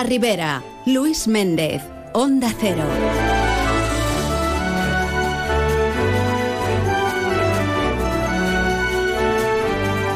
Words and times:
La 0.00 0.04
Ribera, 0.04 0.62
Luis 0.86 1.28
Méndez, 1.28 1.82
Onda 2.14 2.50
Cero. 2.58 2.84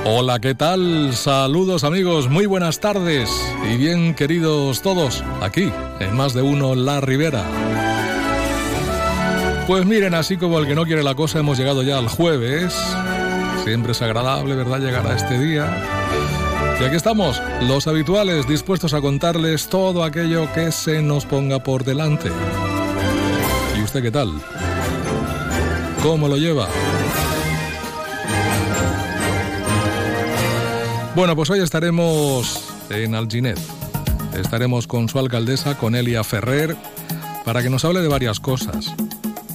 Hola, 0.06 0.40
¿qué 0.40 0.54
tal? 0.54 1.12
Saludos 1.12 1.84
amigos, 1.84 2.30
muy 2.30 2.46
buenas 2.46 2.80
tardes 2.80 3.28
y 3.70 3.76
bien 3.76 4.14
queridos 4.14 4.80
todos, 4.80 5.22
aquí 5.42 5.70
en 6.00 6.16
más 6.16 6.32
de 6.32 6.40
uno 6.40 6.74
La 6.74 7.02
Ribera. 7.02 7.44
Pues 9.66 9.84
miren, 9.84 10.14
así 10.14 10.38
como 10.38 10.60
el 10.60 10.66
que 10.66 10.74
no 10.74 10.86
quiere 10.86 11.02
la 11.02 11.14
cosa, 11.14 11.40
hemos 11.40 11.58
llegado 11.58 11.82
ya 11.82 11.98
al 11.98 12.08
jueves. 12.08 12.74
Siempre 13.64 13.92
es 13.92 14.00
agradable, 14.00 14.54
¿verdad?, 14.54 14.80
llegar 14.80 15.06
a 15.06 15.14
este 15.14 15.38
día. 15.38 16.03
Y 16.80 16.84
aquí 16.84 16.96
estamos, 16.96 17.40
los 17.62 17.86
habituales, 17.86 18.48
dispuestos 18.48 18.94
a 18.94 19.00
contarles 19.00 19.68
todo 19.68 20.02
aquello 20.02 20.52
que 20.52 20.72
se 20.72 21.02
nos 21.02 21.24
ponga 21.24 21.62
por 21.62 21.84
delante. 21.84 22.30
¿Y 23.78 23.82
usted 23.82 24.02
qué 24.02 24.10
tal? 24.10 24.32
¿Cómo 26.02 26.28
lo 26.28 26.36
lleva? 26.36 26.68
Bueno, 31.14 31.36
pues 31.36 31.48
hoy 31.50 31.60
estaremos 31.60 32.60
en 32.90 33.14
Alginet. 33.14 33.58
Estaremos 34.36 34.88
con 34.88 35.08
su 35.08 35.20
alcaldesa, 35.20 35.78
con 35.78 35.94
Elia 35.94 36.24
Ferrer, 36.24 36.76
para 37.44 37.62
que 37.62 37.70
nos 37.70 37.84
hable 37.84 38.00
de 38.00 38.08
varias 38.08 38.40
cosas. 38.40 38.92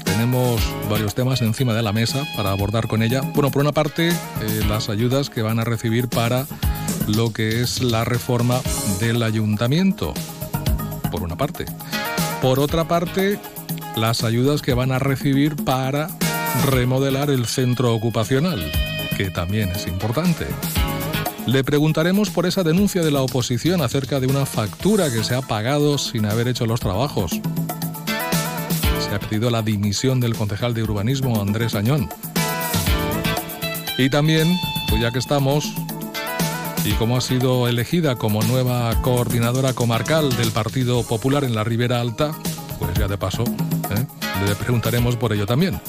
Tenemos 0.06 0.62
varios 0.90 1.16
temas 1.16 1.42
encima 1.42 1.74
de 1.74 1.82
la 1.84 1.92
mesa 1.92 2.26
para 2.38 2.52
abordar 2.52 2.88
con 2.88 3.04
ella. 3.04 3.22
Bueno, 3.36 3.52
por 3.52 3.62
una 3.62 3.74
parte, 3.74 4.10
eh, 4.10 4.16
las 4.70 4.90
ayudas 4.90 5.30
que 5.30 5.42
van 5.42 5.60
a 5.60 5.66
recibir 5.66 6.08
para 6.08 6.46
lo 7.16 7.34
que 7.34 7.62
es 7.62 7.82
la 7.82 8.06
reforma 8.06 8.62
del 9.00 9.24
ayuntamiento, 9.24 10.14
por 11.12 11.24
una 11.24 11.36
parte. 11.36 11.66
Por 12.42 12.60
otra 12.60 12.88
parte, 12.88 13.40
las 13.96 14.24
ayudas 14.24 14.62
que 14.62 14.74
van 14.74 14.92
a 14.92 15.00
recibir 15.00 15.56
para 15.56 16.10
remodelar 16.66 17.30
el 17.30 17.46
centro 17.46 17.94
ocupacional, 17.94 18.72
que 19.18 19.30
también 19.30 19.70
es 19.70 19.88
importante. 19.88 20.46
Le 21.46 21.64
preguntaremos 21.64 22.30
por 22.30 22.46
esa 22.46 22.64
denuncia 22.64 23.02
de 23.02 23.12
la 23.12 23.22
oposición 23.22 23.82
acerca 23.82 24.20
de 24.20 24.28
una 24.28 24.46
factura 24.46 25.12
que 25.12 25.24
se 25.24 25.36
ha 25.36 25.42
pagado 25.42 25.98
sin 25.98 26.26
haber 26.26 26.48
hecho 26.48 26.66
los 26.66 26.80
trabajos. 26.80 27.32
Se 29.00 29.16
ha 29.16 29.20
pedido 29.20 29.50
la 29.50 29.64
dimisión 29.64 30.20
del 30.20 30.36
concejal 30.36 30.74
de 30.74 30.84
urbanismo 30.84 31.42
Andrés 31.42 31.74
Añón. 31.74 32.08
Y 33.98 34.10
también, 34.10 34.48
pues 34.90 35.02
ya 35.02 35.12
que 35.12 35.20
estamos, 35.20 35.74
y 36.90 36.94
como 36.94 37.18
ha 37.18 37.22
sido 37.22 37.68
elegida 37.68 38.16
como 38.16 38.42
nueva 38.42 39.00
coordinadora 39.04 39.74
comarcal 39.74 40.36
del 40.36 40.52
Partido 40.52 41.04
Popular 41.04 41.44
en 41.44 41.54
la 41.54 41.64
Ribera 41.64 42.02
Alta, 42.02 42.32
pues 42.80 42.98
ya 42.98 43.08
de 43.08 43.18
paso, 43.18 43.44
¿eh? 43.44 44.06
le 44.48 44.56
preguntaremos 44.56 45.16
por 45.16 45.32
ello 45.32 45.46
también. 45.46 45.80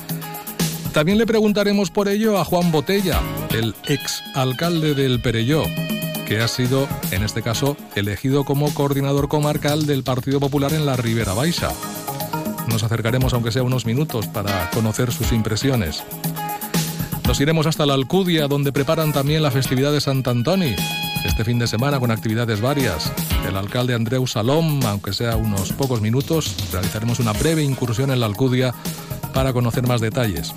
También 0.92 1.16
le 1.16 1.26
preguntaremos 1.26 1.90
por 1.90 2.08
ello 2.08 2.38
a 2.38 2.44
Juan 2.44 2.70
Botella, 2.70 3.18
el 3.50 3.74
ex 3.88 4.22
alcalde 4.34 4.94
del 4.94 5.22
Perelló, 5.22 5.62
que 6.26 6.40
ha 6.40 6.48
sido, 6.48 6.86
en 7.12 7.22
este 7.22 7.42
caso, 7.42 7.78
elegido 7.94 8.44
como 8.44 8.72
coordinador 8.74 9.28
comarcal 9.28 9.86
del 9.86 10.02
Partido 10.02 10.38
Popular 10.38 10.74
en 10.74 10.84
la 10.84 10.96
Ribera 10.96 11.32
Baixa. 11.32 11.70
Nos 12.68 12.82
acercaremos, 12.82 13.32
aunque 13.32 13.52
sea 13.52 13.62
unos 13.62 13.86
minutos, 13.86 14.26
para 14.26 14.68
conocer 14.70 15.12
sus 15.12 15.32
impresiones. 15.32 16.02
Nos 17.30 17.40
iremos 17.40 17.68
hasta 17.68 17.86
la 17.86 17.94
Alcudia, 17.94 18.48
donde 18.48 18.72
preparan 18.72 19.12
también 19.12 19.44
la 19.44 19.52
festividad 19.52 19.92
de 19.92 20.00
Sant 20.00 20.26
Antoni, 20.26 20.74
este 21.24 21.44
fin 21.44 21.60
de 21.60 21.68
semana 21.68 22.00
con 22.00 22.10
actividades 22.10 22.60
varias. 22.60 23.12
El 23.46 23.56
alcalde 23.56 23.94
Andreu 23.94 24.26
Salom, 24.26 24.84
aunque 24.84 25.12
sea 25.12 25.36
unos 25.36 25.72
pocos 25.72 26.00
minutos, 26.00 26.56
realizaremos 26.72 27.20
una 27.20 27.32
breve 27.32 27.62
incursión 27.62 28.10
en 28.10 28.18
la 28.18 28.26
Alcudia 28.26 28.74
para 29.32 29.52
conocer 29.52 29.86
más 29.86 30.00
detalles 30.00 30.52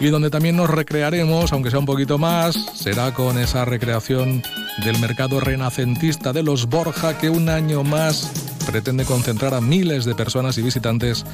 y 0.00 0.08
donde 0.08 0.28
también 0.28 0.54
nos 0.54 0.68
recrearemos, 0.68 1.50
aunque 1.54 1.70
sea 1.70 1.78
un 1.78 1.86
poquito 1.86 2.18
más, 2.18 2.54
será 2.74 3.14
con 3.14 3.38
esa 3.38 3.64
recreación 3.64 4.42
del 4.84 4.98
mercado 4.98 5.40
renacentista 5.40 6.34
de 6.34 6.42
los 6.42 6.66
Borja 6.66 7.16
que 7.16 7.30
un 7.30 7.48
año 7.48 7.84
más 7.84 8.30
pretende 8.66 9.06
concentrar 9.06 9.54
a 9.54 9.62
miles 9.62 10.04
de 10.04 10.14
personas 10.14 10.58
y 10.58 10.62
visitantes 10.62 11.24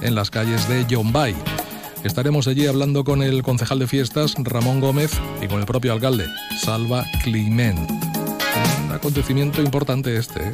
en 0.00 0.16
las 0.16 0.28
calles 0.28 0.68
de 0.68 0.84
Yombay. 0.86 1.36
Estaremos 2.04 2.46
allí 2.46 2.66
hablando 2.66 3.04
con 3.04 3.22
el 3.22 3.42
concejal 3.42 3.80
de 3.80 3.86
fiestas, 3.86 4.34
Ramón 4.38 4.80
Gómez, 4.80 5.12
y 5.42 5.48
con 5.48 5.60
el 5.60 5.66
propio 5.66 5.92
alcalde, 5.92 6.26
Salva 6.60 7.04
Climent. 7.24 7.90
Un 8.86 8.92
acontecimiento 8.92 9.60
importante 9.60 10.16
este, 10.16 10.40
¿eh? 10.40 10.52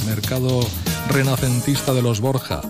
el 0.00 0.06
mercado 0.06 0.60
renacentista 1.08 1.92
de 1.92 2.02
los 2.02 2.20
Borja. 2.20 2.62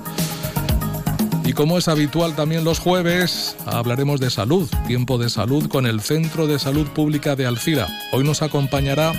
Y 1.45 1.53
como 1.53 1.79
es 1.79 1.87
habitual 1.87 2.35
también 2.35 2.65
los 2.65 2.81
jueves, 2.81 3.57
hablaremos 3.67 4.19
de 4.19 4.31
salud, 4.31 4.69
tiempo 4.89 5.17
de 5.17 5.31
salud 5.31 5.69
con 5.69 5.87
el 5.87 6.01
Centro 6.01 6.49
de 6.49 6.59
Salud 6.59 6.89
Pública 6.89 7.37
de 7.37 7.47
Alcira. 7.47 7.87
Hoy 8.13 8.25
nos 8.25 8.43
acompañará 8.43 9.13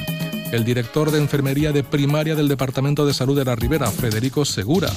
el 0.52 0.66
director 0.66 1.12
de 1.12 1.20
Enfermería 1.20 1.72
de 1.72 1.84
Primaria 1.84 2.36
del 2.36 2.50
Departamento 2.50 3.06
de 3.06 3.14
Salud 3.14 3.38
de 3.38 3.46
la 3.46 3.56
Ribera, 3.56 3.90
Federico 3.92 4.44
Segura, 4.44 4.92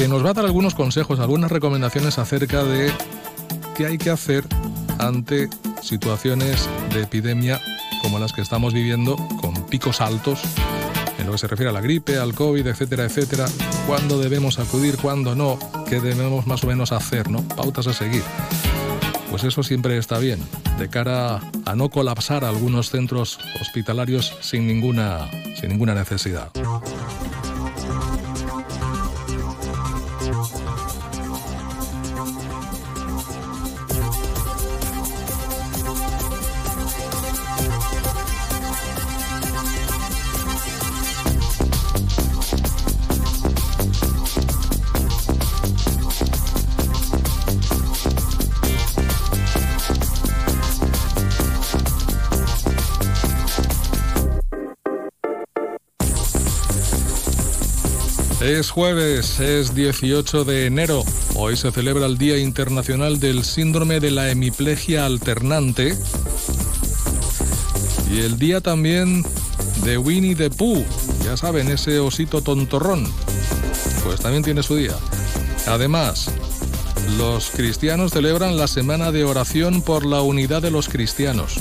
que 0.00 0.08
nos 0.08 0.24
va 0.24 0.30
a 0.30 0.32
dar 0.32 0.46
algunos 0.46 0.74
consejos, 0.74 1.20
algunas 1.20 1.52
recomendaciones 1.52 2.18
acerca 2.18 2.64
de 2.64 2.90
qué 3.76 3.84
hay 3.84 3.98
que 3.98 4.08
hacer 4.08 4.46
ante 4.98 5.50
situaciones 5.82 6.70
de 6.94 7.02
epidemia 7.02 7.60
como 8.00 8.18
las 8.18 8.32
que 8.32 8.40
estamos 8.40 8.72
viviendo, 8.72 9.16
con 9.42 9.52
picos 9.66 10.00
altos 10.00 10.40
en 11.18 11.26
lo 11.26 11.32
que 11.32 11.38
se 11.38 11.48
refiere 11.48 11.68
a 11.68 11.74
la 11.74 11.82
gripe, 11.82 12.16
al 12.16 12.34
COVID, 12.34 12.66
etcétera, 12.66 13.04
etcétera, 13.04 13.44
cuándo 13.86 14.18
debemos 14.18 14.58
acudir, 14.58 14.96
cuándo 14.96 15.34
no, 15.34 15.58
qué 15.86 16.00
debemos 16.00 16.46
más 16.46 16.64
o 16.64 16.68
menos 16.68 16.92
hacer, 16.92 17.28
¿no? 17.28 17.42
Pautas 17.42 17.86
a 17.86 17.92
seguir. 17.92 18.22
Pues 19.28 19.44
eso 19.44 19.62
siempre 19.62 19.98
está 19.98 20.18
bien, 20.18 20.40
de 20.78 20.88
cara 20.88 21.42
a 21.66 21.76
no 21.76 21.90
colapsar 21.90 22.46
algunos 22.46 22.88
centros 22.88 23.38
hospitalarios 23.60 24.34
sin 24.40 24.66
ninguna, 24.66 25.28
sin 25.60 25.68
ninguna 25.68 25.94
necesidad. 25.94 26.50
Es 58.60 58.70
jueves, 58.70 59.40
es 59.40 59.74
18 59.74 60.44
de 60.44 60.66
enero. 60.66 61.02
Hoy 61.34 61.56
se 61.56 61.72
celebra 61.72 62.04
el 62.04 62.18
Día 62.18 62.36
Internacional 62.36 63.18
del 63.18 63.42
Síndrome 63.42 64.00
de 64.00 64.10
la 64.10 64.30
Hemiplegia 64.30 65.06
Alternante 65.06 65.96
y 68.12 68.18
el 68.18 68.38
día 68.38 68.60
también 68.60 69.24
de 69.82 69.96
Winnie 69.96 70.34
the 70.34 70.50
Pooh. 70.50 70.84
Ya 71.24 71.38
saben, 71.38 71.70
ese 71.70 72.00
osito 72.00 72.42
tontorrón. 72.42 73.10
Pues 74.04 74.20
también 74.20 74.44
tiene 74.44 74.62
su 74.62 74.76
día. 74.76 74.94
Además, 75.66 76.30
los 77.16 77.48
cristianos 77.48 78.12
celebran 78.12 78.58
la 78.58 78.68
Semana 78.68 79.10
de 79.10 79.24
Oración 79.24 79.80
por 79.80 80.04
la 80.04 80.20
Unidad 80.20 80.60
de 80.60 80.70
los 80.70 80.90
Cristianos. 80.90 81.54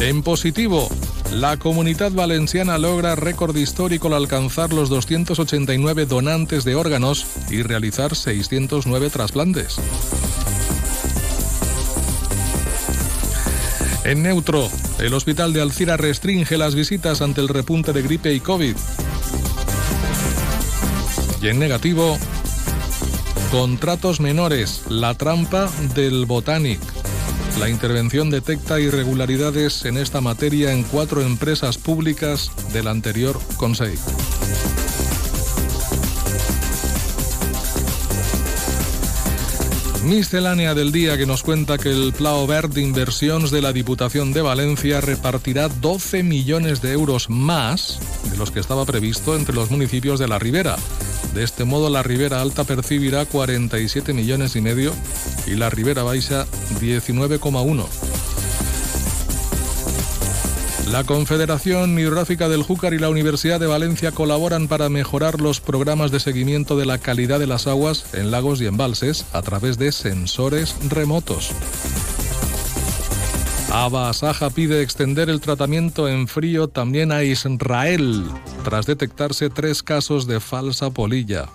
En 0.00 0.22
positivo, 0.22 0.88
la 1.32 1.56
comunidad 1.56 2.12
valenciana 2.12 2.78
logra 2.78 3.16
récord 3.16 3.56
histórico 3.56 4.08
al 4.08 4.14
alcanzar 4.14 4.72
los 4.72 4.88
289 4.88 6.06
donantes 6.06 6.64
de 6.64 6.74
órganos 6.74 7.26
y 7.50 7.62
realizar 7.62 8.14
609 8.14 9.10
trasplantes. 9.10 9.76
En 14.04 14.22
neutro, 14.22 14.68
el 14.98 15.14
hospital 15.14 15.52
de 15.52 15.62
Alcira 15.62 15.96
restringe 15.96 16.58
las 16.58 16.74
visitas 16.74 17.22
ante 17.22 17.40
el 17.40 17.48
repunte 17.48 17.92
de 17.92 18.02
gripe 18.02 18.34
y 18.34 18.40
COVID. 18.40 18.76
Y 21.40 21.48
en 21.48 21.58
negativo, 21.58 22.18
contratos 23.50 24.20
menores, 24.20 24.82
la 24.88 25.14
trampa 25.14 25.70
del 25.94 26.26
Botanic. 26.26 27.01
La 27.58 27.68
intervención 27.68 28.30
detecta 28.30 28.80
irregularidades 28.80 29.84
en 29.84 29.96
esta 29.96 30.20
materia 30.20 30.72
en 30.72 30.82
cuatro 30.82 31.20
empresas 31.20 31.78
públicas 31.78 32.50
del 32.72 32.88
anterior 32.88 33.38
Consejo. 33.56 34.10
Miscelánea 40.04 40.74
del 40.74 40.90
día 40.90 41.16
que 41.16 41.26
nos 41.26 41.44
cuenta 41.44 41.78
que 41.78 41.90
el 41.90 42.12
Plau 42.12 42.46
Verde 42.46 42.74
de 42.74 42.82
Inversiones 42.82 43.52
de 43.52 43.62
la 43.62 43.72
Diputación 43.72 44.32
de 44.32 44.42
Valencia 44.42 45.00
repartirá 45.00 45.68
12 45.68 46.24
millones 46.24 46.82
de 46.82 46.92
euros 46.92 47.30
más 47.30 48.00
de 48.28 48.36
los 48.36 48.50
que 48.50 48.58
estaba 48.58 48.84
previsto 48.84 49.36
entre 49.36 49.54
los 49.54 49.70
municipios 49.70 50.18
de 50.18 50.26
la 50.26 50.40
Ribera. 50.40 50.76
De 51.34 51.42
este 51.42 51.64
modo, 51.64 51.88
la 51.88 52.02
Ribera 52.02 52.42
Alta 52.42 52.64
percibirá 52.64 53.24
47 53.24 54.12
millones 54.12 54.54
y 54.56 54.60
medio 54.60 54.92
y 55.46 55.54
la 55.54 55.70
Ribera 55.70 56.02
Baixa 56.02 56.46
19,1. 56.80 57.86
La 60.90 61.04
Confederación 61.04 61.98
Hidrográfica 61.98 62.50
del 62.50 62.62
Júcar 62.62 62.92
y 62.92 62.98
la 62.98 63.08
Universidad 63.08 63.58
de 63.58 63.66
Valencia 63.66 64.12
colaboran 64.12 64.68
para 64.68 64.90
mejorar 64.90 65.40
los 65.40 65.60
programas 65.60 66.10
de 66.10 66.20
seguimiento 66.20 66.76
de 66.76 66.84
la 66.84 66.98
calidad 66.98 67.38
de 67.38 67.46
las 67.46 67.66
aguas 67.66 68.04
en 68.12 68.30
lagos 68.30 68.60
y 68.60 68.66
embalses 68.66 69.24
a 69.32 69.40
través 69.40 69.78
de 69.78 69.90
sensores 69.90 70.76
remotos. 70.90 71.52
Aba 73.74 74.12
Saja 74.12 74.50
pide 74.50 74.82
extender 74.82 75.30
el 75.30 75.40
tratamiento 75.40 76.06
en 76.06 76.28
frío 76.28 76.68
también 76.68 77.10
a 77.10 77.22
Israel, 77.22 78.26
tras 78.64 78.84
detectarse 78.84 79.48
tres 79.48 79.82
casos 79.82 80.26
de 80.26 80.40
falsa 80.40 80.90
polilla. 80.90 81.48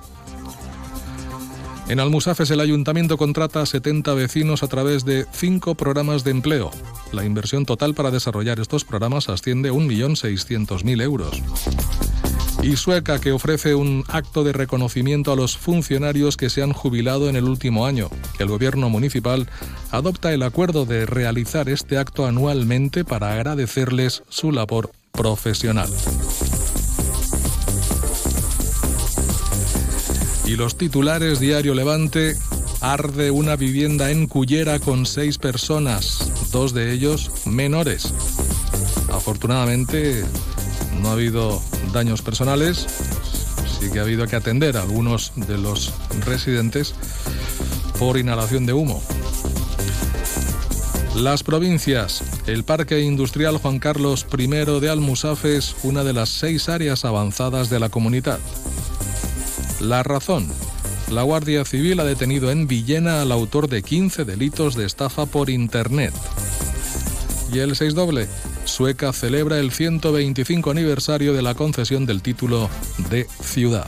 En 1.88 2.00
Almusafes 2.00 2.50
el 2.50 2.60
ayuntamiento 2.60 3.18
contrata 3.18 3.62
a 3.62 3.68
70 3.68 4.16
vecinos 4.16 4.64
a 4.64 4.68
través 4.68 5.06
de 5.06 5.28
cinco 5.32 5.76
programas 5.76 6.24
de 6.24 6.32
empleo. 6.32 6.72
La 7.12 7.24
inversión 7.24 7.68
total 7.68 7.94
para 7.94 8.10
desarrollar 8.10 8.60
estos 8.60 8.84
programas 8.84 9.30
asciende 9.30 9.70
a 9.70 9.74
1.600.000 9.74 11.02
euros. 11.04 11.44
Y 12.62 12.76
Sueca, 12.76 13.20
que 13.20 13.32
ofrece 13.32 13.76
un 13.76 14.04
acto 14.08 14.44
de 14.44 14.52
reconocimiento 14.52 15.32
a 15.32 15.36
los 15.36 15.58
funcionarios 15.58 16.38
que 16.38 16.50
se 16.50 16.64
han 16.64 16.74
jubilado 16.74 17.30
en 17.30 17.36
el 17.36 17.46
último 17.46 17.86
año. 17.86 18.10
El 18.40 18.48
gobierno 18.48 18.90
municipal 18.90 19.48
adopta 19.92 20.34
el 20.34 20.44
acuerdo 20.44 20.86
de 20.86 21.06
realizar 21.06 21.70
este 21.70 21.98
acto 21.98 22.26
anualmente 22.26 23.06
para 23.06 23.34
agradecerles 23.34 24.24
su 24.30 24.52
labor 24.52 24.92
profesional. 25.12 25.90
Y 30.46 30.56
los 30.56 30.78
titulares 30.78 31.40
Diario 31.40 31.76
Levante, 31.76 32.36
arde 32.82 33.32
una 33.32 33.56
vivienda 33.56 34.12
en 34.12 34.28
Cullera 34.28 34.80
con 34.80 35.06
seis 35.06 35.38
personas, 35.38 36.32
dos 36.52 36.74
de 36.74 36.94
ellos 36.94 37.32
menores. 37.46 38.14
Afortunadamente 39.12 40.24
no 41.02 41.10
ha 41.10 41.14
habido 41.14 41.62
daños 41.94 42.22
personales, 42.22 42.86
sí 43.80 43.92
que 43.92 44.00
ha 44.00 44.04
habido 44.04 44.28
que 44.28 44.36
atender 44.36 44.78
a 44.78 44.82
algunos 44.82 45.34
de 45.36 45.58
los 45.58 45.94
residentes 46.26 46.94
por 48.00 48.18
inhalación 48.18 48.66
de 48.66 48.74
humo. 48.74 49.02
Las 51.16 51.42
provincias. 51.42 52.24
El 52.46 52.64
Parque 52.64 53.02
Industrial 53.02 53.58
Juan 53.58 53.80
Carlos 53.80 54.28
I 54.38 54.48
de 54.48 54.90
Almusafes, 54.90 55.76
una 55.82 56.04
de 56.04 56.14
las 56.14 56.30
seis 56.30 56.70
áreas 56.70 57.06
avanzadas 57.06 57.72
de 57.72 57.80
la 57.80 57.90
comunidad. 57.90 58.40
La 59.80 60.04
razón. 60.04 60.48
La 61.12 61.24
Guardia 61.24 61.66
Civil 61.66 62.00
ha 62.02 62.04
detenido 62.04 62.52
en 62.52 62.68
Villena 62.68 63.22
al 63.22 63.32
autor 63.32 63.68
de 63.68 63.82
15 63.82 64.26
delitos 64.26 64.76
de 64.76 64.86
estafa 64.86 65.26
por 65.26 65.50
Internet. 65.50 66.14
Y 67.52 67.60
el 67.60 67.76
6 67.76 67.96
doble. 67.96 68.28
Sueca 68.68 69.14
celebra 69.14 69.60
el 69.60 69.72
125 69.72 70.70
aniversario 70.70 71.34
de 71.34 71.42
la 71.42 71.56
concesión 71.56 72.06
del 72.06 72.22
título 72.22 72.70
de 73.10 73.26
ciudad. 73.42 73.88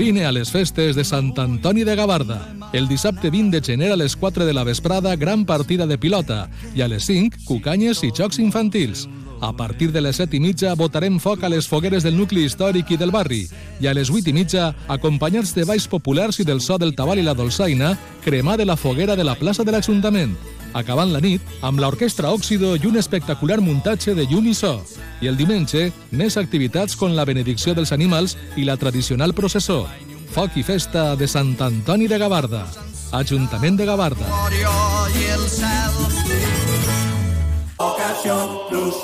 Vine 0.00 0.24
a 0.24 0.32
les 0.32 0.48
festes 0.48 0.96
de 0.96 1.02
Sant 1.04 1.34
Antoni 1.36 1.82
de 1.84 1.94
Gavarda. 1.94 2.38
El 2.72 2.86
dissabte 2.88 3.28
20 3.28 3.50
de 3.52 3.60
gener 3.60 3.90
a 3.92 3.98
les 4.00 4.14
4 4.16 4.46
de 4.46 4.54
la 4.54 4.64
vesprada, 4.64 5.14
gran 5.14 5.44
partida 5.44 5.86
de 5.86 5.98
pilota. 5.98 6.48
I 6.74 6.80
a 6.80 6.88
les 6.88 7.04
5, 7.04 7.42
cucanyes 7.44 8.00
i 8.02 8.08
jocs 8.08 8.38
infantils. 8.40 9.10
A 9.42 9.52
partir 9.52 9.90
de 9.92 10.00
les 10.00 10.16
7 10.16 10.38
i 10.38 10.40
mitja 10.40 10.72
votarem 10.72 11.18
foc 11.20 11.44
a 11.44 11.50
les 11.52 11.68
fogueres 11.68 12.02
del 12.02 12.16
nucli 12.16 12.46
històric 12.48 12.94
i 12.94 12.96
del 12.96 13.12
barri. 13.12 13.42
I 13.80 13.90
a 13.90 13.92
les 13.92 14.08
8 14.08 14.32
i 14.32 14.36
mitja, 14.38 14.70
acompanyats 14.88 15.52
de 15.52 15.66
balls 15.68 15.84
populars 15.84 16.40
i 16.40 16.48
del 16.48 16.64
so 16.64 16.80
del 16.80 16.96
tabal 16.96 17.20
i 17.20 17.26
la 17.26 17.36
dolçaina, 17.36 17.92
cremar 18.24 18.56
de 18.56 18.64
la 18.64 18.80
foguera 18.80 19.20
de 19.20 19.28
la 19.28 19.36
plaça 19.36 19.68
de 19.68 19.76
l'Ajuntament 19.76 20.32
acabant 20.74 21.12
la 21.12 21.20
nit 21.20 21.42
amb 21.66 21.80
l'Orquestra 21.80 22.30
Òxido 22.34 22.74
i 22.76 22.86
un 22.86 22.98
espectacular 23.00 23.60
muntatge 23.60 24.14
de 24.14 24.26
llum 24.30 24.46
i 24.50 24.54
so. 24.54 24.78
I 25.20 25.28
el 25.28 25.36
diumenge, 25.36 25.90
més 26.10 26.36
activitats 26.40 26.96
com 26.96 27.14
la 27.16 27.26
benedicció 27.28 27.74
dels 27.74 27.92
animals 27.92 28.36
i 28.56 28.64
la 28.64 28.76
tradicional 28.80 29.34
processó. 29.34 29.84
Foc 30.30 30.56
i 30.56 30.62
festa 30.62 31.16
de 31.16 31.26
Sant 31.28 31.56
Antoni 31.60 32.06
de 32.08 32.18
Gavarda. 32.18 32.64
Ajuntament 33.12 33.76
de 33.76 33.86
Gavarda. 33.86 34.26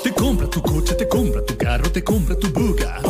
Te 0.03 0.13
compra 0.13 0.47
tu 0.47 0.61
coche, 0.61 0.93
te 0.95 1.07
compra 1.07 1.41
tu 1.41 1.57
carro, 1.57 1.91
te 1.91 2.03
compra 2.03 2.35
tu 2.35 2.47
buga. 2.53 3.01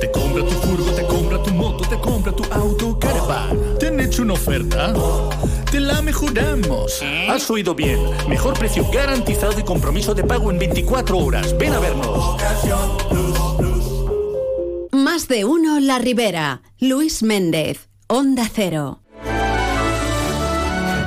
Te 0.00 0.10
compra 0.10 0.44
tu 0.44 0.54
furgo, 0.66 0.90
te 0.92 1.06
compra 1.06 1.42
tu 1.42 1.54
moto, 1.54 1.88
te 1.88 1.98
compra 1.98 2.32
tu 2.32 2.44
auto, 2.52 2.98
caravan. 2.98 3.78
¿Te 3.78 3.88
han 3.88 4.00
hecho 4.00 4.22
una 4.22 4.34
oferta? 4.34 4.92
Te 5.72 5.80
la 5.80 6.02
mejoramos. 6.02 7.02
Has 7.30 7.50
oído 7.50 7.74
bien. 7.74 7.98
Mejor 8.28 8.58
precio 8.58 8.84
garantizado 8.92 9.58
y 9.58 9.62
compromiso 9.62 10.14
de 10.14 10.22
pago 10.22 10.50
en 10.50 10.58
24 10.58 11.16
horas. 11.16 11.56
Ven 11.56 11.72
a 11.72 11.80
vernos. 11.80 12.36
Más 14.92 15.28
de 15.28 15.46
uno 15.46 15.80
La 15.80 15.98
Ribera. 15.98 16.60
Luis 16.78 17.22
Méndez. 17.22 17.88
Onda 18.06 18.46
Cero. 18.52 19.00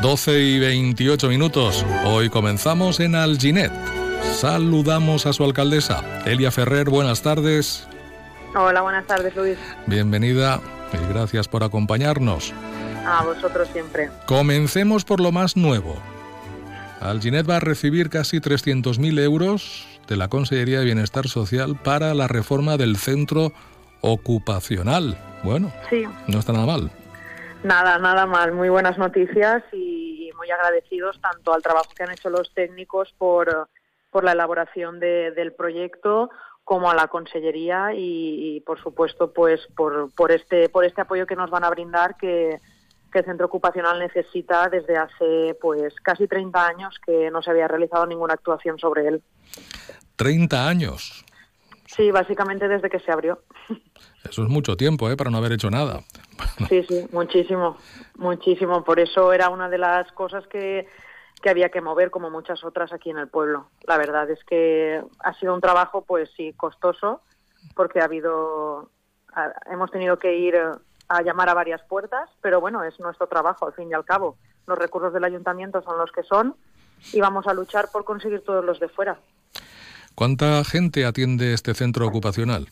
12 0.01 0.39
y 0.39 0.59
28 0.59 1.29
minutos. 1.29 1.85
Hoy 2.05 2.29
comenzamos 2.29 2.99
en 2.99 3.13
Alginet. 3.13 3.71
Saludamos 4.33 5.27
a 5.27 5.33
su 5.33 5.43
alcaldesa, 5.43 6.03
Elia 6.25 6.49
Ferrer. 6.51 6.89
Buenas 6.89 7.21
tardes. 7.21 7.87
Hola, 8.55 8.81
buenas 8.81 9.05
tardes, 9.05 9.35
Luis. 9.35 9.57
Bienvenida 9.85 10.59
y 10.91 11.13
gracias 11.13 11.47
por 11.47 11.63
acompañarnos. 11.63 12.53
A 13.05 13.23
vosotros 13.23 13.67
siempre. 13.69 14.09
Comencemos 14.25 15.05
por 15.05 15.19
lo 15.19 15.31
más 15.31 15.55
nuevo. 15.55 15.95
Alginet 17.01 17.47
va 17.47 17.57
a 17.57 17.59
recibir 17.59 18.09
casi 18.09 18.39
300.000 18.39 19.19
euros 19.19 19.87
de 20.07 20.15
la 20.15 20.27
Consellería 20.27 20.79
de 20.79 20.85
Bienestar 20.85 21.27
Social 21.27 21.77
para 21.83 22.13
la 22.13 22.27
reforma 22.27 22.77
del 22.77 22.95
centro 22.97 23.51
ocupacional. 24.01 25.17
Bueno, 25.43 25.71
sí. 25.89 26.05
no 26.27 26.39
está 26.39 26.53
nada 26.53 26.65
mal. 26.65 26.91
Nada, 27.63 27.97
nada 27.99 28.25
mal. 28.25 28.53
Muy 28.53 28.69
buenas 28.69 28.97
noticias 28.97 29.63
y 29.71 30.31
muy 30.37 30.49
agradecidos 30.51 31.19
tanto 31.21 31.53
al 31.53 31.61
trabajo 31.61 31.91
que 31.95 32.03
han 32.03 32.11
hecho 32.11 32.29
los 32.29 32.53
técnicos 32.53 33.13
por, 33.17 33.69
por 34.11 34.23
la 34.23 34.33
elaboración 34.33 34.99
del 34.99 35.53
proyecto 35.53 36.29
como 36.63 36.89
a 36.89 36.95
la 36.95 37.07
consellería 37.07 37.93
y, 37.93 38.55
y, 38.57 38.61
por 38.61 38.81
supuesto 38.81 39.31
pues 39.31 39.61
por, 39.75 40.11
por 40.15 40.31
este 40.31 40.67
por 40.69 40.83
este 40.83 41.01
apoyo 41.01 41.27
que 41.27 41.35
nos 41.35 41.51
van 41.51 41.63
a 41.63 41.69
brindar 41.69 42.17
que 42.17 42.59
que 43.15 43.19
el 43.19 43.25
centro 43.25 43.45
ocupacional 43.45 43.97
necesita 43.97 44.67
desde 44.67 44.97
hace 44.97 45.57
pues 45.61 45.95
casi 46.01 46.27
30 46.27 46.67
años 46.67 46.99
que 47.05 47.31
no 47.31 47.41
se 47.41 47.49
había 47.49 47.65
realizado 47.65 48.05
ninguna 48.05 48.33
actuación 48.33 48.77
sobre 48.77 49.07
él. 49.07 49.23
30 50.17 50.67
años. 50.67 51.23
Sí, 51.85 52.11
básicamente 52.11 52.67
desde 52.67 52.89
que 52.89 52.99
se 52.99 53.13
abrió. 53.13 53.39
Eso 54.29 54.43
es 54.43 54.49
mucho 54.49 54.75
tiempo, 54.75 55.09
¿eh? 55.09 55.15
Para 55.15 55.29
no 55.29 55.37
haber 55.37 55.53
hecho 55.53 55.69
nada. 55.69 56.01
Sí, 56.67 56.83
sí, 56.89 57.07
muchísimo, 57.13 57.77
muchísimo. 58.17 58.83
Por 58.83 58.99
eso 58.99 59.31
era 59.31 59.49
una 59.49 59.69
de 59.69 59.77
las 59.77 60.11
cosas 60.11 60.45
que, 60.47 60.85
que 61.41 61.49
había 61.49 61.69
que 61.69 61.79
mover, 61.79 62.11
como 62.11 62.29
muchas 62.29 62.65
otras 62.65 62.91
aquí 62.91 63.11
en 63.11 63.17
el 63.17 63.29
pueblo. 63.29 63.69
La 63.87 63.97
verdad 63.97 64.29
es 64.29 64.43
que 64.43 65.01
ha 65.19 65.33
sido 65.35 65.53
un 65.53 65.61
trabajo, 65.61 66.03
pues 66.03 66.29
sí, 66.35 66.51
costoso, 66.57 67.21
porque 67.75 68.01
ha 68.01 68.05
habido, 68.05 68.89
hemos 69.71 69.89
tenido 69.91 70.19
que 70.19 70.37
ir 70.37 70.55
a 71.07 71.21
llamar 71.21 71.49
a 71.49 71.53
varias 71.53 71.81
puertas, 71.83 72.29
pero 72.41 72.59
bueno, 72.61 72.83
es 72.83 72.99
nuestro 72.99 73.27
trabajo 73.27 73.67
al 73.67 73.73
fin 73.73 73.89
y 73.89 73.93
al 73.93 74.05
cabo. 74.05 74.37
Los 74.67 74.77
recursos 74.77 75.13
del 75.13 75.23
ayuntamiento 75.23 75.81
son 75.83 75.97
los 75.97 76.11
que 76.11 76.23
son 76.23 76.55
y 77.13 77.21
vamos 77.21 77.45
a 77.47 77.53
luchar 77.53 77.89
por 77.91 78.03
conseguir 78.05 78.41
todos 78.43 78.63
los 78.65 78.79
de 78.79 78.89
fuera. 78.89 79.17
¿Cuánta 80.15 80.63
gente 80.63 81.05
atiende 81.05 81.53
este 81.53 81.73
centro 81.73 82.07
ocupacional? 82.07 82.69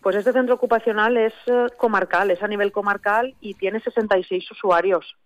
Pues 0.00 0.16
este 0.16 0.32
centro 0.32 0.54
ocupacional 0.54 1.16
es 1.18 1.34
eh, 1.46 1.66
comarcal, 1.76 2.30
es 2.30 2.42
a 2.42 2.48
nivel 2.48 2.72
comarcal 2.72 3.34
y 3.40 3.54
tiene 3.54 3.80
66 3.80 4.50
usuarios. 4.52 5.16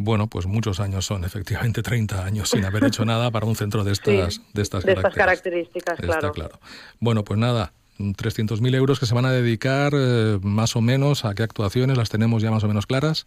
Bueno, 0.00 0.28
pues 0.28 0.46
muchos 0.46 0.78
años 0.78 1.04
son, 1.04 1.24
efectivamente 1.24 1.82
30 1.82 2.24
años 2.24 2.50
sin 2.50 2.64
haber 2.64 2.84
hecho 2.84 3.04
nada 3.04 3.32
para 3.32 3.46
un 3.46 3.56
centro 3.56 3.82
de 3.82 3.90
estas, 3.92 4.34
Sí, 4.34 4.42
de 4.52 4.62
estas 4.62 4.84
de 4.84 4.92
estas 4.92 5.12
características. 5.12 5.96
características, 5.96 5.98
claro. 5.98 6.28
Está 6.28 6.30
claro. 6.30 6.60
Bueno, 7.00 7.24
pues 7.24 7.40
nada, 7.40 7.72
300.000 7.98 8.74
euros 8.74 9.00
que 9.00 9.06
se 9.06 9.14
van 9.14 9.24
a 9.26 9.32
dedicar 9.32 9.92
eh, 9.94 10.38
más 10.42 10.76
o 10.76 10.80
menos 10.80 11.24
a 11.24 11.34
qué 11.34 11.42
actuaciones, 11.42 11.96
las 11.98 12.08
tenemos 12.10 12.42
ya 12.42 12.50
más 12.50 12.64
o 12.64 12.68
menos 12.68 12.86
claras. 12.86 13.26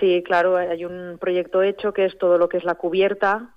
Sí, 0.00 0.22
claro, 0.24 0.56
hay 0.56 0.84
un 0.84 1.16
proyecto 1.20 1.62
hecho 1.62 1.92
que 1.92 2.04
es 2.04 2.18
todo 2.18 2.38
lo 2.38 2.48
que 2.48 2.58
es 2.58 2.64
la 2.64 2.74
cubierta, 2.74 3.50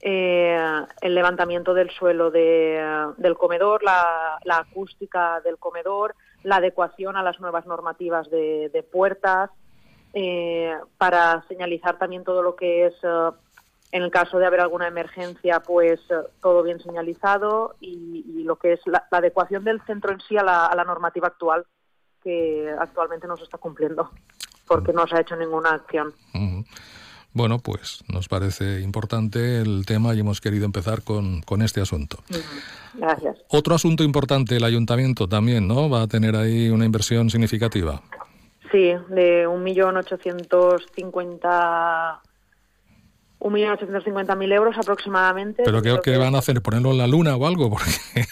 eh, 0.00 0.58
el 1.00 1.14
levantamiento 1.14 1.74
del 1.74 1.90
suelo 1.90 2.30
de- 2.30 3.12
del 3.18 3.34
comedor, 3.36 3.82
la, 3.84 4.38
la 4.44 4.58
acústica 4.58 5.40
del 5.42 5.58
comedor, 5.58 6.14
la 6.42 6.56
adecuación 6.56 7.16
a 7.16 7.22
las 7.22 7.38
nuevas 7.40 7.66
normativas 7.66 8.28
de, 8.30 8.84
puertas, 8.90 9.50
eh, 10.14 10.74
para 10.98 11.44
señalizar 11.48 11.98
también 11.98 12.24
todo 12.24 12.42
lo 12.42 12.56
que 12.56 12.86
es, 12.86 12.94
eh, 13.02 13.30
en 13.92 14.02
el 14.02 14.10
caso 14.10 14.38
de 14.38 14.46
haber 14.46 14.60
alguna 14.60 14.88
emergencia, 14.88 15.60
pues 15.60 16.00
eh, 16.10 16.14
todo 16.40 16.62
bien 16.62 16.80
señalizado 16.80 17.76
y, 17.80 18.24
y 18.26 18.42
lo 18.42 18.56
que 18.56 18.72
es 18.72 18.80
la, 18.86 19.06
la 19.10 19.18
adecuación 19.18 19.64
del 19.64 19.82
centro 19.82 20.12
en 20.12 20.20
sí 20.20 20.38
a 20.38 20.42
la, 20.42 20.64
a 20.66 20.74
la 20.74 20.84
normativa 20.84 21.28
actual, 21.28 21.66
que 22.22 22.74
actualmente 22.78 23.28
no 23.28 23.36
se 23.36 23.44
está 23.44 23.58
cumpliendo, 23.58 24.10
porque 24.66 24.94
no 24.94 25.06
se 25.06 25.16
ha 25.16 25.20
hecho 25.20 25.36
ninguna 25.36 25.70
acción. 25.70 26.14
Bueno, 27.34 27.58
pues 27.58 28.04
nos 28.08 28.28
parece 28.28 28.80
importante 28.80 29.60
el 29.60 29.84
tema 29.86 30.14
y 30.14 30.20
hemos 30.20 30.40
querido 30.40 30.64
empezar 30.64 31.02
con, 31.02 31.42
con 31.42 31.60
este 31.62 31.80
asunto. 31.80 32.18
Gracias. 32.94 33.38
Otro 33.48 33.74
asunto 33.74 34.04
importante, 34.04 34.56
el 34.56 34.64
ayuntamiento 34.64 35.28
también, 35.28 35.68
¿no? 35.68 35.90
Va 35.90 36.02
a 36.02 36.08
tener 36.08 36.36
ahí 36.36 36.68
una 36.70 36.84
inversión 36.84 37.30
significativa. 37.30 38.00
Sí, 38.70 38.92
de 39.08 39.48
1.850.000 39.48 42.20
1.850.000 43.42 44.52
euros 44.52 44.78
aproximadamente. 44.78 45.62
Pero 45.64 45.80
creo 45.82 46.00
Creo 46.00 46.14
que 46.14 46.18
van 46.18 46.34
a 46.34 46.38
hacer 46.38 46.62
ponerlo 46.62 46.92
en 46.92 46.98
la 46.98 47.06
luna 47.06 47.36
o 47.36 47.46
algo, 47.46 47.70
porque 47.70 47.90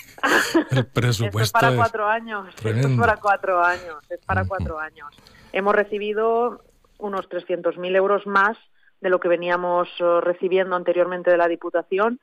el 0.70 0.78
Esto 0.78 0.80
es 0.80 0.86
presupuesto 0.86 1.58
para 1.58 1.74
cuatro 1.74 2.06
años. 2.06 2.48
Esto 2.48 2.68
es 2.68 2.98
para 2.98 3.16
cuatro 3.16 3.62
años. 3.62 3.96
Es 4.08 4.20
para 4.24 4.44
cuatro 4.44 4.78
años. 4.78 5.08
Hemos 5.52 5.74
recibido 5.74 6.62
unos 6.98 7.28
300.000 7.28 7.96
euros 7.96 8.26
más 8.26 8.56
de 9.00 9.10
lo 9.10 9.18
que 9.18 9.28
veníamos 9.28 9.88
eh, 9.98 10.20
recibiendo 10.20 10.76
anteriormente 10.76 11.30
de 11.30 11.38
la 11.38 11.48
Diputación 11.48 12.20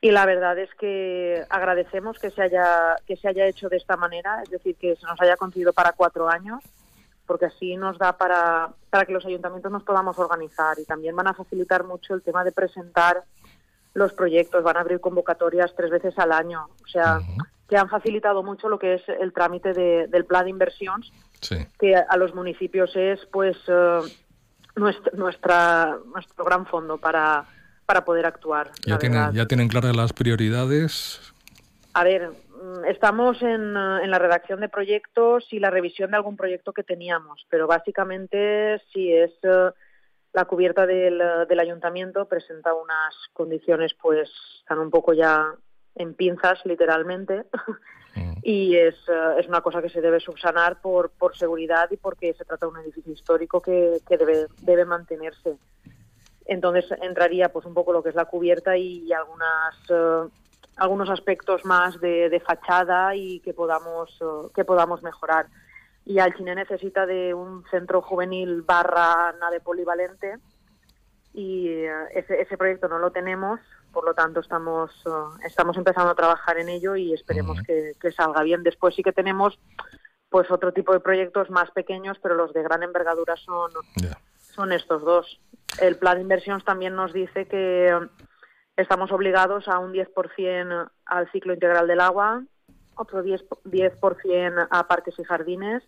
y 0.00 0.10
la 0.10 0.26
verdad 0.26 0.58
es 0.58 0.74
que 0.74 1.44
agradecemos 1.50 2.18
que 2.18 2.30
se 2.30 2.42
haya 2.42 2.96
que 3.06 3.16
se 3.16 3.28
haya 3.28 3.46
hecho 3.46 3.68
de 3.68 3.76
esta 3.76 3.96
manera, 3.96 4.42
es 4.42 4.50
decir, 4.50 4.76
que 4.76 4.96
se 4.96 5.06
nos 5.06 5.20
haya 5.20 5.36
concedido 5.36 5.72
para 5.72 5.92
cuatro 5.92 6.28
años, 6.28 6.62
porque 7.30 7.46
así 7.46 7.76
nos 7.76 7.96
da 7.96 8.18
para, 8.18 8.70
para 8.90 9.06
que 9.06 9.12
los 9.12 9.24
ayuntamientos 9.24 9.70
nos 9.70 9.84
podamos 9.84 10.18
organizar 10.18 10.76
y 10.80 10.84
también 10.84 11.14
van 11.14 11.28
a 11.28 11.32
facilitar 11.32 11.84
mucho 11.84 12.12
el 12.14 12.22
tema 12.22 12.42
de 12.42 12.50
presentar 12.50 13.22
los 13.94 14.12
proyectos, 14.14 14.64
van 14.64 14.76
a 14.76 14.80
abrir 14.80 14.98
convocatorias 14.98 15.72
tres 15.76 15.90
veces 15.92 16.18
al 16.18 16.32
año, 16.32 16.66
o 16.84 16.88
sea, 16.88 17.20
que 17.68 17.76
han 17.76 17.88
facilitado 17.88 18.42
mucho 18.42 18.68
lo 18.68 18.80
que 18.80 18.94
es 18.94 19.02
el 19.08 19.32
trámite 19.32 19.72
de- 19.72 20.08
del 20.08 20.24
plan 20.24 20.42
de 20.46 20.50
inversiones, 20.50 21.12
Sí. 21.40 21.54
que 21.78 21.94
a 21.94 22.16
los 22.16 22.34
municipios 22.34 22.90
es 22.96 23.20
pues 23.30 23.56
eh, 23.68 24.00
nuestra, 24.74 25.12
nuestra 25.16 25.98
nuestro 26.12 26.44
gran 26.44 26.66
fondo 26.66 26.98
para, 26.98 27.44
para 27.86 28.04
poder 28.04 28.26
actuar. 28.26 28.72
Ya 28.84 28.98
tienen, 28.98 29.32
ya 29.34 29.46
tienen 29.46 29.68
claras 29.68 29.94
las 29.94 30.12
prioridades. 30.12 31.20
A 31.94 32.02
ver, 32.02 32.32
estamos 32.88 33.40
en, 33.42 33.76
eh, 33.76 34.04
en 34.04 34.10
la 34.10 34.18
redacción 34.18 34.60
de 34.60 34.68
proyectos 34.68 35.46
y 35.52 35.58
la 35.58 35.70
revisión 35.70 36.10
de 36.10 36.16
algún 36.16 36.36
proyecto 36.36 36.72
que 36.72 36.82
teníamos, 36.82 37.46
pero 37.48 37.66
básicamente 37.66 38.80
sí 38.92 39.12
es 39.12 39.32
eh, 39.42 39.70
la 40.32 40.44
cubierta 40.44 40.86
del, 40.86 41.20
eh, 41.20 41.46
del 41.48 41.60
ayuntamiento 41.60 42.26
presenta 42.26 42.74
unas 42.74 43.14
condiciones 43.32 43.94
pues 44.00 44.30
están 44.60 44.78
un 44.78 44.90
poco 44.90 45.12
ya 45.12 45.54
en 45.94 46.14
pinzas 46.14 46.64
literalmente 46.64 47.44
y 48.42 48.76
es, 48.76 48.96
es 49.38 49.48
una 49.48 49.60
cosa 49.60 49.82
que 49.82 49.90
se 49.90 50.00
debe 50.00 50.20
subsanar 50.20 50.80
por, 50.80 51.10
por 51.10 51.36
seguridad 51.36 51.90
y 51.90 51.96
porque 51.96 52.34
se 52.34 52.44
trata 52.44 52.66
de 52.66 52.72
un 52.72 52.78
edificio 52.78 53.12
histórico 53.12 53.60
que, 53.60 53.98
que 54.08 54.16
debe, 54.16 54.46
debe 54.62 54.84
mantenerse. 54.84 55.56
Entonces 56.46 56.86
entraría 57.02 57.50
pues 57.50 57.66
un 57.66 57.74
poco 57.74 57.92
lo 57.92 58.02
que 58.02 58.08
es 58.08 58.14
la 58.14 58.24
cubierta 58.24 58.76
y 58.76 59.12
algunas 59.12 59.76
algunos 60.80 61.10
aspectos 61.10 61.64
más 61.64 62.00
de, 62.00 62.28
de 62.30 62.40
fachada 62.40 63.14
y 63.14 63.40
que 63.40 63.52
podamos 63.54 64.10
eh, 64.20 64.48
que 64.54 64.64
podamos 64.64 65.02
mejorar. 65.02 65.46
Y 66.06 66.18
Alchine 66.18 66.54
necesita 66.54 67.04
de 67.06 67.34
un 67.34 67.62
centro 67.70 68.00
juvenil 68.00 68.62
barra 68.62 69.32
nave 69.38 69.60
polivalente 69.60 70.38
y 71.34 71.68
eh, 71.68 71.92
ese, 72.14 72.40
ese 72.40 72.56
proyecto 72.56 72.88
no 72.88 72.98
lo 72.98 73.10
tenemos, 73.12 73.60
por 73.92 74.04
lo 74.04 74.14
tanto 74.14 74.40
estamos 74.40 74.90
eh, 75.06 75.46
estamos 75.46 75.76
empezando 75.76 76.10
a 76.10 76.14
trabajar 76.14 76.58
en 76.58 76.70
ello 76.70 76.96
y 76.96 77.12
esperemos 77.12 77.60
que, 77.62 77.92
que 78.00 78.10
salga 78.12 78.42
bien. 78.42 78.62
Después 78.62 78.94
sí 78.94 79.02
que 79.02 79.12
tenemos 79.12 79.58
pues 80.30 80.50
otro 80.50 80.72
tipo 80.72 80.92
de 80.94 81.00
proyectos 81.00 81.50
más 81.50 81.70
pequeños, 81.72 82.16
pero 82.22 82.34
los 82.36 82.52
de 82.54 82.62
gran 82.62 82.82
envergadura 82.82 83.36
son 83.36 83.70
Ya. 83.96 84.16
son 84.54 84.72
estos 84.72 85.02
dos. 85.02 85.38
El 85.80 85.96
plan 85.96 86.16
de 86.16 86.22
inversiones 86.22 86.64
también 86.64 86.94
nos 86.96 87.12
dice 87.12 87.46
que 87.46 87.94
estamos 88.80 89.10
obligados 89.12 89.68
a 89.68 89.78
un 89.78 89.92
10% 89.92 90.90
al 91.06 91.30
ciclo 91.32 91.54
integral 91.54 91.86
del 91.86 92.00
agua, 92.00 92.42
otro 92.96 93.22
10%, 93.24 93.42
10 93.64 93.92
a 94.70 94.86
parques 94.88 95.14
y 95.18 95.24
jardines 95.24 95.82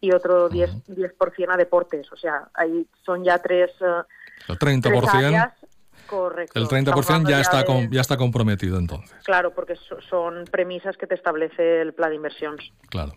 y 0.00 0.12
otro 0.12 0.48
10%, 0.50 0.82
10 0.86 1.14
a 1.48 1.56
deportes. 1.56 2.10
O 2.12 2.16
sea, 2.16 2.48
ahí 2.54 2.86
son 3.04 3.24
ya 3.24 3.38
tres, 3.38 3.70
eh, 3.80 4.02
El 4.48 4.58
tres 4.58 4.80
30%, 4.80 5.08
áreas. 5.26 5.52
Correcto. 6.06 6.52
el 6.58 6.64
Estamos 6.64 7.04
30% 7.04 7.08
hablando 7.08 7.30
ya 7.30 7.40
está, 7.40 7.62
de- 7.64 7.88
ya 7.90 8.00
está 8.00 8.16
comprometido 8.16 8.78
entonces. 8.78 9.16
Claro, 9.24 9.52
porque 9.52 9.74
so- 9.74 10.00
son 10.02 10.44
premisas 10.44 10.96
que 10.96 11.06
te 11.08 11.16
establece 11.16 11.80
el 11.80 11.94
plan 11.94 12.10
de 12.10 12.16
inversiones. 12.16 12.70
Claro. 12.90 13.12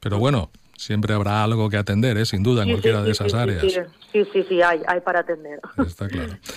Pero 0.00 0.18
bueno, 0.18 0.50
siempre 0.78 1.12
habrá 1.12 1.44
algo 1.44 1.68
que 1.68 1.76
atender, 1.76 2.16
¿eh? 2.16 2.24
sin 2.24 2.42
duda, 2.42 2.62
en 2.62 2.68
Sí, 2.68 2.72
cualquiera 2.72 3.00
sí, 3.00 3.04
de 3.04 3.10
esas 3.10 3.32
sí, 3.32 3.36
áreas. 3.38 3.62
Sí, 4.12 4.24
sí, 4.32 4.42
sí, 4.48 4.62
hay, 4.62 4.80
hay 4.86 5.00
para 5.00 5.20
atender. 5.20 5.60
Está 5.86 6.08
claro. 6.08 6.32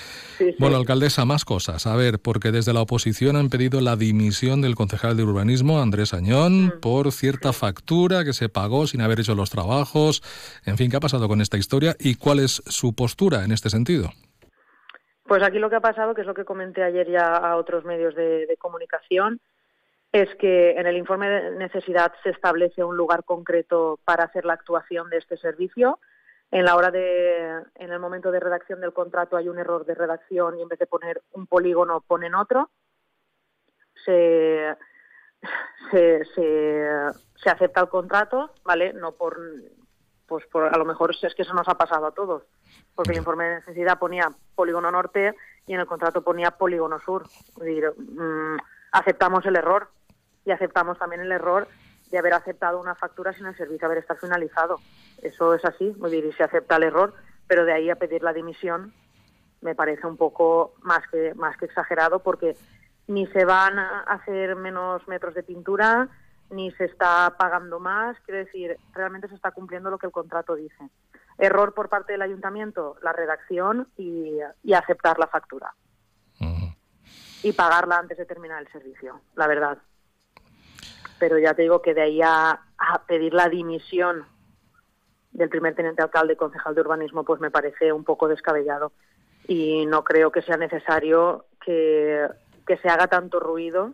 Bueno, 0.58 0.78
alcaldesa, 0.78 1.24
más 1.24 1.46
cosas. 1.46 1.86
A 1.86 1.96
ver, 1.96 2.18
porque 2.18 2.52
desde 2.52 2.74
la 2.74 2.82
oposición 2.82 3.36
han 3.36 3.50
pedido 3.50 3.80
la 3.80 3.96
dimisión 3.96 4.62
del 4.62 4.74
concejal 4.74 5.16
de 5.16 5.22
urbanismo, 5.22 5.80
Andrés 5.80 6.16
Añón, 6.16 6.66
Mm. 6.66 6.80
por 6.82 7.12
cierta 7.12 7.54
factura 7.54 8.24
que 8.26 8.34
se 8.34 8.50
pagó 8.50 8.88
sin 8.88 9.02
haber 9.02 9.20
hecho 9.20 9.36
los 9.36 9.52
trabajos. 9.52 10.24
En 10.66 10.78
fin, 10.78 10.90
¿qué 10.90 10.98
ha 10.98 11.00
pasado 11.00 11.28
con 11.28 11.42
esta 11.42 11.58
historia 11.58 11.96
y 12.00 12.16
cuál 12.16 12.40
es 12.40 12.64
su 12.66 12.96
postura 12.96 13.44
en 13.44 13.52
este 13.52 13.70
sentido? 13.70 14.10
Pues 15.26 15.44
aquí 15.44 15.60
lo 15.60 15.70
que 15.70 15.76
ha 15.76 15.80
pasado, 15.82 16.16
que 16.16 16.22
es 16.22 16.28
lo 16.28 16.34
que 16.34 16.44
comenté 16.44 16.82
ayer 16.84 17.08
ya 17.12 17.36
a 17.36 17.56
otros 17.58 17.86
medios 17.86 18.16
de, 18.16 18.48
de 18.48 18.58
comunicación, 18.58 19.40
es 20.12 20.34
que 20.36 20.72
en 20.72 20.88
el 20.88 20.98
informe 20.98 21.30
de 21.30 21.52
necesidad 21.52 22.14
se 22.24 22.32
establece 22.32 22.84
un 22.84 22.98
lugar 22.98 23.24
concreto 23.24 24.00
para 24.04 24.26
hacer 24.26 24.46
la 24.46 24.54
actuación 24.54 25.10
de 25.10 25.18
este 25.18 25.38
servicio. 25.38 26.00
En 26.52 26.66
la 26.66 26.76
hora 26.76 26.92
de, 26.92 27.62
en 27.76 27.92
el 27.92 28.00
momento 28.00 28.30
de 28.30 28.42
redacción 28.42 28.82
del 28.82 28.92
contrato 28.92 29.38
hay 29.38 29.48
un 29.48 29.58
error 29.58 29.86
de 29.86 29.96
redacción 29.96 30.60
y 30.60 30.62
en 30.62 30.68
vez 30.68 30.80
de 30.80 30.88
poner 30.88 31.22
un 31.32 31.48
polígono 31.48 32.02
ponen 32.02 32.36
otro. 32.36 32.70
Se, 34.04 34.76
se, 35.92 36.26
se, 36.36 37.50
acepta 37.50 37.80
el 37.80 37.88
contrato, 37.88 38.52
¿vale? 38.66 38.92
No 38.92 39.14
por, 39.14 39.40
pues 40.28 40.46
por, 40.48 40.74
a 40.74 40.78
lo 40.78 40.84
mejor 40.84 41.16
es 41.22 41.34
que 41.36 41.44
eso 41.44 41.54
nos 41.54 41.70
ha 41.70 41.76
pasado 41.76 42.06
a 42.06 42.12
todos, 42.12 42.44
porque 42.96 43.12
el 43.12 43.20
informe 43.20 43.46
de 43.46 43.56
necesidad 43.56 43.98
ponía 43.98 44.30
polígono 44.56 44.92
norte 44.92 45.36
y 45.68 45.74
en 45.74 45.80
el 45.80 45.86
contrato 45.86 46.22
ponía 46.22 46.52
polígono 46.52 47.00
sur. 47.00 47.24
Es 47.24 47.56
decir, 47.56 47.94
mm, 47.96 48.58
aceptamos 48.92 49.46
el 49.46 49.56
error 49.56 49.90
y 50.46 50.52
aceptamos 50.52 50.98
también 50.98 51.22
el 51.22 51.32
error 51.32 51.68
de 52.10 52.18
haber 52.18 52.34
aceptado 52.34 52.80
una 52.80 52.96
factura 52.96 53.34
sin 53.34 53.46
el 53.46 53.56
servicio 53.56 53.86
haber 53.86 54.00
estado 54.00 54.20
finalizado. 54.20 54.80
Eso 55.22 55.54
es 55.54 55.64
así, 55.64 55.88
es 55.88 56.02
decir, 56.02 56.26
y 56.26 56.34
se 56.34 56.44
acepta 56.44 56.76
el 56.76 56.84
error, 56.84 57.14
pero 57.48 57.66
de 57.66 57.74
ahí 57.74 57.90
a 57.90 57.96
pedir 57.96 58.24
la 58.24 58.34
dimisión 58.34 58.94
me 59.62 59.76
parece 59.76 60.08
un 60.08 60.18
poco 60.18 60.74
más 60.82 61.08
que 61.10 61.34
más 61.36 61.56
que 61.58 61.66
exagerado 61.66 62.20
porque 62.20 62.58
ni 63.08 63.28
se 63.28 63.46
van 63.46 63.78
a 63.78 64.02
hacer 64.02 64.56
menos 64.56 65.08
metros 65.08 65.36
de 65.36 65.44
pintura 65.44 66.10
ni 66.50 66.72
se 66.72 66.86
está 66.86 67.36
pagando 67.38 67.80
más, 67.80 68.18
quiero 68.26 68.40
decir, 68.40 68.78
realmente 68.94 69.30
se 69.30 69.36
está 69.36 69.52
cumpliendo 69.52 69.90
lo 69.90 69.98
que 69.98 70.08
el 70.08 70.12
contrato 70.12 70.56
dice. 70.56 70.90
Error 71.38 71.74
por 71.74 71.88
parte 71.88 72.12
del 72.12 72.22
ayuntamiento, 72.22 72.98
la 73.02 73.14
redacción 73.14 73.88
y, 73.98 74.38
y 74.64 74.74
aceptar 74.74 75.18
la 75.18 75.28
factura 75.28 75.74
y 77.44 77.54
pagarla 77.54 77.98
antes 77.98 78.18
de 78.18 78.26
terminar 78.26 78.62
el 78.62 78.72
servicio, 78.72 79.22
la 79.36 79.48
verdad. 79.48 79.78
Pero 81.22 81.38
ya 81.38 81.54
te 81.54 81.62
digo 81.62 81.84
que 81.84 81.94
de 81.94 82.02
ahí 82.02 82.20
a, 82.24 82.60
a 82.80 83.04
pedir 83.06 83.32
la 83.36 83.48
dimisión 83.48 84.26
del 85.32 85.50
primer 85.50 85.76
teniente 85.76 86.02
alcalde 86.02 86.34
y 86.34 86.36
concejal 86.36 86.74
de 86.74 86.82
urbanismo, 86.82 87.24
pues 87.24 87.40
me 87.40 87.52
parece 87.52 87.94
un 87.94 88.04
poco 88.04 88.28
descabellado. 88.28 88.92
Y 89.48 89.86
no 89.86 90.04
creo 90.04 90.32
que 90.32 90.42
sea 90.42 90.58
necesario 90.58 91.46
que, 91.64 92.28
que 92.66 92.78
se 92.78 92.90
haga 92.90 93.06
tanto 93.06 93.40
ruido 93.40 93.94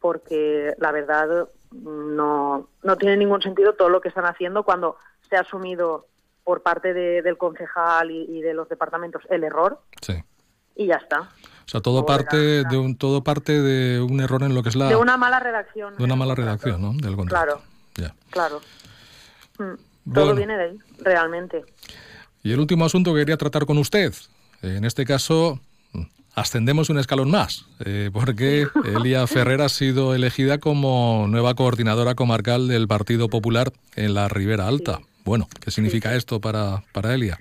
porque 0.00 0.74
la 0.78 0.92
verdad 0.92 1.48
no, 1.72 2.68
no 2.84 2.96
tiene 2.96 3.16
ningún 3.16 3.42
sentido 3.42 3.74
todo 3.74 3.88
lo 3.88 4.00
que 4.00 4.08
están 4.10 4.26
haciendo 4.26 4.62
cuando 4.62 4.96
se 5.28 5.36
ha 5.36 5.40
asumido 5.40 6.06
por 6.44 6.62
parte 6.62 6.94
de- 6.94 7.22
del 7.22 7.36
concejal 7.36 8.12
y, 8.12 8.22
y 8.38 8.42
de 8.42 8.54
los 8.54 8.68
departamentos 8.68 9.22
el 9.28 9.42
error 9.42 9.80
Sí. 10.02 10.22
y 10.76 10.86
ya 10.86 10.96
está. 10.96 11.30
O 11.66 11.68
sea, 11.68 11.80
todo 11.80 12.06
parte 12.06 12.36
de 12.64 12.76
un 12.78 12.96
todo 12.96 13.24
parte 13.24 13.60
de 13.60 14.00
un 14.00 14.20
error 14.20 14.42
en 14.44 14.54
lo 14.54 14.62
que 14.62 14.68
es 14.68 14.76
la 14.76 14.88
De 14.88 14.96
una 14.96 15.16
mala 15.16 15.40
redacción. 15.40 15.96
de 15.96 16.04
una 16.04 16.14
mala 16.16 16.34
redacción, 16.34 16.80
¿no? 16.80 16.92
Del 16.94 17.16
contrato. 17.16 17.44
Claro, 17.44 17.62
Ya. 17.96 18.14
claro. 18.30 18.60
Mm, 19.58 19.62
Bueno. 20.04 20.20
Todo 20.22 20.34
viene 20.36 20.56
de 20.56 20.62
ahí, 20.64 20.78
realmente. 21.00 21.64
Y 22.44 22.52
el 22.52 22.60
último 22.60 22.84
asunto 22.84 23.12
que 23.12 23.20
quería 23.20 23.36
tratar 23.36 23.66
con 23.66 23.78
usted, 23.78 24.12
en 24.62 24.84
este 24.84 25.04
caso 25.04 25.58
ascendemos 26.36 26.90
un 26.90 26.98
escalón 26.98 27.30
más, 27.30 27.64
eh, 27.84 28.10
porque 28.12 28.66
Elia 28.84 29.26
Ferrer 29.26 29.62
ha 29.62 29.68
sido 29.68 30.14
elegida 30.14 30.58
como 30.58 31.26
nueva 31.28 31.54
coordinadora 31.54 32.14
comarcal 32.14 32.68
del 32.68 32.86
Partido 32.86 33.28
Popular 33.28 33.72
en 33.96 34.14
la 34.14 34.28
Ribera 34.28 34.68
Alta. 34.68 35.00
Bueno, 35.24 35.48
¿qué 35.64 35.70
significa 35.72 36.14
esto 36.14 36.40
para, 36.40 36.84
para 36.92 37.12
Elia? 37.14 37.40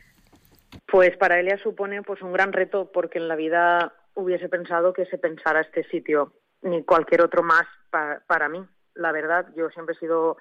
Pues 0.87 1.15
para 1.17 1.39
Elia 1.39 1.59
supone 1.61 2.01
pues 2.01 2.21
un 2.23 2.31
gran 2.33 2.51
reto 2.53 2.89
porque 2.91 3.19
en 3.19 3.27
la 3.27 3.35
vida 3.35 3.93
hubiese 4.15 4.49
pensado 4.49 4.93
que 4.93 5.05
se 5.05 5.17
pensara 5.17 5.61
este 5.61 5.83
sitio 5.85 6.33
ni 6.61 6.83
cualquier 6.83 7.21
otro 7.21 7.43
más 7.43 7.65
pa- 7.89 8.21
para 8.27 8.49
mí. 8.49 8.65
La 8.95 9.11
verdad, 9.11 9.47
yo 9.55 9.69
siempre 9.69 9.95
he 9.95 9.99
sido 9.99 10.37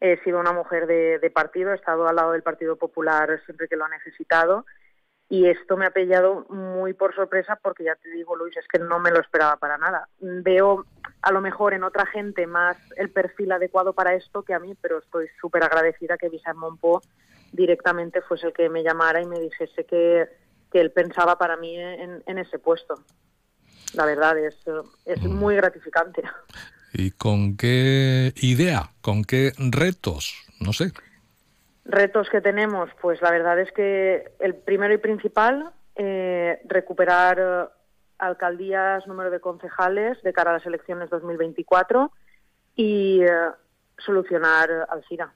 he 0.00 0.16
sido 0.22 0.38
una 0.38 0.52
mujer 0.52 0.86
de, 0.86 1.30
partido, 1.34 1.72
he 1.72 1.74
estado 1.74 2.06
al 2.06 2.14
lado 2.14 2.30
del 2.32 2.44
Partido 2.44 2.76
Popular 2.76 3.42
siempre 3.44 3.66
que 3.66 3.74
lo 3.74 3.84
ha 3.84 3.88
necesitado 3.88 4.64
y 5.28 5.46
esto 5.48 5.76
me 5.76 5.86
ha 5.86 5.90
pillado 5.90 6.46
muy 6.50 6.94
por 6.94 7.14
sorpresa 7.14 7.58
porque 7.60 7.84
ya 7.84 7.96
te 7.96 8.08
digo, 8.10 8.36
Luis, 8.36 8.56
es 8.56 8.66
que 8.68 8.78
no 8.78 8.98
me 9.00 9.10
lo 9.10 9.20
esperaba 9.20 9.56
para 9.56 9.76
nada. 9.76 10.08
Veo 10.20 10.86
a 11.20 11.32
lo 11.32 11.40
mejor 11.40 11.74
en 11.74 11.82
otra 11.82 12.06
gente 12.06 12.46
más 12.46 12.76
el 12.96 13.10
perfil 13.10 13.50
adecuado 13.52 13.92
para 13.92 14.14
esto 14.14 14.42
que 14.42 14.54
a 14.54 14.60
mí, 14.60 14.74
pero 14.80 14.98
estoy 14.98 15.28
súper 15.40 15.64
agradecida 15.64 16.16
que 16.16 16.28
Vicent 16.28 16.56
Monpó 16.56 17.02
directamente 17.52 18.22
fuese 18.22 18.46
el 18.46 18.52
que 18.52 18.68
me 18.68 18.82
llamara 18.84 19.20
y 19.20 19.26
me 19.26 19.40
dijese 19.40 19.84
que, 19.84 20.28
que 20.70 20.80
él 20.80 20.90
pensaba 20.90 21.38
para 21.38 21.56
mí 21.56 21.76
en, 21.76 22.22
en 22.26 22.38
ese 22.38 22.58
puesto. 22.58 22.94
La 23.94 24.04
verdad 24.04 24.38
es, 24.38 24.56
es 25.04 25.22
muy 25.22 25.56
gratificante. 25.56 26.22
¿Y 26.92 27.10
con 27.12 27.56
qué 27.56 28.32
idea, 28.36 28.90
con 29.00 29.24
qué 29.24 29.52
retos? 29.58 30.34
No 30.60 30.72
sé. 30.72 30.92
Retos 31.84 32.28
que 32.28 32.40
tenemos, 32.40 32.90
pues 33.00 33.20
la 33.22 33.30
verdad 33.30 33.58
es 33.58 33.72
que 33.72 34.32
el 34.40 34.54
primero 34.54 34.92
y 34.92 34.98
principal, 34.98 35.72
eh, 35.96 36.60
recuperar 36.66 37.38
eh, 37.40 37.64
alcaldías, 38.18 39.06
número 39.06 39.30
de 39.30 39.40
concejales 39.40 40.22
de 40.22 40.32
cara 40.32 40.50
a 40.50 40.54
las 40.54 40.66
elecciones 40.66 41.08
2024 41.10 42.12
y 42.76 43.22
eh, 43.22 43.30
solucionar 43.96 44.86
Alcira. 44.90 45.32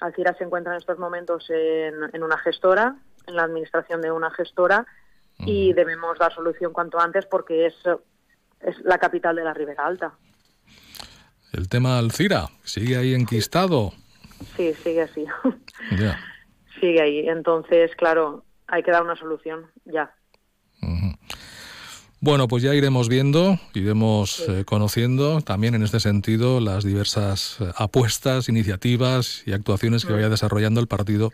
Alcira 0.00 0.34
se 0.34 0.44
encuentra 0.44 0.72
en 0.72 0.78
estos 0.78 0.98
momentos 0.98 1.48
en, 1.50 1.94
en 2.12 2.22
una 2.22 2.38
gestora, 2.38 2.96
en 3.28 3.36
la 3.36 3.44
administración 3.44 4.00
de 4.00 4.10
una 4.10 4.30
gestora, 4.30 4.86
y 5.40 5.72
debemos 5.72 6.18
dar 6.18 6.34
solución 6.34 6.72
cuanto 6.72 6.98
antes 6.98 7.24
porque 7.26 7.66
es, 7.66 7.74
es 8.60 8.76
la 8.80 8.98
capital 8.98 9.36
de 9.36 9.44
la 9.44 9.54
Ribera 9.54 9.86
Alta. 9.86 10.12
El 11.52 11.68
tema 11.68 11.98
Alcira, 11.98 12.48
sigue 12.64 12.96
ahí 12.96 13.14
enquistado. 13.14 13.92
Sí, 14.56 14.74
sigue 14.74 15.02
así. 15.02 15.24
Ya. 15.98 16.18
sigue 16.80 17.00
ahí. 17.00 17.28
Entonces, 17.28 17.94
claro, 17.96 18.44
hay 18.66 18.82
que 18.82 18.90
dar 18.90 19.02
una 19.02 19.16
solución 19.16 19.70
ya. 19.84 20.12
Bueno, 22.20 22.48
pues 22.48 22.64
ya 22.64 22.74
iremos 22.74 23.08
viendo, 23.08 23.60
iremos 23.74 24.44
eh, 24.48 24.64
conociendo 24.64 25.40
también 25.40 25.76
en 25.76 25.84
este 25.84 26.00
sentido 26.00 26.58
las 26.58 26.82
diversas 26.82 27.58
eh, 27.60 27.70
apuestas, 27.76 28.48
iniciativas 28.48 29.44
y 29.46 29.52
actuaciones 29.52 30.04
que 30.04 30.12
vaya 30.14 30.28
desarrollando 30.28 30.80
el 30.80 30.88
Partido 30.88 31.30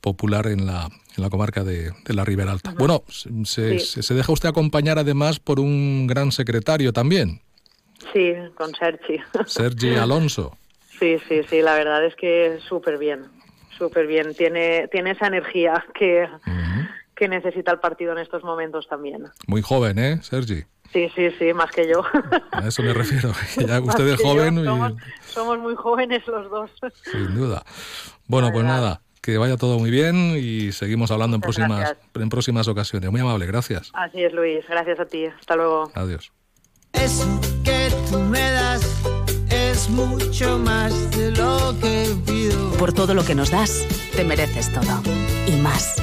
Popular 0.00 0.46
en 0.46 0.64
la, 0.66 0.88
en 1.16 1.22
la 1.24 1.28
comarca 1.28 1.64
de, 1.64 1.90
de 2.04 2.14
la 2.14 2.24
Ribera 2.24 2.52
Alta. 2.52 2.72
Bueno, 2.78 3.02
se, 3.08 3.30
Sí. 3.44 3.78
se- 3.80 4.02
se 4.04 4.14
deja 4.14 4.32
usted 4.32 4.48
acompañar 4.48 4.96
además 4.98 5.40
por 5.40 5.58
un 5.58 6.06
gran 6.06 6.30
secretario 6.30 6.92
también, 6.92 7.40
Sí, 8.12 8.32
con 8.56 8.72
Sergi. 8.74 9.18
Sergi 9.46 9.94
Alonso. 9.96 10.56
Sí, 11.00 11.16
sí, 11.28 11.40
sí, 11.50 11.62
la 11.62 11.74
verdad 11.74 12.04
es 12.04 12.14
que 12.16 12.58
súper 12.68 12.96
bien, 12.98 13.22
súper 13.76 14.06
bien. 14.06 14.34
Tiene, 14.34 14.86
tiene 14.88 15.12
esa 15.12 15.26
energía 15.28 15.84
que, 15.98 16.28
que 17.22 17.28
necesita 17.28 17.70
el 17.70 17.78
partido 17.78 18.10
en 18.10 18.18
estos 18.18 18.42
momentos 18.42 18.88
también. 18.88 19.30
Muy 19.46 19.62
joven, 19.62 19.96
¿eh, 20.00 20.18
Sergi? 20.22 20.64
Sí, 20.92 21.08
sí, 21.14 21.30
sí, 21.38 21.54
más 21.54 21.70
que 21.70 21.88
yo. 21.88 22.02
A 22.50 22.66
eso 22.66 22.82
me 22.82 22.92
refiero. 22.92 23.30
que 23.56 23.64
ya 23.64 23.80
usted 23.80 24.08
es 24.08 24.18
yo, 24.18 24.26
joven 24.26 24.58
y 24.58 24.64
Somos, 24.64 24.92
somos 25.24 25.58
muy 25.60 25.76
jóvenes 25.76 26.26
los 26.26 26.50
dos. 26.50 26.68
sin 27.12 27.32
duda. 27.36 27.62
Bueno, 28.26 28.50
pues 28.52 28.64
nada, 28.64 29.02
que 29.20 29.38
vaya 29.38 29.56
todo 29.56 29.78
muy 29.78 29.92
bien 29.92 30.34
y 30.36 30.72
seguimos 30.72 31.12
hablando 31.12 31.36
en 31.36 31.42
próximas, 31.42 31.78
gracias. 31.78 31.98
en 32.16 32.28
próximas 32.28 32.66
ocasiones. 32.66 33.08
Muy 33.12 33.20
amable, 33.20 33.46
gracias. 33.46 33.92
Así 33.94 34.24
es, 34.24 34.32
Luis. 34.32 34.64
Gracias 34.68 34.98
a 34.98 35.04
ti. 35.04 35.26
Hasta 35.26 35.54
luego. 35.54 35.92
Adiós. 35.94 36.32
Eso 36.92 37.40
que 37.62 37.88
tú 38.10 38.18
me 38.18 38.50
das 38.50 38.82
es 39.48 39.88
mucho 39.90 40.58
más 40.58 40.92
de 41.16 41.30
lo 41.30 41.72
que 41.80 42.16
pido. 42.26 42.72
Por 42.80 42.92
todo 42.92 43.14
lo 43.14 43.24
que 43.24 43.36
nos 43.36 43.52
das, 43.52 43.86
te 44.16 44.24
mereces 44.24 44.72
todo. 44.72 45.00
Y 45.46 45.52
más. 45.60 46.02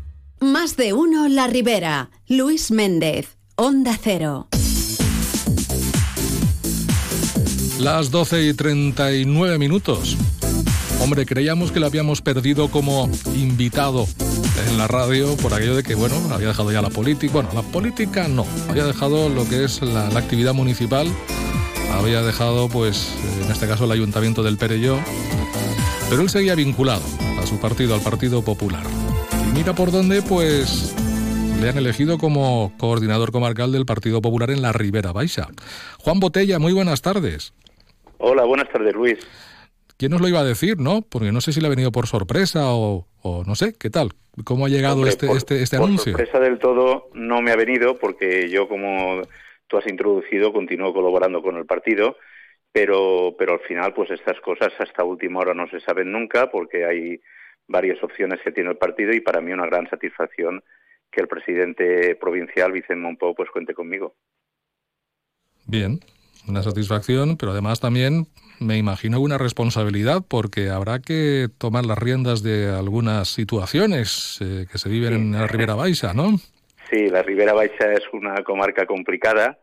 Más 0.41 0.75
de 0.75 0.91
uno 0.93 1.27
La 1.27 1.45
Ribera. 1.45 2.09
Luis 2.27 2.71
Méndez. 2.71 3.37
Onda 3.57 3.95
Cero. 4.01 4.47
Las 7.77 8.09
12 8.09 8.47
y 8.47 8.53
39 8.55 9.59
minutos. 9.59 10.17
Hombre, 10.99 11.27
creíamos 11.27 11.71
que 11.71 11.79
lo 11.79 11.85
habíamos 11.85 12.23
perdido 12.23 12.71
como 12.71 13.07
invitado 13.35 14.07
en 14.67 14.79
la 14.79 14.87
radio 14.87 15.37
por 15.37 15.53
aquello 15.53 15.75
de 15.75 15.83
que, 15.83 15.93
bueno, 15.93 16.15
había 16.31 16.47
dejado 16.47 16.71
ya 16.71 16.81
la 16.81 16.89
política. 16.89 17.33
Bueno, 17.33 17.49
la 17.53 17.61
política 17.61 18.27
no. 18.27 18.47
Había 18.67 18.85
dejado 18.85 19.29
lo 19.29 19.47
que 19.47 19.63
es 19.63 19.83
la, 19.83 20.07
actividad 20.07 20.55
municipal. 20.55 21.07
Había 21.93 22.23
dejado, 22.23 22.67
pues, 22.67 23.13
en 23.43 23.51
este 23.51 23.67
caso, 23.67 23.85
el 23.85 23.91
ayuntamiento 23.91 24.41
del 24.41 24.57
Perelló. 24.57 24.97
Pero 26.09 26.23
él 26.23 26.31
seguía 26.31 26.55
vinculado 26.55 27.03
a 27.39 27.45
su 27.45 27.59
partido, 27.59 27.93
al 27.93 28.01
Partido 28.01 28.41
Popular. 28.41 29.00
Y 29.49 29.53
mira 29.57 29.73
por 29.73 29.91
dónde, 29.91 30.21
pues, 30.21 30.95
le 31.61 31.69
han 31.69 31.77
elegido 31.77 32.17
como 32.17 32.73
coordinador 32.77 33.31
comarcal 33.31 33.71
del 33.71 33.85
Partido 33.85 34.21
Popular 34.21 34.49
en 34.51 34.61
la 34.61 34.71
Ribera 34.71 35.11
Baixa. 35.11 35.47
Juan 35.99 36.19
Botella, 36.19 36.59
muy 36.59 36.73
buenas 36.73 37.01
tardes. 37.01 37.53
Hola, 38.17 38.43
buenas 38.45 38.69
tardes, 38.69 38.93
Luis. 38.93 39.17
¿Quién 39.97 40.11
nos 40.11 40.21
lo 40.21 40.27
iba 40.27 40.39
a 40.39 40.43
decir, 40.43 40.79
no? 40.79 41.01
Porque 41.03 41.31
no 41.31 41.41
sé 41.41 41.53
si 41.53 41.61
le 41.61 41.67
ha 41.67 41.69
venido 41.71 41.91
por 41.91 42.07
sorpresa 42.07 42.73
o, 42.73 43.07
o 43.21 43.43
no 43.45 43.55
sé, 43.55 43.73
¿qué 43.77 43.89
tal? 43.89 44.11
¿Cómo 44.43 44.65
ha 44.65 44.69
llegado 44.69 44.95
Hombre, 44.95 45.09
este, 45.11 45.27
por- 45.27 45.37
este, 45.37 45.61
este 45.61 45.77
por 45.77 45.87
anuncio? 45.87 46.13
sorpresa 46.13 46.39
del 46.39 46.57
todo 46.59 47.09
no 47.13 47.41
me 47.41 47.51
ha 47.51 47.55
venido 47.55 47.97
porque 47.99 48.49
yo, 48.49 48.67
como 48.67 49.21
tú 49.67 49.77
has 49.77 49.87
introducido, 49.87 50.53
continúo 50.53 50.93
colaborando 50.93 51.41
con 51.41 51.57
el 51.57 51.65
partido, 51.65 52.15
pero, 52.71 53.35
pero 53.37 53.53
al 53.53 53.59
final, 53.61 53.93
pues 53.93 54.09
estas 54.11 54.39
cosas 54.41 54.71
hasta 54.79 55.03
última 55.03 55.39
hora 55.39 55.53
no 55.53 55.67
se 55.69 55.81
saben 55.81 56.11
nunca 56.11 56.49
porque 56.49 56.85
hay 56.85 57.19
varias 57.71 58.03
opciones 58.03 58.39
que 58.43 58.51
tiene 58.51 58.69
el 58.69 58.77
partido 58.77 59.13
y 59.13 59.21
para 59.21 59.41
mí 59.41 59.51
una 59.51 59.65
gran 59.65 59.89
satisfacción 59.89 60.63
que 61.11 61.21
el 61.21 61.27
presidente 61.27 62.15
provincial, 62.15 62.71
Vicente 62.71 62.95
Monpó, 62.95 63.35
pues 63.35 63.49
cuente 63.49 63.73
conmigo. 63.73 64.15
Bien, 65.67 65.99
una 66.47 66.63
satisfacción, 66.63 67.37
pero 67.37 67.51
además 67.51 67.79
también 67.79 68.27
me 68.59 68.77
imagino 68.77 69.19
una 69.19 69.37
responsabilidad 69.37 70.23
porque 70.27 70.69
habrá 70.69 70.99
que 70.99 71.47
tomar 71.57 71.85
las 71.85 71.97
riendas 71.97 72.43
de 72.43 72.69
algunas 72.69 73.29
situaciones 73.29 74.39
eh, 74.41 74.65
que 74.71 74.77
se 74.77 74.89
viven 74.89 75.13
en 75.13 75.31
la 75.33 75.47
Ribera 75.47 75.75
Baixa, 75.75 76.13
¿no? 76.13 76.37
Sí, 76.89 77.09
la 77.09 77.23
Ribera 77.23 77.53
Baixa 77.53 77.91
es 77.93 78.03
una 78.13 78.43
comarca 78.43 78.85
complicada 78.85 79.59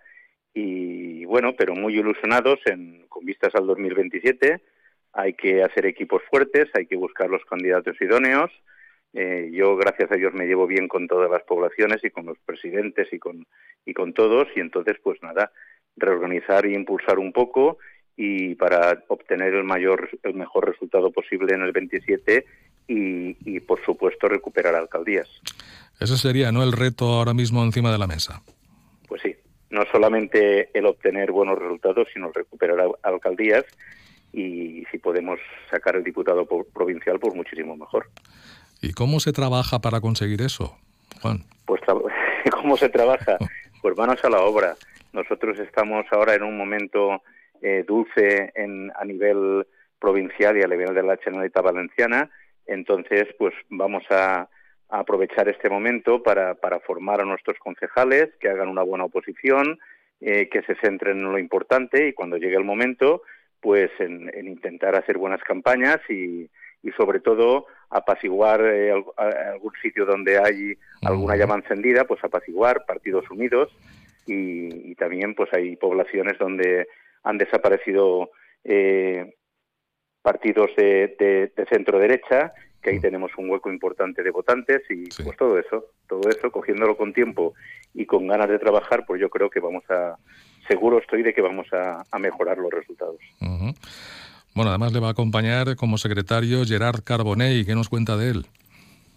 y 0.54 1.24
bueno, 1.26 1.54
pero 1.56 1.74
muy 1.74 1.94
ilusionados 1.98 2.58
en, 2.66 3.06
con 3.08 3.24
vistas 3.24 3.54
al 3.54 3.66
2027. 3.66 4.60
Hay 5.18 5.34
que 5.34 5.64
hacer 5.64 5.84
equipos 5.84 6.22
fuertes, 6.30 6.68
hay 6.74 6.86
que 6.86 6.94
buscar 6.94 7.28
los 7.28 7.44
candidatos 7.44 8.00
idóneos. 8.00 8.52
Eh, 9.12 9.50
yo, 9.52 9.74
gracias 9.74 10.12
a 10.12 10.14
Dios, 10.14 10.32
me 10.32 10.46
llevo 10.46 10.68
bien 10.68 10.86
con 10.86 11.08
todas 11.08 11.28
las 11.28 11.42
poblaciones 11.42 12.04
y 12.04 12.10
con 12.10 12.24
los 12.24 12.38
presidentes 12.46 13.12
y 13.12 13.18
con, 13.18 13.44
y 13.84 13.94
con 13.94 14.12
todos. 14.12 14.46
Y 14.54 14.60
entonces, 14.60 14.96
pues 15.02 15.20
nada, 15.20 15.50
reorganizar 15.96 16.66
y 16.66 16.74
impulsar 16.76 17.18
un 17.18 17.32
poco 17.32 17.78
y 18.16 18.54
para 18.54 19.02
obtener 19.08 19.54
el 19.54 19.64
mayor, 19.64 20.08
el 20.22 20.34
mejor 20.34 20.68
resultado 20.68 21.10
posible 21.10 21.52
en 21.52 21.62
el 21.62 21.72
27 21.72 22.44
y, 22.86 23.36
y 23.44 23.58
por 23.58 23.84
supuesto, 23.84 24.28
recuperar 24.28 24.76
alcaldías. 24.76 25.28
Ese 25.98 26.16
sería, 26.16 26.52
¿no?, 26.52 26.62
el 26.62 26.70
reto 26.70 27.06
ahora 27.06 27.34
mismo 27.34 27.64
encima 27.64 27.90
de 27.90 27.98
la 27.98 28.06
mesa. 28.06 28.40
Pues 29.08 29.22
sí, 29.22 29.34
no 29.70 29.82
solamente 29.90 30.70
el 30.78 30.86
obtener 30.86 31.32
buenos 31.32 31.58
resultados, 31.58 32.06
sino 32.14 32.30
recuperar 32.30 32.88
alcaldías 33.02 33.64
y 34.32 34.84
si 34.90 34.98
podemos 34.98 35.38
sacar 35.70 35.96
el 35.96 36.04
diputado 36.04 36.46
provincial, 36.46 37.18
pues 37.18 37.34
muchísimo 37.34 37.76
mejor. 37.76 38.08
¿Y 38.80 38.92
cómo 38.92 39.20
se 39.20 39.32
trabaja 39.32 39.80
para 39.80 40.00
conseguir 40.00 40.42
eso, 40.42 40.76
Juan? 41.20 41.44
Pues 41.64 41.80
cómo 42.50 42.76
se 42.76 42.88
trabaja, 42.88 43.38
pues 43.82 43.96
manos 43.96 44.24
a 44.24 44.30
la 44.30 44.40
obra. 44.40 44.76
Nosotros 45.12 45.58
estamos 45.58 46.04
ahora 46.12 46.34
en 46.34 46.42
un 46.42 46.56
momento 46.56 47.22
eh, 47.62 47.84
dulce 47.86 48.52
en, 48.54 48.92
a 48.94 49.04
nivel 49.04 49.66
provincial 49.98 50.56
y 50.56 50.62
a 50.62 50.68
nivel 50.68 50.94
de 50.94 51.02
la 51.02 51.16
Generalitat 51.16 51.64
Valenciana, 51.64 52.30
entonces 52.66 53.26
pues 53.38 53.54
vamos 53.68 54.04
a, 54.10 54.48
aprovechar 54.90 55.50
este 55.50 55.68
momento 55.68 56.22
para, 56.22 56.54
para, 56.54 56.80
formar 56.80 57.20
a 57.20 57.24
nuestros 57.26 57.58
concejales, 57.58 58.30
que 58.40 58.48
hagan 58.48 58.68
una 58.68 58.82
buena 58.82 59.04
oposición, 59.04 59.78
eh, 60.22 60.48
que 60.48 60.62
se 60.62 60.76
centren 60.76 61.18
en 61.18 61.30
lo 61.30 61.38
importante 61.38 62.08
y 62.08 62.14
cuando 62.14 62.38
llegue 62.38 62.56
el 62.56 62.64
momento, 62.64 63.20
pues 63.60 63.90
en, 63.98 64.30
intentar 64.46 64.94
hacer 64.96 65.18
buenas 65.18 65.42
campañas 65.42 65.98
y, 66.08 66.48
y 66.82 66.90
sobre 66.96 67.20
todo 67.20 67.66
apaciguar 67.90 68.60
eh, 68.64 68.92
algún 68.92 69.72
sitio 69.82 70.04
donde 70.04 70.38
hay 70.38 70.76
alguna 71.02 71.36
llama 71.36 71.56
encendida, 71.56 72.04
pues 72.04 72.22
apaciguar 72.22 72.84
partidos 72.86 73.30
unidos 73.30 73.70
y, 74.26 74.94
también 74.96 75.34
pues 75.34 75.48
hay 75.52 75.76
poblaciones 75.76 76.36
donde 76.38 76.88
han 77.22 77.38
desaparecido 77.38 78.30
eh, 78.64 79.34
partidos 80.22 80.70
de, 80.76 81.52
de 81.56 81.66
centro 81.66 81.98
derecha 81.98 82.52
que 82.82 82.90
ahí 82.90 83.00
tenemos 83.00 83.32
un 83.36 83.50
hueco 83.50 83.70
importante 83.70 84.22
de 84.22 84.30
votantes 84.30 84.82
y 84.88 85.08
pues 85.22 85.36
todo 85.36 85.58
eso, 85.58 85.86
todo 86.06 86.28
eso, 86.28 86.50
cogiéndolo 86.50 86.96
con 86.96 87.12
tiempo 87.12 87.54
y 87.94 88.06
con 88.06 88.26
ganas 88.26 88.48
de 88.48 88.58
trabajar, 88.58 89.04
pues 89.06 89.20
yo 89.20 89.30
creo 89.30 89.50
que 89.50 89.60
vamos 89.60 89.84
a, 89.88 90.16
seguro 90.68 90.98
estoy 90.98 91.22
de 91.22 91.34
que 91.34 91.40
vamos 91.40 91.66
a, 91.72 92.04
mejorar 92.18 92.58
los 92.58 92.70
resultados. 92.70 93.16
Bueno, 94.54 94.70
además 94.70 94.92
le 94.92 95.00
va 95.00 95.08
a 95.08 95.12
acompañar 95.12 95.76
como 95.76 95.98
secretario 95.98 96.64
Gerard 96.64 97.02
Carbonell, 97.02 97.64
¿qué 97.64 97.74
nos 97.74 97.88
cuenta 97.88 98.16
de 98.16 98.30
él? 98.30 98.46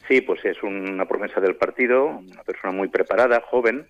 Sí, 0.07 0.21
pues 0.21 0.43
es 0.45 0.61
una 0.63 1.05
promesa 1.05 1.39
del 1.39 1.55
partido, 1.55 2.05
una 2.05 2.43
persona 2.43 2.73
muy 2.73 2.89
preparada, 2.89 3.41
joven, 3.49 3.85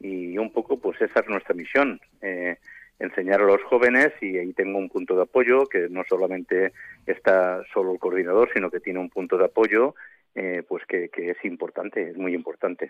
y 0.00 0.38
un 0.38 0.52
poco 0.52 0.78
pues 0.78 1.00
esa 1.00 1.20
es 1.20 1.28
nuestra 1.28 1.54
misión. 1.54 2.00
Eh, 2.22 2.56
enseñar 2.98 3.40
a 3.42 3.44
los 3.44 3.62
jóvenes 3.64 4.12
y 4.20 4.38
ahí 4.38 4.52
tengo 4.52 4.78
un 4.78 4.88
punto 4.88 5.16
de 5.16 5.22
apoyo 5.22 5.66
que 5.66 5.88
no 5.90 6.02
solamente 6.08 6.72
está 7.06 7.62
solo 7.72 7.92
el 7.92 7.98
coordinador, 7.98 8.50
sino 8.54 8.70
que 8.70 8.80
tiene 8.80 9.00
un 9.00 9.10
punto 9.10 9.36
de 9.36 9.44
apoyo 9.44 9.94
eh, 10.34 10.62
pues 10.68 10.84
que, 10.86 11.10
es 11.14 11.44
importante, 11.44 12.10
es 12.10 12.16
muy 12.16 12.34
importante. 12.34 12.88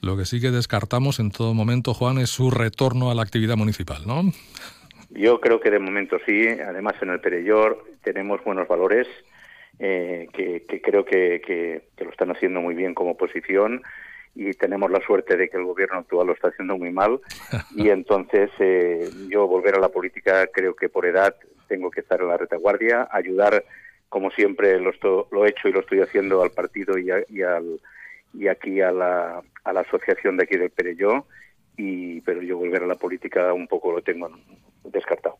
Lo 0.00 0.16
que 0.16 0.24
sí 0.24 0.40
que 0.40 0.50
descartamos 0.50 1.18
en 1.20 1.30
todo 1.30 1.54
momento, 1.54 1.94
Juan, 1.94 2.18
es 2.18 2.30
su 2.30 2.50
retorno 2.50 3.10
a 3.10 3.14
la 3.14 3.22
actividad 3.22 3.56
municipal, 3.56 4.06
¿no? 4.06 4.22
Yo 5.10 5.40
creo 5.40 5.60
que 5.60 5.70
de 5.70 5.78
momento 5.78 6.18
sí. 6.26 6.48
Además, 6.48 6.94
en 7.00 7.10
el 7.10 7.20
Perellor 7.20 7.84
tenemos 8.02 8.42
buenos 8.44 8.68
valores 8.68 9.06
eh, 9.78 10.28
que, 10.32 10.80
creo 10.82 11.04
que, 11.04 11.40
que, 11.44 12.04
lo 12.04 12.10
están 12.10 12.30
haciendo 12.30 12.60
muy 12.60 12.74
bien 12.74 12.94
como 12.94 13.12
oposición 13.12 13.82
y 14.34 14.52
tenemos 14.52 14.90
la 14.90 15.00
suerte 15.00 15.36
de 15.36 15.48
que 15.48 15.56
el 15.56 15.64
gobierno 15.64 15.98
actual 15.98 16.26
lo 16.28 16.32
está 16.32 16.48
haciendo 16.48 16.76
muy 16.76 16.90
mal 16.90 17.20
y 17.76 17.88
entonces 17.88 18.50
eh, 18.58 19.08
yo 19.28 19.46
volver 19.46 19.76
a 19.76 19.80
la 19.80 19.88
política 19.88 20.46
creo 20.48 20.74
que 20.76 20.88
por 20.88 21.06
edad 21.06 21.34
tengo 21.68 21.90
que 21.90 22.00
estar 22.00 22.20
en 22.20 22.28
la 22.28 22.36
retaguardia, 22.36 23.08
ayudar 23.10 23.64
como 24.08 24.30
siempre 24.30 24.80
lo, 24.80 24.92
lo 25.30 25.44
he 25.44 25.50
hecho 25.50 25.68
y 25.68 25.72
lo 25.72 25.80
estoy 25.80 26.00
haciendo 26.00 26.42
al 26.42 26.50
partido 26.50 26.98
y, 26.98 27.10
y, 27.28 27.42
al, 27.42 27.80
y 28.34 28.48
aquí 28.48 28.80
a 28.80 28.92
la, 28.92 29.42
a 29.64 29.72
la 29.72 29.80
asociación 29.80 30.36
de 30.36 30.44
aquí 30.44 30.56
del 30.56 30.70
Perelló 30.70 31.26
y 31.76 32.20
pero 32.22 32.42
yo 32.42 32.58
volver 32.58 32.82
a 32.82 32.86
la 32.86 32.96
política 32.96 33.52
un 33.52 33.68
poco 33.68 33.92
lo 33.92 34.02
tengo 34.02 34.30
descartado. 34.84 35.36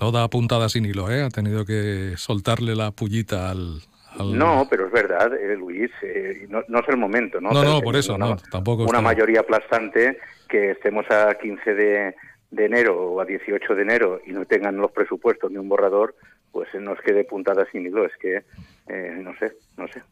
No 0.00 0.12
da 0.12 0.28
puntada 0.28 0.68
sin 0.68 0.84
hilo, 0.84 1.10
¿eh? 1.10 1.22
Ha 1.22 1.30
tenido 1.30 1.64
que 1.64 2.14
soltarle 2.16 2.74
la 2.74 2.90
pullita 2.90 3.50
al, 3.50 3.80
no, 4.24 4.66
pero 4.68 4.86
es 4.86 4.92
verdad, 4.92 5.32
eh, 5.34 5.56
Luis, 5.56 5.90
eh, 6.02 6.46
no, 6.48 6.60
es 6.60 6.88
el 6.88 6.96
momento, 6.96 7.40
¿no? 7.40 7.50
No, 7.50 7.62
no, 7.62 7.80
por 7.80 7.94
eso, 7.96 8.18
no, 8.18 8.36
tampoco. 8.50 8.84
Una 8.84 9.00
mayoría 9.00 9.40
aplastante 9.40 10.18
que 10.48 10.72
estemos 10.72 11.08
a 11.10 11.34
15 11.34 11.74
de, 11.74 12.14
enero 12.56 13.12
o 13.12 13.20
a 13.20 13.24
18 13.24 13.74
de 13.74 13.82
enero 13.82 14.20
y 14.26 14.32
no 14.32 14.44
tengan 14.46 14.76
los 14.76 14.90
presupuestos 14.90 15.50
ni 15.50 15.58
un 15.58 15.68
borrador, 15.68 16.14
pues 16.50 16.68
nos 16.74 17.00
quede 17.00 17.24
puntada 17.24 17.66
sin 17.70 17.86
hilo. 17.86 18.06
Es 18.06 18.16
que, 18.18 18.42
eh, 18.88 19.20
no 19.22 19.36
sé, 19.38 19.52
no 19.76 19.86
sé. 19.88 20.02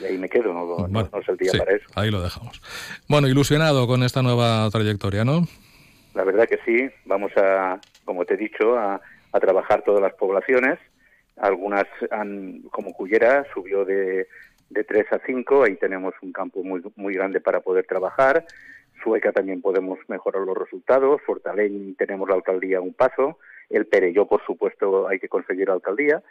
Y 0.00 0.04
ahí 0.04 0.18
me 0.18 0.28
quedo, 0.28 0.52
no, 0.52 1.00
es 1.00 1.28
el 1.28 1.36
día 1.36 1.52
para 1.58 1.72
eso. 1.72 1.86
Ahí 1.94 2.10
lo 2.10 2.22
dejamos. 2.22 2.60
Bueno, 3.08 3.28
ilusionado 3.28 3.86
con 3.86 4.02
esta 4.02 4.22
nueva 4.22 4.68
trayectoria, 4.70 5.24
¿no? 5.24 5.46
La 6.14 6.24
verdad 6.24 6.48
que 6.48 6.58
sí, 6.64 6.88
vamos 7.04 7.32
a, 7.36 7.80
como 8.04 8.24
te 8.24 8.34
he 8.34 8.36
dicho, 8.36 8.76
a, 8.78 9.00
a 9.32 9.40
trabajar 9.40 9.82
todas 9.82 10.00
las 10.00 10.14
poblaciones 10.14 10.78
algunas 11.36 11.84
han, 12.10 12.62
como 12.70 12.92
Cullera, 12.92 13.46
subió 13.52 13.84
de, 13.84 14.28
de 14.70 14.84
3 14.84 15.12
a 15.12 15.20
5, 15.26 15.64
ahí 15.64 15.76
tenemos 15.76 16.14
un 16.22 16.32
campo 16.32 16.62
muy, 16.62 16.82
muy 16.96 17.14
grande 17.14 17.40
para 17.40 17.60
poder 17.60 17.86
trabajar. 17.86 18.44
Sueca 19.02 19.32
también 19.32 19.60
podemos 19.60 19.98
mejorar 20.08 20.42
los 20.42 20.56
resultados, 20.56 21.20
Fortalén 21.26 21.94
tenemos 21.96 22.28
la 22.28 22.36
alcaldía 22.36 22.78
a 22.78 22.82
un 22.82 22.94
paso, 22.94 23.38
el 23.68 23.86
Perelló, 23.86 24.26
por 24.26 24.44
supuesto, 24.46 25.08
hay 25.08 25.18
que 25.18 25.28
conseguir 25.28 25.68
la 25.68 25.74
alcaldía. 25.74 26.22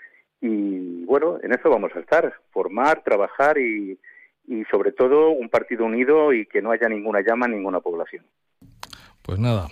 Y 0.46 1.06
bueno, 1.06 1.38
en 1.42 1.54
eso 1.54 1.70
vamos 1.70 1.92
a 1.96 2.02
estar, 2.02 2.34
formar, 2.52 3.02
trabajar 3.02 3.58
y, 3.58 3.98
y 4.46 4.66
sobre 4.66 4.92
todo 4.92 5.30
un 5.30 5.48
partido 5.48 5.86
unido 5.86 6.34
y 6.34 6.46
que 6.46 6.62
no 6.62 6.72
haya 6.72 6.90
ninguna 6.90 7.22
llama 7.22 7.46
en 7.46 7.54
ninguna 7.54 7.80
población. 7.80 8.26
Pues 9.22 9.40
nada, 9.40 9.70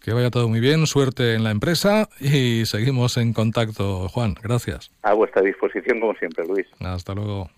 que 0.00 0.12
vaya 0.12 0.30
todo 0.30 0.48
muy 0.48 0.60
bien, 0.60 0.86
suerte 0.86 1.34
en 1.34 1.42
la 1.42 1.50
empresa 1.50 2.08
y 2.20 2.64
seguimos 2.64 3.16
en 3.16 3.32
contacto, 3.32 4.08
Juan. 4.08 4.36
Gracias. 4.40 4.92
A 5.02 5.14
vuestra 5.14 5.42
disposición, 5.42 5.98
como 5.98 6.14
siempre, 6.14 6.46
Luis. 6.46 6.66
Hasta 6.78 7.12
luego. 7.12 7.50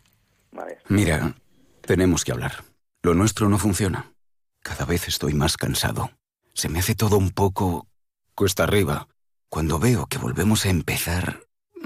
Mira, 0.88 1.34
tenemos 1.82 2.24
que 2.24 2.32
hablar. 2.32 2.52
Lo 3.02 3.12
nuestro 3.12 3.50
no 3.50 3.58
funciona. 3.58 4.12
Cada 4.62 4.86
vez 4.86 5.08
estoy 5.08 5.34
más 5.34 5.58
cansado. 5.58 6.08
Se 6.54 6.70
me 6.70 6.78
hace 6.78 6.94
todo 6.94 7.18
un 7.18 7.32
poco 7.32 7.86
cuesta 8.34 8.64
arriba. 8.64 9.08
Cuando 9.50 9.78
veo 9.78 10.06
que 10.06 10.16
volvemos 10.16 10.64
a 10.64 10.70
empezar, 10.70 11.45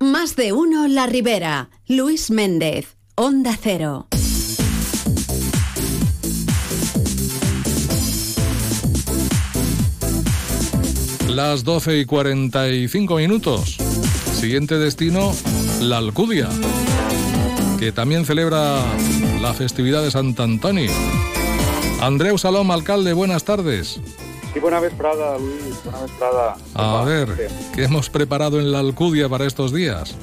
Más 0.00 0.36
de 0.36 0.52
uno 0.52 0.88
La 0.88 1.06
Ribera. 1.06 1.70
Luis 1.86 2.30
Méndez. 2.30 2.96
Onda 3.14 3.56
Cero. 3.60 4.08
Las 11.28 11.64
12 11.64 11.98
y 11.98 12.04
45 12.04 13.16
minutos. 13.16 13.76
Siguiente 14.38 14.78
destino, 14.78 15.34
la 15.80 15.98
Alcudia, 15.98 16.48
que 17.78 17.92
también 17.92 18.24
celebra 18.24 18.82
la 19.40 19.54
festividad 19.54 20.02
de 20.02 20.10
Sant 20.10 20.38
Antoni. 20.38 20.86
Andreu 22.00 22.38
Salom, 22.38 22.70
alcalde, 22.70 23.12
buenas 23.14 23.44
tardes. 23.44 24.00
Sí, 24.54 24.60
buena 24.60 24.78
vesprada, 24.78 25.36
Luis, 25.36 25.82
buena 25.82 26.02
vesprada. 26.02 26.54
A 26.76 27.04
ver, 27.04 27.26
¿qué 27.74 27.82
hemos 27.82 28.08
preparado 28.08 28.60
en 28.60 28.70
la 28.70 28.78
Alcudia 28.78 29.28
para 29.28 29.46
estos 29.46 29.74
días? 29.74 30.16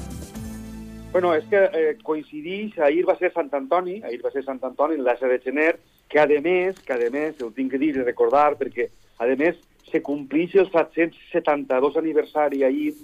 Bueno, 1.12 1.34
és 1.34 1.44
que 1.44 1.58
eh, 1.74 1.98
coincidix, 2.02 2.78
ahir 2.80 3.04
va 3.04 3.12
ser 3.20 3.28
Sant 3.34 3.52
Antoni, 3.52 3.98
ahir 4.00 4.22
va 4.24 4.30
ser 4.32 4.40
Sant 4.46 4.62
Antoni, 4.64 4.96
11 4.96 5.28
de 5.28 5.38
gener, 5.44 5.74
que 6.08 6.18
a 6.18 6.24
més, 6.24 6.78
que 6.80 6.94
a 6.94 7.10
més, 7.12 7.36
ho 7.44 7.50
tinc 7.52 7.74
que 7.74 7.80
dir 7.82 7.90
i 7.92 8.00
recordar, 8.06 8.56
perquè 8.56 8.88
a 9.20 9.28
més 9.36 9.60
se 9.90 10.00
complix 10.00 10.56
el 10.56 10.70
772 10.72 11.98
aniversari 12.00 12.64
ahir 12.64 12.94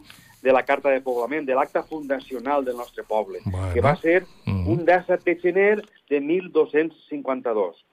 de 0.40 0.52
la 0.56 0.64
Carta 0.64 0.88
de 0.88 1.02
Poblament, 1.04 1.44
de 1.44 1.52
l'acte 1.52 1.82
fundacional 1.82 2.64
del 2.64 2.80
nostre 2.80 3.04
poble, 3.04 3.44
Bueno. 3.44 3.74
que 3.74 3.84
va 3.84 3.94
ser 4.00 4.24
un 4.46 4.86
17 4.86 5.28
de 5.28 5.36
gener 5.44 5.84
de 6.08 6.20
1252. 6.22 7.84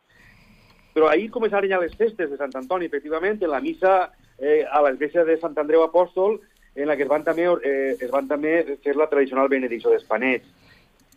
Però 0.95 1.09
ahir 1.11 1.27
començaren 1.27 1.67
ja 1.67 1.81
les 1.81 1.95
festes 1.99 2.29
de 2.31 2.37
Sant 2.39 2.53
Antoni, 2.55 2.87
efectivament, 2.87 3.41
en 3.43 3.51
la 3.51 3.59
missa 3.59 3.95
eh, 4.39 4.63
a 4.63 4.79
l'església 4.85 5.25
de 5.27 5.35
Sant 5.41 5.57
Andreu 5.59 5.83
Apòstol, 5.83 6.37
en 6.75 6.87
la 6.87 6.95
que 6.95 7.03
es 7.03 7.09
van 7.11 7.23
també, 7.23 7.49
eh, 7.67 7.97
es 7.99 8.11
van 8.11 8.29
també 8.29 8.77
fer 8.83 8.95
la 8.95 9.09
tradicional 9.11 9.51
benedicció 9.51 9.91
dels 9.91 10.07
panets. 10.07 10.47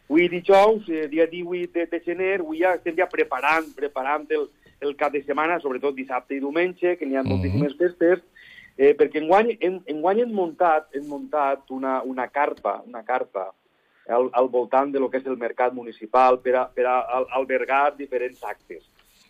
Avui 0.09 0.27
dijous, 0.33 0.89
eh, 0.89 1.07
dia 1.13 1.29
18 1.31 1.71
de, 1.75 1.87
de 1.93 2.01
gener, 2.03 2.41
avui 2.41 2.65
ja 2.65 2.75
estem 2.75 2.99
ja 2.99 3.07
preparant, 3.07 3.71
preparant 3.77 4.27
el, 4.35 4.49
el 4.81 4.97
cap 4.99 5.15
de 5.15 5.23
setmana, 5.23 5.61
sobretot 5.63 5.95
dissabte 5.95 6.35
i 6.35 6.43
diumenge, 6.43 6.97
que 6.99 7.07
n'hi 7.07 7.19
ha 7.19 7.27
moltíssimes 7.27 7.79
festes, 7.79 8.27
eh, 8.75 8.95
perquè 8.99 9.23
enguany, 9.23 9.55
en, 9.61 9.79
enguany 9.95 10.25
hem 10.25 10.35
muntat, 10.35 10.91
hem 10.99 11.07
muntat 11.07 11.71
una, 11.71 12.01
una 12.03 12.27
carpa, 12.35 12.81
una 12.87 13.07
carpa 13.07 13.53
al, 14.09 14.31
al 14.33 14.49
voltant 14.49 14.91
de 14.91 14.99
lo 14.99 15.11
que 15.11 15.23
és 15.23 15.27
el 15.31 15.39
mercat 15.39 15.75
municipal 15.77 16.43
per 16.43 16.55
a, 16.57 16.69
per 16.73 16.87
a 16.91 17.01
al, 17.19 17.31
albergar 17.43 17.93
diferents 17.99 18.43
actes. 18.43 18.83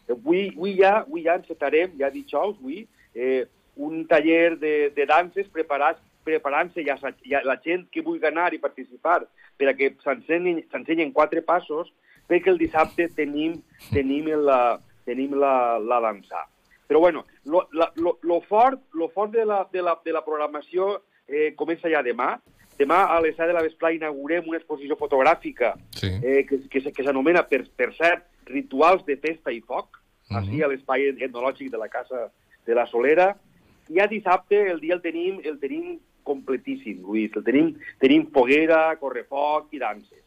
Avui, 0.09 0.49
avui, 0.55 0.75
ja, 0.79 0.99
avui 1.03 1.25
ja 1.27 1.37
encetarem, 1.39 1.95
ja 2.01 2.11
dijous, 2.11 2.57
avui, 2.59 2.87
eh, 3.15 3.47
un 3.77 4.07
taller 4.11 4.57
de, 4.59 4.91
de 4.95 5.07
danses 5.07 5.49
preparats 5.53 6.03
preparant-se 6.29 6.83
ja, 6.85 6.99
ja 7.25 7.41
la 7.47 7.57
gent 7.65 7.87
que 7.93 8.03
vulgui 8.05 8.27
anar 8.29 8.51
i 8.53 8.61
participar 8.61 9.23
per 9.57 9.71
a 9.71 9.75
que 9.77 9.95
s'ensenyen 10.05 11.13
quatre 11.17 11.41
passos 11.47 11.89
perquè 12.29 12.51
el 12.53 12.59
dissabte 12.61 13.07
tenim, 13.17 13.55
tenim, 13.89 14.29
la, 14.45 14.79
tenim 15.09 15.33
la, 15.39 15.79
la 15.81 16.01
dansa. 16.05 16.45
Però 16.89 17.01
bueno, 17.01 17.25
lo, 17.45 17.67
la, 17.73 17.91
lo, 17.97 18.19
lo, 18.23 18.41
fort, 18.41 18.83
lo 18.93 19.09
fort 19.09 19.33
de 19.33 19.45
la, 19.45 19.63
de 19.73 19.83
la, 19.83 19.97
de 20.05 20.13
la 20.13 20.25
programació 20.25 20.99
eh, 21.27 21.55
comença 21.57 21.89
ja 21.89 22.03
demà. 22.05 22.35
Demà 22.79 23.07
a 23.11 23.19
les 23.25 23.35
7 23.37 23.49
de 23.51 23.57
la 23.57 23.65
vesprà 23.65 23.91
inaugurem 23.97 24.47
una 24.47 24.61
exposició 24.61 24.97
fotogràfica 25.01 25.75
Sí. 25.99 26.13
eh, 26.23 26.45
que, 26.47 26.61
que, 26.71 26.93
que 26.93 27.05
s'anomena, 27.05 27.43
per, 27.49 27.65
per 27.77 27.91
cert, 27.97 28.29
Rituals 28.49 29.05
de 29.07 29.17
Festa 29.17 29.53
i 29.53 29.61
Foc, 29.61 30.01
així 30.31 30.63
a 30.63 30.69
l'espai 30.69 31.09
etnològic 31.15 31.71
de 31.73 31.79
la 31.81 31.89
Casa 31.89 32.29
de 32.67 32.75
la 32.75 32.87
Solera. 32.87 33.31
I 33.89 33.97
ja 34.01 34.07
dissabte 34.07 34.59
el 34.71 34.81
dia 34.81 34.95
el 34.95 35.01
tenim, 35.01 35.41
el 35.45 35.59
tenim 35.59 35.99
completíssim, 36.29 37.01
Lluís. 37.03 37.33
El 37.37 37.45
tenim, 37.45 37.75
tenim 38.01 38.27
foguera, 38.33 38.97
correfoc 39.01 39.73
i 39.73 39.79
danses. 39.81 40.25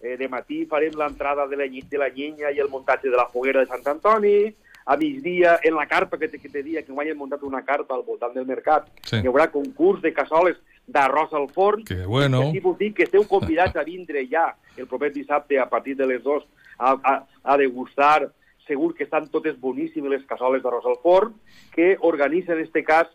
Eh, 0.00 0.16
de 0.16 0.28
matí 0.28 0.64
farem 0.68 0.96
l'entrada 0.96 1.46
de, 1.48 1.56
la, 1.56 1.66
de 1.68 1.98
la 2.00 2.08
llenya 2.08 2.52
i 2.52 2.60
el 2.60 2.68
muntatge 2.72 3.10
de 3.10 3.16
la 3.16 3.28
foguera 3.32 3.60
de 3.60 3.68
Sant 3.72 3.84
Antoni. 3.86 4.38
A 4.86 4.96
migdia, 4.96 5.58
en 5.66 5.74
la 5.74 5.88
carpa 5.90 6.16
que 6.16 6.28
te, 6.28 6.38
que 6.38 6.48
te 6.48 6.62
dia, 6.62 6.84
que 6.86 6.94
mai 6.94 7.08
hem 7.10 7.18
muntat 7.18 7.42
una 7.42 7.64
carpa 7.66 7.96
al 7.96 8.04
voltant 8.06 8.32
del 8.36 8.46
mercat, 8.46 8.86
Sí. 9.02 9.16
hi 9.18 9.26
haurà 9.26 9.48
concurs 9.50 10.00
de 10.00 10.12
cassoles 10.14 10.60
d'arròs 10.86 11.32
al 11.34 11.48
forn. 11.50 11.82
Que 11.84 12.04
bueno. 12.06 12.44
I 12.54 12.60
vull 12.62 12.76
dir 12.78 12.92
que 12.94 13.02
esteu 13.02 13.26
convidats 13.26 13.74
a 13.74 13.82
vindre 13.82 14.22
ja 14.30 14.54
el 14.76 14.86
proper 14.86 15.10
dissabte 15.12 15.58
a 15.58 15.66
partir 15.68 15.96
de 15.96 16.06
les 16.06 16.22
2 16.22 16.44
a, 16.78 16.96
a, 16.96 17.14
a 17.42 17.56
degustar. 17.56 18.30
Segur 18.66 18.94
que 18.98 19.04
estan 19.06 19.28
totes 19.30 19.58
boníssimes 19.62 20.10
les 20.10 20.26
cassoles 20.26 20.62
d'arròs 20.62 20.86
al 20.90 20.98
forn 21.02 21.36
que 21.74 21.94
organitza 22.02 22.56
en 22.56 22.64
este 22.64 22.82
cas 22.82 23.06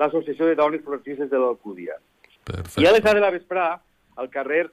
l'Associació 0.00 0.48
de 0.48 0.56
Dones 0.56 0.84
Progressistes 0.84 1.28
de 1.30 1.40
l'Alcúdia. 1.40 1.98
Perfecte. 2.46 2.80
I 2.80 2.86
a 2.88 2.92
les 2.94 3.04
10 3.04 3.18
de 3.18 3.24
la 3.24 3.32
vesprà, 3.34 3.66
al 4.16 4.30
carrer 4.32 4.66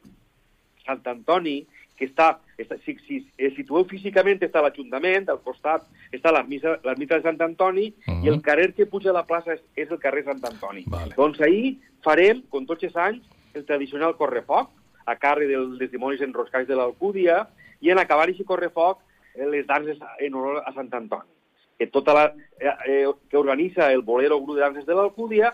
Sant 0.85 1.01
Antoni, 1.11 1.61
que 1.97 2.07
està, 2.09 2.29
està 2.59 2.77
si, 2.83 2.95
si 3.07 3.19
es 3.37 3.53
situeu 3.57 3.85
físicament, 3.89 4.41
està 4.43 4.63
l'Ajuntament, 4.63 5.27
al 5.29 5.41
costat 5.45 5.85
està 6.15 6.33
l'ermita 6.33 7.17
de 7.17 7.23
Sant 7.23 7.41
Antoni, 7.45 7.89
i 8.23 8.31
el 8.31 8.41
carrer 8.45 8.71
que 8.77 8.87
puja 8.89 9.11
a 9.11 9.17
la 9.19 9.25
plaça 9.27 9.55
és, 9.55 9.63
és 9.85 9.91
el 9.91 10.01
carrer 10.01 10.25
Sant 10.27 10.43
Antoni. 10.49 10.85
Vale. 10.91 11.15
Doncs 11.17 11.41
ahir 11.45 11.75
farem, 12.05 12.43
com 12.53 12.67
tots 12.69 12.87
els 12.89 12.97
anys, 12.99 13.27
el 13.53 13.67
tradicional 13.69 14.17
correfoc, 14.19 14.71
a 15.05 15.17
càrrec 15.19 15.51
dels 15.51 15.77
testimonis 15.81 16.23
enroscats 16.23 16.67
de 16.69 16.77
l'Alcúdia, 16.79 17.43
i 17.83 17.91
en 17.91 17.99
acabar 17.99 18.29
aquest 18.29 18.47
correfoc, 18.47 19.03
eh, 19.35 19.45
les 19.51 19.67
danses 19.67 19.99
en 20.19 20.39
honor 20.39 20.63
a 20.65 20.71
Sant 20.73 20.89
Antoni. 20.95 21.29
Que, 21.77 21.87
tota 21.91 22.13
la, 22.15 22.25
eh, 22.59 22.73
eh, 22.87 23.05
que 23.29 23.37
organitza 23.37 23.91
el 23.91 24.01
Bolero 24.07 24.39
Grup 24.41 24.55
de 24.55 24.61
Danses 24.63 24.85
de 24.87 24.95
l'Alcúdia, 24.95 25.51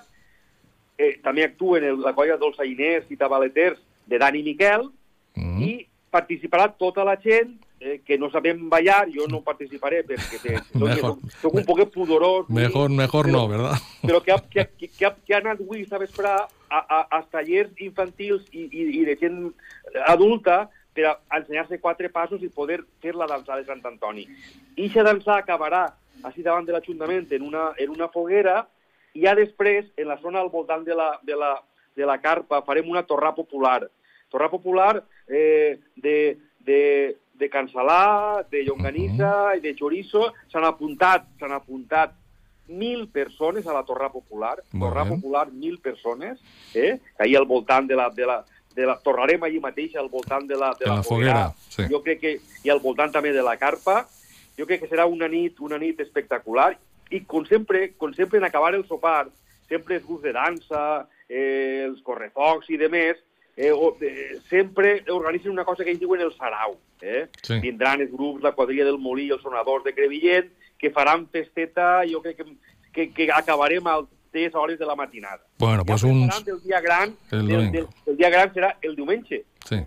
eh, 0.98 1.18
també 1.24 1.44
actuen 1.48 1.84
el, 1.90 2.00
la 2.04 2.14
colla 2.14 2.38
dolçainers 2.38 3.10
i 3.10 3.18
tabaleters 3.18 3.80
de 4.06 4.20
Dani 4.22 4.44
Miquel, 4.44 4.90
Mm. 5.40 5.62
i 5.62 5.88
participarà 6.12 6.66
tota 6.76 7.04
la 7.06 7.14
gent 7.22 7.54
eh, 7.80 8.02
que 8.04 8.18
no 8.18 8.30
sabem 8.34 8.66
ballar, 8.68 9.06
jo 9.14 9.28
no 9.30 9.40
participaré 9.46 10.02
perquè 10.04 10.40
te, 10.42 10.56
Mejor. 10.74 11.20
soc 11.40 11.54
un 11.54 11.64
poquet 11.64 11.92
pudorós, 11.94 12.50
Mejor, 12.50 12.90
mejor 12.90 13.30
no, 13.30 13.48
¿verdad? 13.48 13.78
però 14.02 14.20
que 14.22 14.36
que, 14.50 14.66
que, 14.80 14.88
que, 14.90 15.12
que 15.26 15.36
ha 15.36 15.38
anat 15.38 15.62
avui 15.62 15.86
esta 15.86 16.00
vesprà 16.02 16.34
a, 16.68 16.80
a, 16.82 17.00
als 17.20 17.30
tallers 17.32 17.72
infantils 17.78 18.44
i, 18.52 18.66
i, 18.68 18.88
i 19.00 19.06
de 19.06 19.16
gent 19.22 19.54
adulta 20.08 20.70
per 20.94 21.06
a 21.10 21.16
ensenyar-se 21.38 21.80
quatre 21.80 22.10
passos 22.10 22.42
i 22.44 22.50
poder 22.50 22.82
fer 23.02 23.16
la 23.16 23.28
dansa 23.30 23.58
de 23.58 23.66
Sant 23.68 23.86
Antoni. 23.86 24.26
I 24.76 24.88
aquesta 24.88 25.06
dansa 25.08 25.38
acabarà 25.38 25.86
així 26.28 26.44
davant 26.44 26.66
de 26.68 26.76
l'Ajuntament 26.76 27.30
en, 27.32 27.46
una, 27.46 27.70
en 27.78 27.94
una 27.94 28.10
foguera 28.12 28.64
i 29.14 29.24
ja 29.26 29.34
després, 29.38 29.88
en 29.98 30.10
la 30.10 30.20
zona 30.22 30.42
al 30.42 30.52
voltant 30.54 30.84
de 30.86 30.96
la, 30.96 31.12
de 31.26 31.38
la, 31.38 31.56
de 31.98 32.06
la 32.06 32.20
carpa, 32.22 32.62
farem 32.68 32.90
una 32.90 33.06
torrà 33.08 33.34
popular. 33.36 33.82
Torrà 34.30 34.50
popular 34.52 35.00
eh, 35.28 35.80
de, 35.96 36.18
de, 36.66 36.82
de 37.40 37.50
cansalà, 37.50 38.44
de 38.52 38.64
llonganissa 38.68 39.56
i 39.58 39.64
de 39.64 39.74
chorizo. 39.80 40.30
S'han 40.52 40.68
apuntat, 40.68 41.26
s'han 41.40 41.56
apuntat 41.58 42.14
mil 42.70 43.08
persones 43.10 43.66
a 43.66 43.74
la 43.74 43.84
torrà 43.88 44.12
popular. 44.14 44.60
Molt 44.72 44.86
torrà 44.86 45.08
bé. 45.08 45.16
popular, 45.16 45.48
mil 45.50 45.80
persones, 45.82 46.38
eh? 46.78 47.00
ahir 47.18 47.40
al 47.40 47.50
voltant 47.50 47.90
de 47.90 47.98
la, 47.98 48.12
de 48.14 48.30
la, 48.30 48.44
de 48.80 48.88
la, 48.88 48.96
tornarem 49.04 49.44
allí 49.44 49.60
mateix 49.60 49.98
al 50.00 50.08
voltant 50.10 50.48
de 50.48 50.56
la, 50.56 50.72
de 50.80 50.86
de 50.86 50.90
la, 50.90 51.00
la 51.02 51.04
foguera. 51.04 51.36
foguera. 51.52 51.76
Sí. 51.76 51.88
Jo 51.92 52.02
crec 52.06 52.22
que, 52.24 52.34
i 52.64 52.72
al 52.72 52.82
voltant 52.84 53.12
també 53.12 53.34
de 53.36 53.44
la 53.46 53.58
carpa, 53.60 54.06
jo 54.58 54.68
crec 54.68 54.84
que 54.84 54.92
serà 54.92 55.06
una 55.08 55.28
nit, 55.32 55.60
una 55.64 55.80
nit 55.80 56.00
espectacular 56.04 56.72
i 57.12 57.24
com 57.26 57.46
sempre, 57.48 57.90
com 57.98 58.14
sempre 58.14 58.40
en 58.40 58.46
acabar 58.48 58.76
el 58.78 58.86
sopar, 58.88 59.28
sempre 59.70 59.98
és 59.98 60.06
gust 60.06 60.24
de 60.26 60.34
dansa, 60.36 61.08
eh, 61.28 61.86
els 61.88 62.02
correfocs 62.06 62.70
i 62.70 62.78
demés, 62.78 63.18
eh, 63.56 63.72
o, 63.72 63.96
eh, 64.02 64.40
sempre 64.50 65.04
organitzen 65.10 65.52
una 65.52 65.66
cosa 65.66 65.84
que 65.84 65.92
ells 65.92 66.02
diuen 66.02 66.22
el 66.22 66.34
sarau. 66.38 66.78
Eh? 67.02 67.28
Sí. 67.42 67.60
Vindran 67.64 68.02
els 68.04 68.12
grups, 68.12 68.44
la 68.44 68.54
quadrilla 68.54 68.86
del 68.86 69.00
Molí, 69.00 69.30
els 69.32 69.42
sonadors 69.42 69.86
de 69.86 69.96
Crevillent, 69.96 70.52
que 70.80 70.92
faran 70.96 71.28
festeta, 71.28 72.04
jo 72.08 72.22
crec 72.24 72.40
que, 72.40 72.48
que, 72.94 73.10
que 73.16 73.30
acabarem 73.36 73.88
al, 73.88 74.08
3 74.32 74.56
hores 74.56 74.80
de 74.80 74.86
la 74.86 74.96
matinada. 74.96 75.42
Bueno, 75.58 75.86
pues 75.86 76.04
un... 76.04 76.30
El 76.46 76.62
dia, 76.64 76.82
gran, 76.82 77.16
el, 77.32 77.48
del, 77.48 77.72
del, 77.72 77.88
el 78.06 78.18
dia 78.18 78.30
gran 78.30 78.54
serà 78.54 78.76
el 78.82 78.96
diumenge. 78.96 79.44
Sí. 79.66 79.80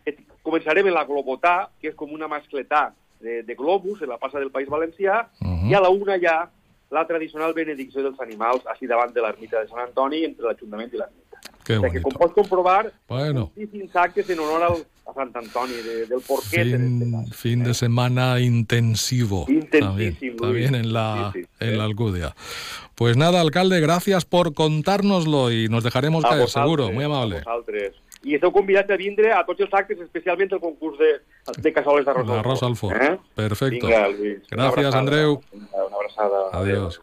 Començarem 0.42 0.88
en 0.90 0.94
la 0.96 1.04
Globotà, 1.06 1.68
que 1.80 1.92
és 1.92 1.94
com 1.94 2.10
una 2.12 2.26
mascletà 2.28 2.90
de, 3.22 3.42
de 3.46 3.54
globus, 3.54 4.02
en 4.02 4.10
la 4.10 4.18
passa 4.18 4.40
del 4.42 4.50
País 4.50 4.68
Valencià, 4.68 5.28
uh 5.40 5.46
-huh. 5.46 5.70
i 5.70 5.74
a 5.74 5.80
la 5.80 5.88
una 5.88 6.18
ja 6.18 6.50
la 6.90 7.06
tradicional 7.06 7.54
benedicció 7.54 8.02
dels 8.02 8.20
animals, 8.20 8.66
així 8.66 8.86
davant 8.86 9.12
de 9.14 9.22
l'ermita 9.22 9.60
de 9.60 9.68
Sant 9.68 9.80
Antoni, 9.80 10.24
entre 10.24 10.46
l'Ajuntament 10.46 10.92
i 10.92 10.98
l'ermita. 11.00 11.38
Que, 11.64 11.78
o 11.78 11.80
sigui, 11.80 11.92
que 11.92 12.02
com 12.02 12.12
pots 12.12 12.34
comprovar, 12.34 12.92
bueno. 13.08 13.50
fins 13.54 13.96
actes 13.96 14.28
en 14.30 14.40
honor 14.40 14.62
al, 14.62 14.84
a 15.06 15.14
Sant 15.14 15.34
Antoni, 15.36 15.74
de, 15.74 16.06
del 16.06 16.20
porquet. 16.20 16.64
Fin, 16.64 17.26
fin 17.32 17.64
de 17.64 17.74
semana 17.74 18.40
intensivo. 18.40 19.46
También, 19.46 19.62
Intentísimo, 19.64 20.36
también 20.36 20.74
en 20.74 20.92
la, 20.92 21.30
Sí, 21.34 21.42
sí, 21.42 21.48
en 21.60 21.78
la 21.78 21.84
Alcudia. 21.84 22.34
Pues 22.94 23.16
nada, 23.16 23.40
alcalde, 23.40 23.80
gracias 23.80 24.24
por 24.24 24.54
contárnoslo 24.54 25.50
y 25.50 25.68
nos 25.68 25.82
dejaremos 25.82 26.24
A 26.24 26.28
caer, 26.28 26.40
vosaltres, 26.42 26.62
seguro. 26.64 26.92
Muy 26.92 27.04
amable. 27.04 27.36
A 27.38 27.38
vosaltres. 27.40 27.94
I 28.24 28.36
esteu 28.38 28.52
convidats 28.54 28.86
a 28.94 28.96
vindre 28.96 29.32
a 29.34 29.40
tots 29.42 29.64
els 29.64 29.72
actes, 29.74 29.98
especialment 29.98 30.52
el 30.54 30.60
concurs 30.62 30.94
de, 30.98 31.08
de 31.58 31.72
al 31.74 32.08
Arroz 32.38 32.60
forn. 32.60 32.70
al 32.70 32.76
forn. 32.76 33.02
Eh? 33.02 33.18
Perfecto. 33.34 33.88
Vinga, 33.88 34.08
Luis. 34.08 34.38
Una 34.52 34.70
Gracias, 34.70 34.94
abraçada. 34.94 34.98
Andreu. 34.98 35.42
Una 35.52 35.96
abraçada. 35.96 36.38
Adiós. 36.52 37.00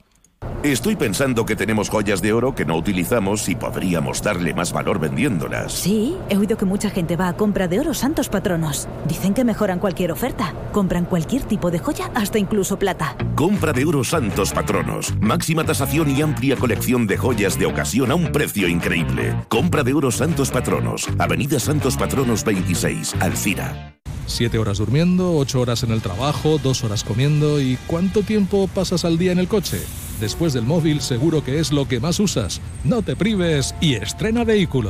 Estoy 0.64 0.98
pensando 0.98 1.46
que 1.46 1.56
tenemos 1.56 1.90
joyas 1.90 2.22
de 2.22 2.34
oro 2.34 2.54
que 2.54 2.66
no 2.66 2.76
utilizamos 2.76 3.48
y 3.48 3.56
podríamos 3.56 4.22
darle 4.22 4.54
más 4.54 4.74
valor 4.74 5.00
vendiéndolas. 5.00 5.72
Sí, 5.72 6.18
he 6.28 6.36
oído 6.36 6.58
que 6.58 6.66
mucha 6.66 6.90
gente 6.90 7.16
va 7.16 7.30
a 7.30 7.38
compra 7.38 7.70
de 7.70 7.80
oro 7.80 7.94
santos 7.94 8.28
patronos. 8.28 8.86
Dicen 9.08 9.34
que 9.34 9.46
mejoran 9.46 9.80
cualquier 9.80 10.12
oferta. 10.12 10.54
Compran 10.74 11.06
cualquier 11.06 11.44
tipo 11.44 11.72
de 11.72 11.80
joya, 11.80 12.12
hasta 12.14 12.40
incluso 12.40 12.78
plata. 12.78 13.16
Compra 13.36 13.72
de 13.72 13.86
oro 13.86 14.04
Santos 14.04 14.52
Patronos. 14.52 15.14
Máxima 15.22 15.64
tasación 15.64 16.14
y 16.14 16.22
amplia 16.22 16.58
colección 16.58 17.08
de 17.08 17.18
joyas 17.18 17.58
de 17.58 17.66
ocasión 17.66 18.12
a 18.12 18.16
un 18.16 18.30
precio 18.34 18.68
increíble. 18.68 19.34
Compra 19.48 19.84
de 19.84 19.94
oro 19.94 20.12
Santos 20.12 20.52
Patronos. 20.52 21.08
Avenida 21.20 21.58
Santos 21.62 21.96
Patronos 21.96 22.44
26, 22.44 23.16
Alcira. 23.22 23.96
Siete 24.26 24.60
horas 24.60 24.80
durmiendo, 24.80 25.38
ocho 25.38 25.62
horas 25.62 25.84
en 25.84 25.92
el 25.92 26.02
trabajo, 26.02 26.60
dos 26.62 26.84
horas 26.84 27.06
comiendo 27.06 27.62
y 27.62 27.78
¿cuánto 27.88 28.24
tiempo 28.24 28.68
pasas 28.68 29.06
al 29.06 29.18
día 29.18 29.32
en 29.32 29.40
el 29.40 29.48
coche? 29.48 29.80
Después 30.20 30.54
del 30.54 30.66
móvil 30.66 31.02
seguro 31.02 31.44
que 31.44 31.60
es 31.60 31.72
lo 31.72 31.88
que 31.88 32.00
más 32.00 32.20
usas. 32.20 32.62
No 32.84 33.02
te 33.02 33.16
prives 33.16 33.74
y 33.80 33.96
estrena 33.96 34.44
vehículo. 34.44 34.90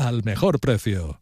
al 0.07 0.23
mejor 0.23 0.59
precio. 0.59 1.19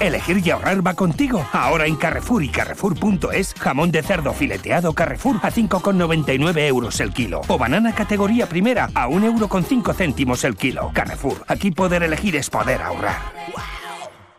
Elegir 0.00 0.42
y 0.44 0.50
ahorrar 0.50 0.86
va 0.86 0.94
contigo. 0.94 1.46
Ahora 1.52 1.86
en 1.86 1.96
Carrefour 1.96 2.42
y 2.42 2.48
Carrefour.es, 2.48 3.54
jamón 3.54 3.90
de 3.90 4.02
cerdo 4.02 4.32
fileteado 4.32 4.92
Carrefour 4.92 5.36
a 5.42 5.50
5,99 5.50 6.66
euros 6.66 7.00
el 7.00 7.12
kilo. 7.12 7.42
O 7.48 7.58
banana 7.58 7.94
categoría 7.94 8.48
primera 8.48 8.90
a 8.94 9.08
1 9.08 9.26
euro 9.26 9.48
con 9.48 9.64
5 9.64 9.94
céntimos 9.94 10.44
el 10.44 10.56
kilo. 10.56 10.90
Carrefour, 10.92 11.44
aquí 11.48 11.70
poder 11.70 12.02
elegir 12.02 12.36
es 12.36 12.50
poder 12.50 12.82
ahorrar. 12.82 13.20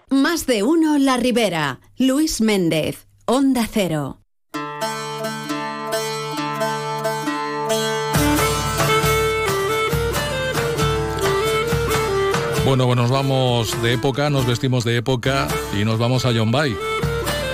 Más 0.09 0.45
de 0.45 0.63
uno 0.63 0.97
La 0.97 1.17
Ribera. 1.17 1.79
Luis 1.97 2.41
Méndez, 2.41 3.07
Onda 3.25 3.67
Cero. 3.71 4.24
Bueno, 12.65 12.87
pues 12.87 12.97
nos 12.97 13.11
vamos 13.11 13.79
de 13.83 13.93
época, 13.93 14.31
nos 14.31 14.47
vestimos 14.47 14.83
de 14.83 14.97
época 14.97 15.47
y 15.79 15.85
nos 15.85 15.99
vamos 15.99 16.25
a 16.25 16.31
Yombay. 16.31 16.75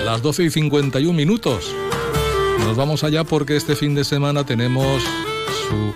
Las 0.05 0.21
12 0.21 0.45
y 0.45 0.49
51 0.49 1.11
minutos. 1.11 1.75
Nos 2.59 2.77
vamos 2.77 3.03
allá 3.03 3.25
porque 3.25 3.57
este 3.57 3.75
fin 3.75 3.93
de 3.93 4.05
semana 4.05 4.45
tenemos 4.45 5.03
su 5.67 5.93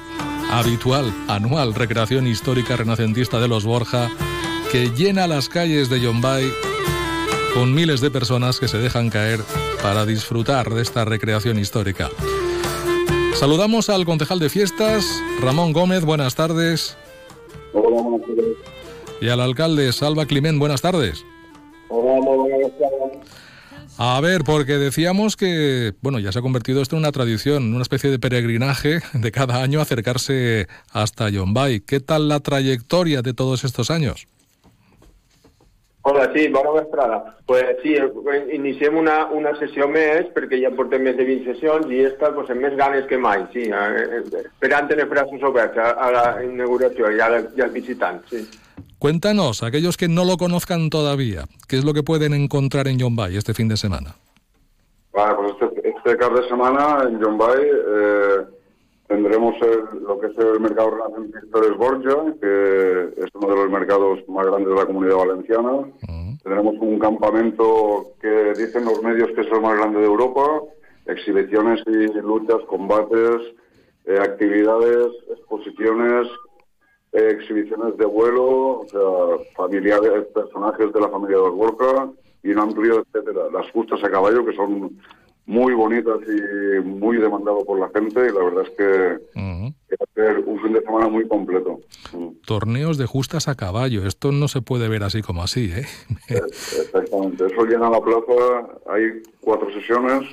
habitual, 0.51 1.13
anual 1.29 1.73
recreación 1.73 2.27
histórica 2.27 2.75
renacentista 2.75 3.39
de 3.39 3.47
los 3.47 3.63
Borja 3.63 4.11
que 4.69 4.89
llena 4.89 5.27
las 5.27 5.47
calles 5.47 5.89
de 5.89 6.01
Yombay 6.01 6.51
con 7.53 7.73
miles 7.73 8.01
de 8.01 8.11
personas 8.11 8.59
que 8.59 8.67
se 8.67 8.79
dejan 8.79 9.09
caer 9.09 9.39
para 9.81 10.05
disfrutar 10.05 10.69
de 10.73 10.81
esta 10.81 11.05
recreación 11.05 11.57
histórica. 11.57 12.09
Saludamos 13.35 13.89
al 13.89 14.03
concejal 14.03 14.39
de 14.39 14.49
fiestas, 14.49 15.07
Ramón 15.41 15.71
Gómez, 15.71 16.03
buenas 16.03 16.35
tardes. 16.35 16.97
Hola, 17.71 18.01
buenas 18.01 18.27
tardes. 18.27 18.74
Y 19.25 19.29
al 19.29 19.41
alcalde 19.41 19.91
Salva 19.91 20.27
Climent, 20.27 20.59
buenas 20.59 20.83
tardes. 20.83 21.25
Hola, 21.89 22.21
muy 22.21 22.47
buenas 22.47 22.71
tardes. 22.77 23.17
A 23.97 24.21
ver, 24.21 24.43
porque 24.45 24.73
decíamos 24.73 25.35
que, 25.35 25.93
bueno, 26.01 26.19
ya 26.19 26.31
se 26.31 26.37
ha 26.37 26.41
convertido 26.43 26.79
esto 26.79 26.95
en 26.95 26.99
una 26.99 27.11
tradición, 27.11 27.73
una 27.73 27.81
especie 27.81 28.11
de 28.11 28.19
peregrinaje 28.19 28.99
de 29.13 29.31
cada 29.31 29.63
año 29.63 29.81
acercarse 29.81 30.67
hasta 30.91 31.29
Yombay. 31.29 31.79
¿Qué 31.79 31.99
tal 32.01 32.29
la 32.29 32.39
trayectoria 32.39 33.23
de 33.23 33.33
todos 33.33 33.63
estos 33.63 33.89
años? 33.89 34.27
Hola, 36.03 36.29
sí, 36.35 36.47
bona 36.49 36.69
vesprada. 36.69 37.35
Pues 37.47 37.65
sí, 37.81 37.95
iniciem 38.53 38.95
una, 38.95 39.25
una 39.33 39.55
sessió 39.57 39.87
més, 39.89 40.29
perquè 40.37 40.59
ja 40.61 40.69
portem 40.77 41.01
més 41.01 41.17
de 41.17 41.25
20 41.25 41.49
sessions 41.49 41.89
i 41.89 42.03
esta 42.05 42.29
pues, 42.35 42.51
amb 42.53 42.61
més 42.61 42.77
ganes 42.77 43.09
que 43.09 43.17
mai, 43.17 43.41
sí. 43.53 43.65
eh, 43.73 44.05
eh, 44.21 44.43
Esperant 44.43 44.85
tener 44.85 45.09
braços 45.09 45.41
oberts 45.41 45.81
a, 45.81 45.95
a 45.97 46.11
la 46.13 46.25
inauguració 46.45 47.09
i, 47.09 47.17
als 47.25 47.73
visitants, 47.73 48.29
sí. 48.29 48.45
Cuéntanos, 48.99 49.61
aquellos 49.63 49.97
que 49.97 50.07
no 50.07 50.23
lo 50.25 50.37
conozcan 50.37 50.89
todavía, 50.89 51.45
¿qué 51.67 51.77
es 51.77 51.83
lo 51.85 51.93
que 51.93 52.03
pueden 52.03 52.33
encontrar 52.33 52.87
en 52.87 52.97
Yombay 52.97 53.35
este 53.37 53.53
fin 53.53 53.67
de 53.67 53.77
semana? 53.77 54.15
Vale, 55.13 55.35
pues 55.35 55.53
este, 55.73 55.89
este 55.89 56.17
cap 56.17 56.33
de 56.33 56.47
semana 56.47 57.03
en 57.07 57.19
Yombay 57.19 57.61
eh, 57.63 58.37
tendremos 59.07 59.53
el- 59.61 60.03
lo 60.03 60.19
que 60.19 60.27
es 60.27 60.37
el 60.37 60.59
mercado 60.59 60.91
renacentista 60.91 61.59
de 61.59 61.71
Borja, 61.71 62.33
que 62.41 63.13
es 63.23 63.29
uno 63.35 63.47
de 63.49 63.55
los 63.55 63.69
mercados 63.69 64.19
más 64.27 64.45
grandes 64.47 64.69
de 64.69 64.75
la 64.75 64.85
comunidad 64.85 65.15
valenciana. 65.17 65.71
Tendremos 66.43 66.75
un 66.79 66.99
campamento 66.99 68.13
que 68.21 68.53
dicen 68.57 68.85
los 68.85 69.01
medios 69.03 69.29
que 69.35 69.41
es 69.41 69.47
el 69.51 69.61
más 69.61 69.77
grande 69.77 69.99
de 69.99 70.05
Europa, 70.05 70.61
exhibiciones 71.05 71.81
y 71.87 72.13
luchas, 72.21 72.57
combates, 72.67 73.41
eh, 74.05 74.17
actividades, 74.21 75.07
exposiciones, 75.31 76.27
eh, 77.15 77.29
exhibiciones 77.31 77.97
de 77.97 78.05
vuelo, 78.05 78.81
o 78.81 78.87
sea, 78.89 79.45
familiares, 79.55 80.25
personajes 80.33 80.91
de 80.91 80.99
la 80.99 81.09
familia 81.09 81.37
de 81.37 81.43
los 81.43 81.53
un 82.43 82.59
amplio, 82.59 83.05
etcétera. 83.13 83.45
Las 83.51 83.71
justas 83.71 84.03
a 84.03 84.11
caballo, 84.11 84.45
que 84.45 84.55
son 84.55 84.97
muy 85.45 85.73
bonitas 85.73 86.17
y 86.27 86.81
muy 86.81 87.17
demandado 87.17 87.63
por 87.63 87.79
la 87.79 87.89
gente, 87.89 88.19
y 88.19 88.33
la 88.33 88.43
verdad 88.43 88.63
es 88.63 88.69
que, 88.71 89.41
va 89.41 90.05
a 90.05 90.13
ser 90.13 90.39
un 90.45 90.59
fin 90.59 90.73
de 90.73 90.81
semana 90.81 91.07
muy 91.07 91.27
completo. 91.27 91.79
Torneos 92.45 92.97
de 92.97 93.05
justas 93.05 93.47
a 93.47 93.55
caballo. 93.55 94.05
Esto 94.05 94.31
no 94.31 94.47
se 94.47 94.61
puede 94.61 94.89
ver 94.89 95.03
así 95.03 95.21
como 95.21 95.41
así, 95.41 95.71
¿eh? 95.71 95.85
Exactamente. 96.27 97.45
Eso 97.45 97.65
llena 97.65 97.89
la 97.89 98.01
plaza. 98.01 98.67
Hay 98.89 99.23
cuatro 99.39 99.71
sesiones, 99.71 100.29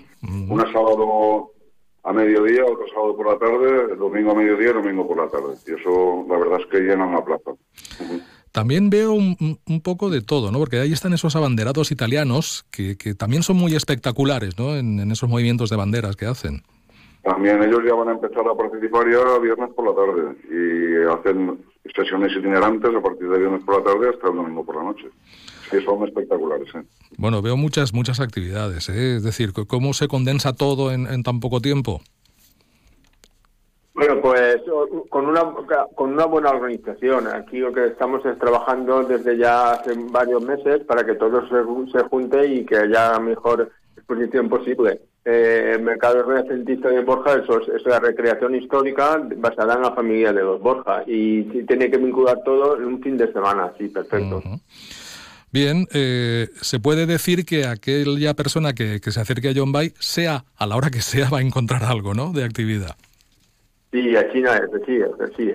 una 0.49 0.65
sábado 0.73 1.52
a 2.05 2.13
mediodía, 2.13 2.65
otro 2.65 2.87
sábado 2.93 3.17
por 3.17 3.33
la 3.33 3.39
tarde, 3.39 3.93
el 3.93 3.99
domingo 3.99 4.33
a 4.33 4.35
mediodía 4.35 4.71
y 4.71 4.73
domingo 4.73 5.07
por 5.07 5.19
la 5.19 5.29
tarde. 5.29 5.55
Y 5.67 5.81
eso, 5.81 6.27
la 6.29 6.39
verdad 6.39 6.61
es 6.61 6.67
que 6.67 6.81
llenan 6.81 7.13
la 7.13 7.25
plaza. 7.25 7.53
También 8.51 8.91
veo 8.91 9.15
un 9.15 9.81
poco 9.83 10.11
de 10.11 10.21
todo, 10.21 10.51
¿no? 10.51 10.59
Porque 10.59 10.79
ahí 10.79 10.93
están 10.93 11.15
esos 11.15 11.37
abanderados 11.37 11.91
italianos 11.91 12.67
que, 12.71 12.97
que 12.99 13.15
también 13.15 13.43
son 13.43 13.57
muy 13.57 13.75
espectaculares, 13.75 14.59
¿no? 14.59 14.77
En, 14.77 15.01
en 15.01 15.11
esos 15.11 15.29
movimientos 15.29 15.71
de 15.71 15.77
banderas 15.77 16.17
que 16.17 16.27
hacen. 16.27 16.63
También 17.23 17.63
ellos 17.63 17.81
ya 17.87 17.95
van 17.95 18.09
a 18.09 18.13
empezar 18.13 18.45
a 18.47 18.55
participar 18.55 19.07
ya 19.09 19.39
viernes 19.39 19.71
por 19.75 19.87
la 19.87 19.95
tarde 19.95 20.37
y 20.51 21.07
hacen 21.09 21.65
sesiones 21.95 22.33
itinerantes 22.33 22.95
a 22.95 23.01
partir 23.01 23.29
de 23.29 23.39
viernes 23.39 23.63
por 23.65 23.79
la 23.79 23.85
tarde 23.85 24.11
hasta 24.11 24.29
el 24.29 24.37
domingo 24.37 24.65
por 24.65 24.77
la 24.77 24.83
noche. 24.83 25.07
Sí, 25.73 25.85
son 25.85 26.07
espectaculares. 26.07 26.69
¿eh? 26.75 26.83
Bueno, 27.17 27.43
veo 27.43 27.57
muchas, 27.57 27.93
muchas 27.93 28.21
actividades, 28.21 28.89
¿eh? 28.89 29.17
Es 29.17 29.25
decir, 29.25 29.53
cómo 29.67 29.95
se 29.95 30.07
condensa 30.07 30.53
todo 30.53 30.93
en, 30.93 31.07
en 31.07 31.23
tan 31.23 31.41
poco 31.41 31.61
tiempo. 31.61 32.01
Bueno, 33.95 34.21
pues 34.23 34.57
con 35.11 35.27
una, 35.27 35.43
con 35.95 36.13
una 36.13 36.25
buena 36.25 36.51
organización. 36.51 37.27
Aquí 37.29 37.59
lo 37.59 37.73
que 37.73 37.87
estamos 37.87 38.25
es 38.25 38.39
trabajando 38.39 39.03
desde 39.03 39.37
ya 39.37 39.73
hace 39.73 39.93
varios 40.11 40.43
meses 40.43 40.81
para 40.85 41.05
que 41.05 41.15
todo 41.15 41.43
se, 41.49 41.93
se 41.93 42.05
junte 42.09 42.47
y 42.47 42.65
que 42.65 42.77
haya 42.79 43.13
la 43.13 43.21
mejor 43.21 43.71
exposición 43.97 44.49
posible. 44.49 45.01
Eh, 45.25 45.75
el 45.77 45.83
mercado 45.83 46.25
renacentista 46.25 46.89
de 46.89 47.03
Borja 47.03 47.35
eso 47.35 47.61
es, 47.61 47.69
es 47.69 47.87
la 47.87 48.01
recreación 48.01 48.57
histórica 48.57 49.23
basada 49.37 49.75
en 49.75 49.83
la 49.83 49.93
familia 49.93 50.33
de 50.33 50.43
los 50.43 50.61
Borja 50.61 51.05
y 51.07 51.45
tiene 51.65 51.89
que 51.89 51.99
vincular 51.99 52.43
todo 52.45 52.77
en 52.77 52.87
un 52.87 53.01
fin 53.01 53.17
de 53.17 53.33
semana, 53.33 53.73
sí, 53.79 53.89
perfecto. 53.89 54.43
Bien, 55.53 55.87
eh, 55.93 56.49
se 56.63 56.81
puede 56.81 57.05
decir 57.05 57.45
que 57.45 57.67
aquella 57.67 58.35
persona 58.35 58.73
que, 58.73 59.01
que 59.01 59.13
se 59.13 59.21
acerque 59.21 59.51
a 59.51 59.53
John 59.55 59.71
Bay, 59.71 59.93
sea 59.99 60.47
a 60.57 60.67
la 60.67 60.77
hora 60.77 60.91
que 60.91 61.03
sea, 61.03 61.29
va 61.29 61.39
a 61.39 61.43
encontrar 61.43 61.85
algo, 61.85 62.15
¿no? 62.15 62.33
De 62.33 62.43
actividad. 62.43 62.97
Sí, 63.93 64.17
a 64.17 64.23
Xina 64.33 64.55
és 64.57 64.73
així, 64.73 64.95
és 65.05 65.19
així. 65.21 65.47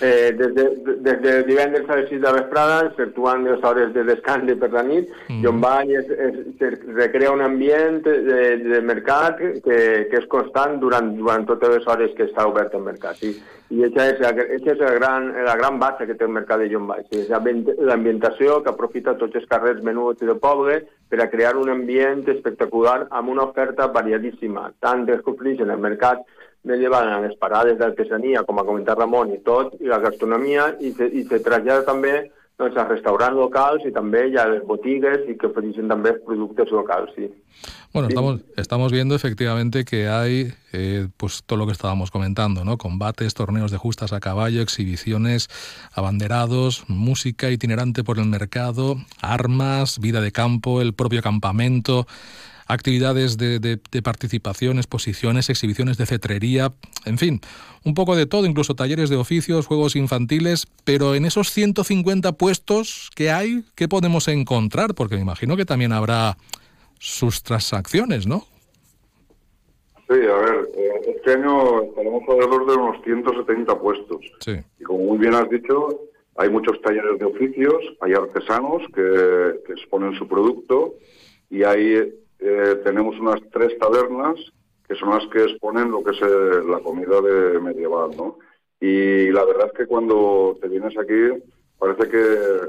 Eh, 0.00 0.30
des, 0.38 0.54
de, 0.56 0.62
des 1.04 1.18
de 1.20 1.32
divendres 1.44 1.90
a 1.92 1.98
les 1.98 2.08
6 2.08 2.22
de 2.22 2.30
vesprada 2.38 2.78
s'actuen 2.96 3.44
les 3.44 3.66
hores 3.68 3.92
de 3.92 4.06
descans 4.08 4.46
de 4.48 4.56
per 4.56 4.70
la 4.72 4.82
nit 4.86 5.10
mm. 5.28 5.42
i 5.44 5.50
on 5.50 5.60
va 5.60 5.74
es, 5.84 6.08
es, 6.08 6.38
se 6.56 6.70
recrea 6.96 7.34
un 7.36 7.44
ambient 7.44 8.00
de, 8.06 8.40
de 8.64 8.80
mercat 8.80 9.36
que, 9.66 9.78
que 10.08 10.22
és 10.22 10.28
constant 10.32 10.80
durant, 10.80 11.12
durant 11.20 11.44
totes 11.44 11.76
les 11.76 11.92
hores 11.92 12.16
que 12.16 12.30
està 12.30 12.48
obert 12.48 12.72
el 12.80 12.86
mercat. 12.88 13.20
Sí. 13.20 13.36
I 13.72 13.84
aquesta 13.84 14.08
és, 14.08 14.24
aquesta 14.24 14.72
és 14.72 14.80
la, 14.80 14.96
gran, 14.96 15.28
la 15.44 15.60
gran 15.60 15.76
base 15.80 16.08
que 16.08 16.16
té 16.16 16.24
el 16.24 16.32
mercat 16.32 16.64
de 16.64 16.72
Llombai. 16.72 17.04
Sí. 17.10 17.26
És 17.26 17.30
l'ambientació 17.32 18.62
que 18.64 18.72
aprofita 18.72 19.18
tots 19.20 19.36
els 19.36 19.48
carrers 19.52 19.84
menuts 19.84 20.24
del 20.24 20.40
poble 20.40 20.80
per 21.12 21.20
a 21.20 21.28
crear 21.28 21.58
un 21.60 21.68
ambient 21.72 22.24
espectacular 22.32 23.02
amb 23.10 23.36
una 23.36 23.50
oferta 23.52 23.92
variadíssima, 23.92 24.70
tant 24.80 25.04
dels 25.04 25.20
que 25.20 25.36
ofereixen 25.36 25.72
el 25.72 25.80
mercat 25.84 26.24
medieval 26.64 27.08
a 27.08 27.20
les 27.20 27.34
parades 27.38 27.78
d'artesania, 27.78 28.44
com 28.46 28.58
ha 28.58 28.66
comentat 28.68 28.98
Ramon, 28.98 29.32
i 29.34 29.40
tot, 29.42 29.74
i 29.80 29.90
la 29.90 29.98
gastronomia, 29.98 30.76
i 30.80 30.92
se, 30.92 31.06
i 31.06 31.24
se 31.26 31.40
trasllada 31.42 31.84
també 31.88 32.30
doncs, 32.58 32.76
a 32.76 32.84
restaurants 32.86 33.38
locals 33.38 33.84
i 33.88 33.92
també 33.92 34.28
hi 34.28 34.36
ha 34.38 34.46
les 34.46 34.62
botigues 34.66 35.24
i 35.26 35.34
que 35.38 35.48
ofereixen 35.48 35.88
també 35.90 36.12
productes 36.26 36.70
locals, 36.70 37.10
sí. 37.16 37.30
Bueno, 37.92 38.08
Sí. 38.08 38.14
estamos, 38.14 38.40
estamos 38.56 38.92
viendo 38.92 39.14
efectivamente 39.14 39.84
que 39.84 40.08
hay 40.08 40.52
eh, 40.72 41.08
pues 41.16 41.42
todo 41.44 41.58
lo 41.58 41.66
que 41.66 41.72
estábamos 41.72 42.10
comentando, 42.10 42.64
¿no? 42.64 42.78
Combates, 42.78 43.34
torneos 43.34 43.70
de 43.70 43.76
justas 43.76 44.12
a 44.12 44.20
caballo, 44.20 44.62
exhibiciones, 44.62 45.48
abanderados, 45.92 46.84
música 46.88 47.50
itinerante 47.50 48.02
por 48.04 48.18
el 48.18 48.26
mercado, 48.26 48.96
armas, 49.20 49.98
vida 49.98 50.20
de 50.20 50.32
campo, 50.32 50.80
el 50.80 50.94
propio 50.94 51.20
campamento, 51.22 52.06
actividades 52.72 53.36
de, 53.38 53.58
de- 53.58 53.78
de 53.90 54.02
participación, 54.02 54.78
exposiciones, 54.78 55.48
exhibiciones 55.50 55.96
de 55.98 56.06
cetrería, 56.06 56.72
en 57.04 57.18
fin, 57.18 57.40
un 57.84 57.94
poco 57.94 58.16
de 58.16 58.26
todo, 58.26 58.46
incluso 58.46 58.74
talleres 58.74 59.10
de 59.10 59.16
oficios, 59.16 59.66
juegos 59.66 59.96
infantiles, 59.96 60.66
pero 60.84 61.14
en 61.14 61.24
esos 61.24 61.50
150 61.50 62.32
puestos 62.32 63.10
que 63.14 63.30
hay, 63.30 63.64
¿qué 63.74 63.88
podemos 63.88 64.28
encontrar? 64.28 64.94
Porque 64.94 65.16
me 65.16 65.22
imagino 65.22 65.56
que 65.56 65.64
también 65.64 65.92
habrá 65.92 66.36
sus 66.98 67.42
transacciones, 67.42 68.26
¿no? 68.26 68.46
Sí, 70.08 70.18
a 70.26 70.36
ver, 70.36 70.68
eh, 70.76 71.14
este 71.16 71.32
año 71.32 71.82
estaremos 71.84 72.22
alrededor 72.28 72.66
de 72.66 72.74
unos 72.74 73.02
170 73.04 73.78
puestos. 73.80 74.20
Sí. 74.40 74.52
Y 74.78 74.84
como 74.84 75.04
muy 75.04 75.18
bien 75.18 75.34
has 75.34 75.48
dicho, 75.48 76.00
hay 76.36 76.50
muchos 76.50 76.80
talleres 76.82 77.18
de 77.18 77.24
oficios, 77.24 77.76
hay 78.00 78.12
artesanos 78.12 78.82
que, 78.94 79.54
que 79.66 79.72
exponen 79.72 80.14
su 80.18 80.28
producto 80.28 80.94
y 81.50 81.62
ahí 81.62 82.12
eh, 82.42 82.76
tenemos 82.84 83.18
unas 83.18 83.40
tres 83.52 83.76
tabernas 83.78 84.34
que 84.88 84.94
son 84.96 85.10
las 85.10 85.26
que 85.28 85.44
exponen 85.44 85.90
lo 85.90 86.02
que 86.02 86.10
es 86.10 86.20
eh, 86.22 86.62
la 86.68 86.80
comida 86.80 87.20
de 87.20 87.58
medieval, 87.60 88.10
¿no? 88.16 88.38
Y 88.80 89.30
la 89.30 89.44
verdad 89.44 89.68
es 89.68 89.78
que 89.78 89.86
cuando 89.86 90.56
te 90.60 90.68
vienes 90.68 90.96
aquí 90.98 91.40
parece 91.78 92.08
que 92.08 92.18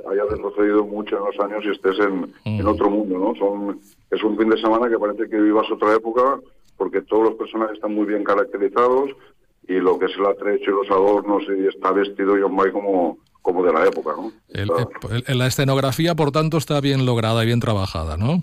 hayas 0.09 0.27
retrocedido 0.29 0.85
mucho 0.85 1.17
en 1.17 1.25
los 1.25 1.39
años 1.39 1.63
y 1.65 1.71
estés 1.71 1.97
en, 1.99 2.33
en 2.45 2.67
otro 2.67 2.89
mundo, 2.89 3.17
¿no? 3.19 3.35
Son, 3.35 3.79
es 4.09 4.23
un 4.23 4.37
fin 4.37 4.49
de 4.49 4.57
semana 4.61 4.89
que 4.89 4.97
parece 4.99 5.29
que 5.29 5.39
vivas 5.39 5.69
otra 5.71 5.93
época 5.95 6.39
porque 6.77 7.01
todos 7.01 7.23
los 7.29 7.35
personajes 7.35 7.75
están 7.75 7.93
muy 7.93 8.05
bien 8.05 8.23
caracterizados 8.23 9.09
y 9.67 9.73
lo 9.75 9.97
que 9.99 10.05
es 10.05 10.11
el 10.17 10.25
atrecho 10.25 10.71
y 10.71 10.73
los 10.73 10.89
adornos 10.91 11.43
y 11.47 11.67
está 11.67 11.91
vestido 11.91 12.35
John 12.41 12.55
May 12.55 12.71
como, 12.71 13.17
como 13.41 13.63
de 13.63 13.71
la 13.73 13.85
época, 13.85 14.11
¿no? 14.17 14.31
El- 14.49 14.69
el- 15.11 15.23
el- 15.27 15.37
la 15.37 15.47
escenografía, 15.47 16.15
por 16.15 16.31
tanto, 16.31 16.57
está 16.57 16.79
bien 16.81 17.05
lograda 17.05 17.43
y 17.43 17.45
bien 17.47 17.59
trabajada, 17.59 18.17
¿no? 18.17 18.41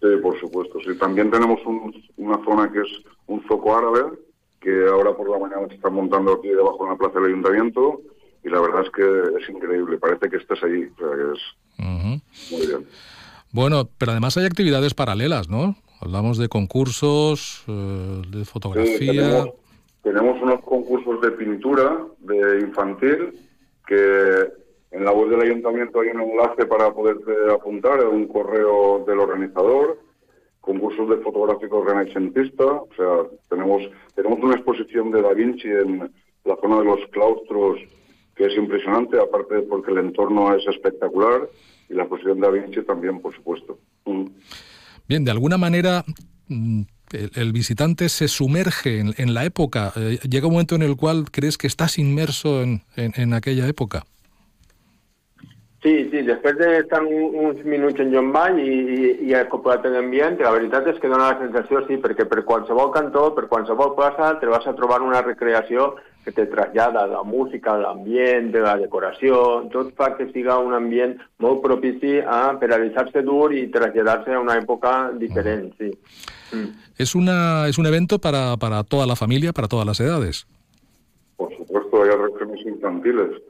Sí, 0.00 0.06
por 0.22 0.38
supuesto. 0.40 0.78
Sí, 0.80 0.96
también 0.98 1.30
tenemos 1.30 1.60
un- 1.66 1.94
una 2.16 2.42
zona 2.44 2.70
que 2.72 2.80
es 2.80 2.88
un 3.26 3.42
zoco 3.48 3.76
árabe, 3.76 4.18
que 4.60 4.86
ahora 4.86 5.16
por 5.16 5.28
la 5.30 5.38
mañana 5.38 5.66
se 5.68 5.74
está 5.74 5.90
montando 5.90 6.32
aquí 6.34 6.48
debajo 6.48 6.84
en 6.84 6.90
la 6.90 6.96
plaza 6.98 7.14
del 7.18 7.30
ayuntamiento, 7.32 8.00
y 8.44 8.48
la 8.48 8.60
verdad 8.60 8.82
es 8.84 8.90
que 8.90 9.02
es 9.42 9.48
increíble. 9.50 9.98
Parece 9.98 10.28
que 10.30 10.36
estés 10.36 10.62
allí. 10.62 10.84
O 10.84 10.98
sea, 10.98 11.16
que 11.16 11.32
es 11.32 11.42
Ujú. 11.78 12.56
muy 12.56 12.66
bien. 12.66 12.86
Bueno, 13.52 13.88
pero 13.98 14.12
además 14.12 14.36
hay 14.36 14.44
actividades 14.46 14.94
paralelas, 14.94 15.48
¿no? 15.48 15.74
Hablamos 16.00 16.38
de 16.38 16.48
concursos, 16.48 17.64
eh, 17.68 18.22
de 18.28 18.38
Sí, 18.38 18.50
fotografía. 18.50 19.12
tenemos, 19.12 19.50
tenemos 20.02 20.42
unos 20.42 20.60
concursos 20.62 21.20
de 21.20 21.30
pintura 21.32 21.98
de 22.20 22.60
infantil 22.60 23.34
que 23.86 24.48
en 24.90 25.04
la 25.04 25.12
web 25.12 25.30
del 25.30 25.42
ayuntamiento 25.42 26.00
hay 26.00 26.08
un 26.08 26.20
enlace 26.20 26.66
para 26.66 26.92
poderte 26.92 27.32
apuntar, 27.52 28.04
un 28.06 28.26
correo 28.26 29.04
del 29.06 29.20
organizador, 29.20 30.00
concursos 30.60 31.08
de 31.08 31.18
fotográfico 31.18 31.84
renacentista, 31.84 32.64
o 32.64 32.88
sea, 32.96 33.38
tenemos, 33.48 33.82
tenemos 34.14 34.40
una 34.40 34.54
exposición 34.54 35.10
de 35.10 35.22
Da 35.22 35.32
Vinci 35.32 35.68
en 35.68 36.12
la 36.44 36.56
zona 36.56 36.78
de 36.78 36.84
los 36.84 37.00
claustros 37.10 37.78
que 38.34 38.46
es 38.46 38.56
impresionante, 38.56 39.18
aparte 39.18 39.62
porque 39.62 39.92
el 39.92 39.98
entorno 39.98 40.54
es 40.54 40.66
espectacular 40.66 41.48
y 41.88 41.94
la 41.94 42.02
exposición 42.02 42.40
de 42.40 42.46
Da 42.46 42.52
Vinci 42.52 42.82
también, 42.82 43.20
por 43.20 43.34
supuesto. 43.34 43.78
Mm. 44.06 44.26
Bien, 45.06 45.24
de 45.24 45.30
alguna 45.30 45.56
manera 45.58 46.04
mm, 46.48 46.82
el, 47.34 47.52
visitante 47.52 48.08
se 48.08 48.28
sumerge 48.28 49.00
en, 49.00 49.34
la 49.34 49.44
época. 49.44 49.92
Eh, 49.96 50.18
llega 50.28 50.46
un 50.46 50.54
momento 50.54 50.74
en 50.74 50.82
el 50.82 50.96
cual 50.96 51.30
crees 51.30 51.58
que 51.58 51.66
estás 51.66 51.98
inmerso 51.98 52.62
en 52.62 53.34
aquella 53.34 53.68
época. 53.68 54.04
Sí, 55.80 55.94
sí, 56.12 56.20
després 56.26 56.58
d'estar 56.58 56.98
un, 57.00 57.36
uns 57.40 57.60
minuts 57.64 58.02
en 58.02 58.10
Llomball 58.12 58.58
i, 58.60 58.68
i, 58.68 59.12
i 59.30 59.32
acoplat 59.38 59.86
en 59.88 59.94
l'ambient, 59.96 60.36
la 60.44 60.52
veritat 60.52 60.90
és 60.92 60.98
que 61.00 61.08
dona 61.08 61.30
la 61.30 61.38
sensació, 61.40 61.80
sí, 61.86 61.96
perquè 62.02 62.26
per 62.28 62.42
qualsevol 62.44 62.90
cantó, 62.92 63.30
per 63.32 63.46
qualsevol 63.48 63.94
plaça, 63.96 64.34
te 64.42 64.50
vas 64.50 64.66
a 64.68 64.74
trobar 64.76 65.00
una 65.00 65.22
recreació 65.24 65.94
que 66.20 66.34
te 66.36 66.44
trasllada 66.52 67.06
la 67.08 67.22
música, 67.24 67.78
l'ambient, 67.80 68.50
de 68.52 68.60
la 68.60 68.76
decoració, 68.76 69.40
tot 69.72 69.94
fa 69.96 70.10
que 70.18 70.28
siga 70.34 70.58
un 70.60 70.76
ambient 70.76 71.16
molt 71.40 71.64
propici 71.64 72.18
a, 72.20 72.42
per 72.60 72.74
deixar-se 72.74 73.24
dur 73.24 73.54
i 73.56 73.70
traslladar-se 73.72 74.36
a 74.36 74.44
una 74.44 74.58
època 74.60 75.14
diferent, 75.16 75.70
sí. 75.80 75.88
Es, 76.98 77.14
una, 77.14 77.68
es 77.68 77.78
un 77.78 77.86
evento 77.86 78.18
para, 78.18 78.58
para 78.58 78.84
toda 78.84 79.06
la 79.06 79.16
familia, 79.16 79.54
para 79.54 79.68
todas 79.68 79.86
las 79.86 80.00
edades. 80.00 80.46
Por 81.38 81.56
supuesto, 81.56 82.02
hay 82.02 82.10
atracciones 82.10 82.66
infantiles. 82.66 83.40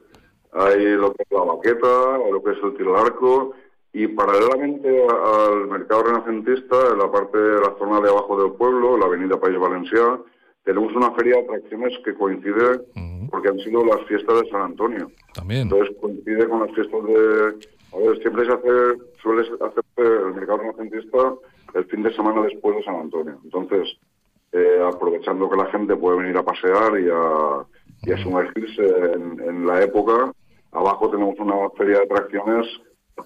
Hay 0.53 0.83
lo 0.95 1.13
que 1.13 1.23
es 1.23 1.31
la 1.31 1.43
baqueta, 1.43 2.17
lo 2.31 2.43
que 2.43 2.51
es 2.51 2.57
el 2.63 2.75
tiro 2.75 2.97
al 2.97 3.05
arco, 3.05 3.53
y 3.93 4.07
paralelamente 4.07 5.05
a- 5.07 5.45
al 5.47 5.67
mercado 5.67 6.03
renacentista, 6.03 6.75
en 6.91 6.99
la 6.99 7.11
parte 7.11 7.37
de 7.37 7.59
la 7.61 7.75
zona 7.77 7.99
de 8.01 8.09
abajo 8.09 8.41
del 8.41 8.53
pueblo, 8.53 8.97
la 8.97 9.05
avenida 9.05 9.39
País 9.39 9.57
Valencià, 9.57 10.19
tenemos 10.63 10.93
una 10.95 11.11
feria 11.11 11.35
de 11.37 11.41
atracciones 11.43 11.93
que 12.05 12.13
coincide 12.13 12.81
porque 13.31 13.47
han 13.49 13.59
sido 13.59 13.83
las 13.85 14.01
fiestas 14.07 14.41
de 14.41 14.49
San 14.49 14.61
Antonio. 14.61 15.09
También. 15.33 15.63
Entonces 15.63 15.95
coincide 15.99 16.47
con 16.47 16.59
las 16.61 16.71
fiestas 16.75 17.03
de... 17.05 17.67
A 17.93 17.97
ver, 17.97 18.17
siempre 18.21 18.45
se 18.45 18.51
hace, 18.53 18.69
suele 19.21 19.41
hacer 19.41 19.83
el 19.97 20.33
mercado 20.35 20.59
renacentista 20.59 21.33
el 21.73 21.85
fin 21.85 22.03
de 22.03 22.13
semana 22.13 22.41
después 22.43 22.75
de 22.77 22.83
San 22.83 22.95
Antonio. 22.95 23.37
Entonces, 23.43 23.97
eh, 24.53 24.81
aprovechando 24.85 25.49
que 25.49 25.57
la 25.57 25.65
gente 25.67 25.95
puede 25.95 26.19
venir 26.19 26.37
a 26.37 26.43
pasear 26.43 26.99
y 26.99 27.09
a, 27.09 27.65
y 28.03 28.11
a 28.13 28.17
sumergirse 28.23 28.85
en, 29.13 29.41
en 29.41 29.65
la 29.67 29.81
época, 29.83 30.31
abajo 30.71 31.09
tenemos 31.09 31.35
una 31.39 31.69
feria 31.77 31.97
de 31.97 32.03
atracciones 32.03 32.67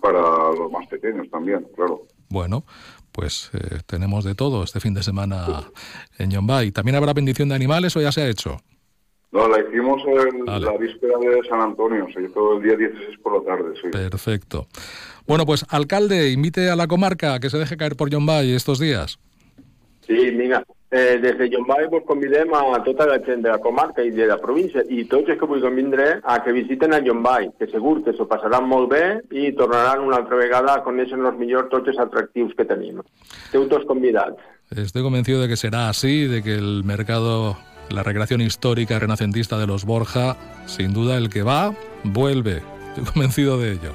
para 0.01 0.19
los 0.19 0.71
más 0.71 0.87
pequeños 0.87 1.29
también, 1.29 1.65
claro. 1.75 2.01
Bueno, 2.29 2.63
pues 3.11 3.49
eh, 3.53 3.79
tenemos 3.85 4.23
de 4.23 4.35
todo 4.35 4.63
este 4.63 4.79
fin 4.79 4.93
de 4.93 5.03
semana 5.03 5.63
en 6.17 6.31
Yombay. 6.31 6.71
¿También 6.71 6.95
habrá 6.95 7.13
bendición 7.13 7.49
de 7.49 7.55
animales 7.55 7.95
o 7.95 8.01
ya 8.01 8.11
se 8.11 8.21
ha 8.21 8.27
hecho? 8.27 8.57
No, 9.31 9.47
la 9.49 9.59
hicimos 9.59 10.01
en 10.05 10.45
la 10.45 10.77
víspera 10.77 11.17
de 11.19 11.41
San 11.49 11.59
Antonio, 11.59 12.07
se 12.13 12.21
hizo 12.23 12.57
el 12.57 12.63
día 12.63 12.77
16 12.77 13.19
por 13.21 13.37
la 13.37 13.55
tarde, 13.55 13.73
sí. 13.81 13.89
Perfecto. 13.89 14.67
Bueno, 15.27 15.45
pues 15.45 15.65
alcalde, 15.69 16.31
invite 16.31 16.69
a 16.69 16.75
la 16.75 16.87
comarca 16.87 17.33
a 17.33 17.39
que 17.39 17.49
se 17.49 17.57
deje 17.57 17.75
caer 17.75 17.97
por 17.97 18.09
Yombay 18.09 18.53
estos 18.53 18.79
días. 18.79 19.19
Sí, 20.05 20.31
mira, 20.31 20.63
eh, 20.91 21.17
des 21.21 21.37
de 21.37 21.49
Llomball 21.49 21.87
vos 21.89 22.03
convidem 22.05 22.53
a 22.53 22.83
tota 22.83 23.07
la 23.07 23.19
gent 23.25 23.41
de 23.43 23.49
la 23.49 23.59
comarca 23.59 24.03
i 24.03 24.11
de 24.11 24.27
la 24.29 24.37
província 24.37 24.83
i 24.87 25.03
tots 25.09 25.29
els 25.29 25.39
que 25.39 25.49
vulguin 25.49 25.75
vindre 25.75 26.05
a 26.23 26.37
que 26.43 26.53
visiten 26.53 26.93
a 26.93 26.99
Llomball, 26.99 27.49
que 27.59 27.67
segur 27.71 28.03
que 28.05 28.13
s'ho 28.13 28.27
passaran 28.29 28.67
molt 28.69 28.91
bé 28.93 29.05
i 29.31 29.51
tornaran 29.57 30.05
una 30.05 30.21
altra 30.21 30.37
vegada 30.37 30.75
a 30.75 30.83
conèixer 30.85 31.17
los 31.17 31.35
millor 31.41 31.69
tots 31.73 31.89
els 31.89 31.99
atractius 31.99 32.53
que 32.55 32.67
tenim. 32.69 33.01
Esteu 33.47 33.67
tots 33.67 33.87
convidats. 33.89 34.37
Estoy 34.71 35.03
convencido 35.03 35.41
de 35.41 35.47
que 35.47 35.57
será 35.57 35.89
así, 35.89 36.27
de 36.27 36.41
que 36.43 36.55
el 36.55 36.83
mercado, 36.83 37.57
la 37.89 38.03
recreación 38.03 38.41
histórica 38.41 38.99
renacentista 38.99 39.57
de 39.57 39.67
los 39.67 39.85
Borja, 39.85 40.37
sin 40.65 40.93
duda 40.93 41.17
el 41.17 41.29
que 41.29 41.43
va, 41.43 41.73
vuelve. 42.03 42.61
Estoy 42.89 43.05
convencido 43.13 43.59
de 43.59 43.73
ello. 43.73 43.91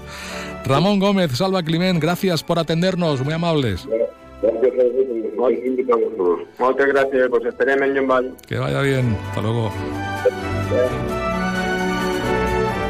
Ramón 0.66 0.98
Gómez, 0.98 1.32
Salva 1.32 1.62
Climent, 1.62 2.00
gracias 2.02 2.44
por 2.44 2.58
atendernos, 2.58 3.24
muy 3.24 3.32
amables. 3.32 3.86
Gracias 3.86 4.09
Moltes 5.40 6.86
gràcies, 6.92 7.28
pues 7.30 7.44
esperem 7.46 7.82
en 7.82 7.94
Llomball. 7.94 8.36
Que 8.46 8.58
vaya 8.58 8.80
bien. 8.82 9.16
Hasta 9.28 9.40
luego. 9.40 9.72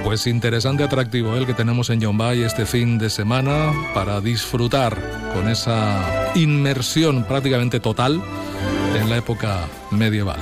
Pues 0.04 0.26
interesante 0.26 0.82
atractivo 0.82 1.36
el 1.36 1.46
que 1.46 1.54
tenemos 1.54 1.88
en 1.90 2.00
Yombay 2.00 2.42
este 2.42 2.66
fin 2.66 2.98
de 2.98 3.10
semana 3.10 3.72
para 3.94 4.20
disfrutar 4.20 4.96
con 5.34 5.48
esa 5.48 6.32
inmersión 6.34 7.24
prácticamente 7.24 7.78
total 7.78 8.20
en 9.00 9.08
la 9.08 9.18
época 9.18 9.68
medieval. 9.92 10.40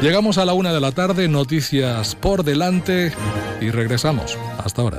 Llegamos 0.00 0.38
a 0.38 0.44
la 0.44 0.52
una 0.52 0.72
de 0.72 0.80
la 0.80 0.90
tarde, 0.90 1.28
noticias 1.28 2.16
por 2.16 2.42
delante 2.42 3.12
y 3.60 3.70
regresamos. 3.70 4.36
Hasta 4.58 4.82
ahora. 4.82 4.98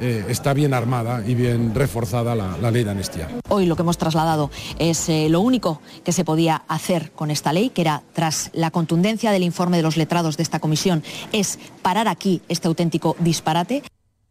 eh, 0.00 0.24
está 0.28 0.52
bien 0.52 0.74
armada 0.74 1.22
y 1.26 1.34
bien 1.34 1.74
reforzada 1.74 2.34
la, 2.34 2.70
ley 2.70 2.84
de 2.84 2.90
amnistía. 2.90 3.28
Hoy 3.48 3.66
lo 3.66 3.76
que 3.76 3.82
hemos 3.82 3.98
trasladado 3.98 4.50
es 4.78 5.08
eh, 5.08 5.28
lo 5.28 5.40
único 5.40 5.80
que 6.04 6.12
se 6.12 6.24
podía 6.24 6.62
hacer 6.68 7.12
con 7.12 7.30
esta 7.30 7.52
ley, 7.52 7.70
que 7.70 7.82
era, 7.82 8.02
tras 8.12 8.50
la 8.52 8.70
contundencia 8.70 9.30
del 9.30 9.42
informe 9.42 9.76
de 9.76 9.82
los 9.82 9.96
letrados 9.96 10.36
de 10.36 10.42
esta 10.42 10.60
comisión, 10.60 11.02
es 11.32 11.58
parar 11.82 12.08
aquí 12.08 12.42
este 12.48 12.68
auténtico 12.68 13.16
disparate. 13.20 13.82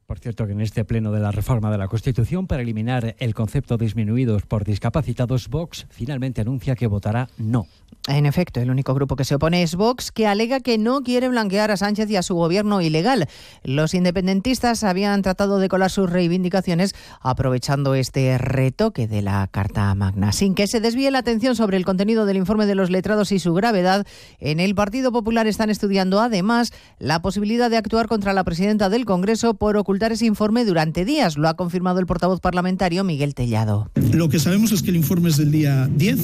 Por 0.05 0.19
cierto, 0.19 0.45
que 0.45 0.51
en 0.51 0.61
este 0.61 0.85
pleno 0.85 1.11
de 1.11 1.19
la 1.19 1.31
reforma 1.31 1.71
de 1.71 1.79
la 1.79 1.87
Constitución 1.87 2.45
para 2.45 2.61
eliminar 2.61 3.15
el 3.17 3.33
concepto 3.33 3.75
disminuidos 3.75 4.43
por 4.43 4.63
discapacitados, 4.63 5.47
Vox 5.47 5.87
finalmente 5.89 6.41
anuncia 6.41 6.75
que 6.75 6.85
votará 6.85 7.27
no. 7.39 7.65
En 8.07 8.27
efecto, 8.27 8.59
el 8.59 8.69
único 8.69 8.93
grupo 8.93 9.15
que 9.15 9.25
se 9.25 9.33
opone 9.33 9.63
es 9.63 9.73
Vox, 9.73 10.11
que 10.11 10.27
alega 10.27 10.59
que 10.59 10.77
no 10.77 11.01
quiere 11.01 11.27
blanquear 11.27 11.71
a 11.71 11.77
Sánchez 11.77 12.07
y 12.11 12.17
a 12.17 12.21
su 12.21 12.35
gobierno 12.35 12.81
ilegal. 12.81 13.27
Los 13.63 13.95
independentistas 13.95 14.83
habían 14.83 15.23
tratado 15.23 15.57
de 15.57 15.69
colar 15.69 15.89
sus 15.89 16.07
reivindicaciones 16.07 16.93
aprovechando 17.19 17.95
este 17.95 18.37
retoque 18.37 19.07
de 19.07 19.23
la 19.23 19.47
Carta 19.47 19.95
Magna. 19.95 20.33
Sin 20.33 20.53
que 20.53 20.67
se 20.67 20.81
desvíe 20.81 21.09
la 21.09 21.17
atención 21.17 21.55
sobre 21.55 21.77
el 21.77 21.85
contenido 21.85 22.27
del 22.27 22.37
informe 22.37 22.67
de 22.67 22.75
los 22.75 22.91
letrados 22.91 23.31
y 23.31 23.39
su 23.39 23.55
gravedad, 23.55 24.05
en 24.37 24.59
el 24.59 24.75
Partido 24.75 25.11
Popular 25.11 25.47
están 25.47 25.71
estudiando 25.71 26.19
además 26.19 26.73
la 26.99 27.23
posibilidad 27.23 27.71
de 27.71 27.77
actuar 27.77 28.07
contra 28.07 28.33
la 28.33 28.43
presidenta 28.43 28.89
del 28.89 29.05
Congreso 29.05 29.55
por 29.55 29.77
ocultar 29.77 29.94
ese 30.11 30.25
informe 30.25 30.65
durante 30.65 31.05
días. 31.05 31.37
Lo 31.37 31.47
ha 31.47 31.55
confirmado 31.55 31.99
el 31.99 32.05
portavoz 32.05 32.39
parlamentario 32.39 33.03
Miguel 33.03 33.33
Tellado. 33.33 33.89
Lo 34.13 34.29
que 34.29 34.39
sabemos 34.39 34.71
es 34.71 34.83
que 34.83 34.91
el 34.91 34.95
informe 34.95 35.29
es 35.29 35.37
del 35.37 35.51
día 35.51 35.89
10. 35.95 36.19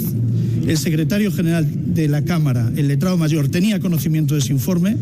El 0.68 0.78
secretario 0.78 1.32
general 1.32 1.94
de 1.94 2.08
la 2.08 2.24
Cámara, 2.24 2.72
el 2.76 2.88
letrado 2.88 3.18
mayor, 3.18 3.50
tenía 3.50 3.80
conocimiento 3.80 4.36
de 4.36 4.42
ese 4.42 4.54
informe 4.54 4.98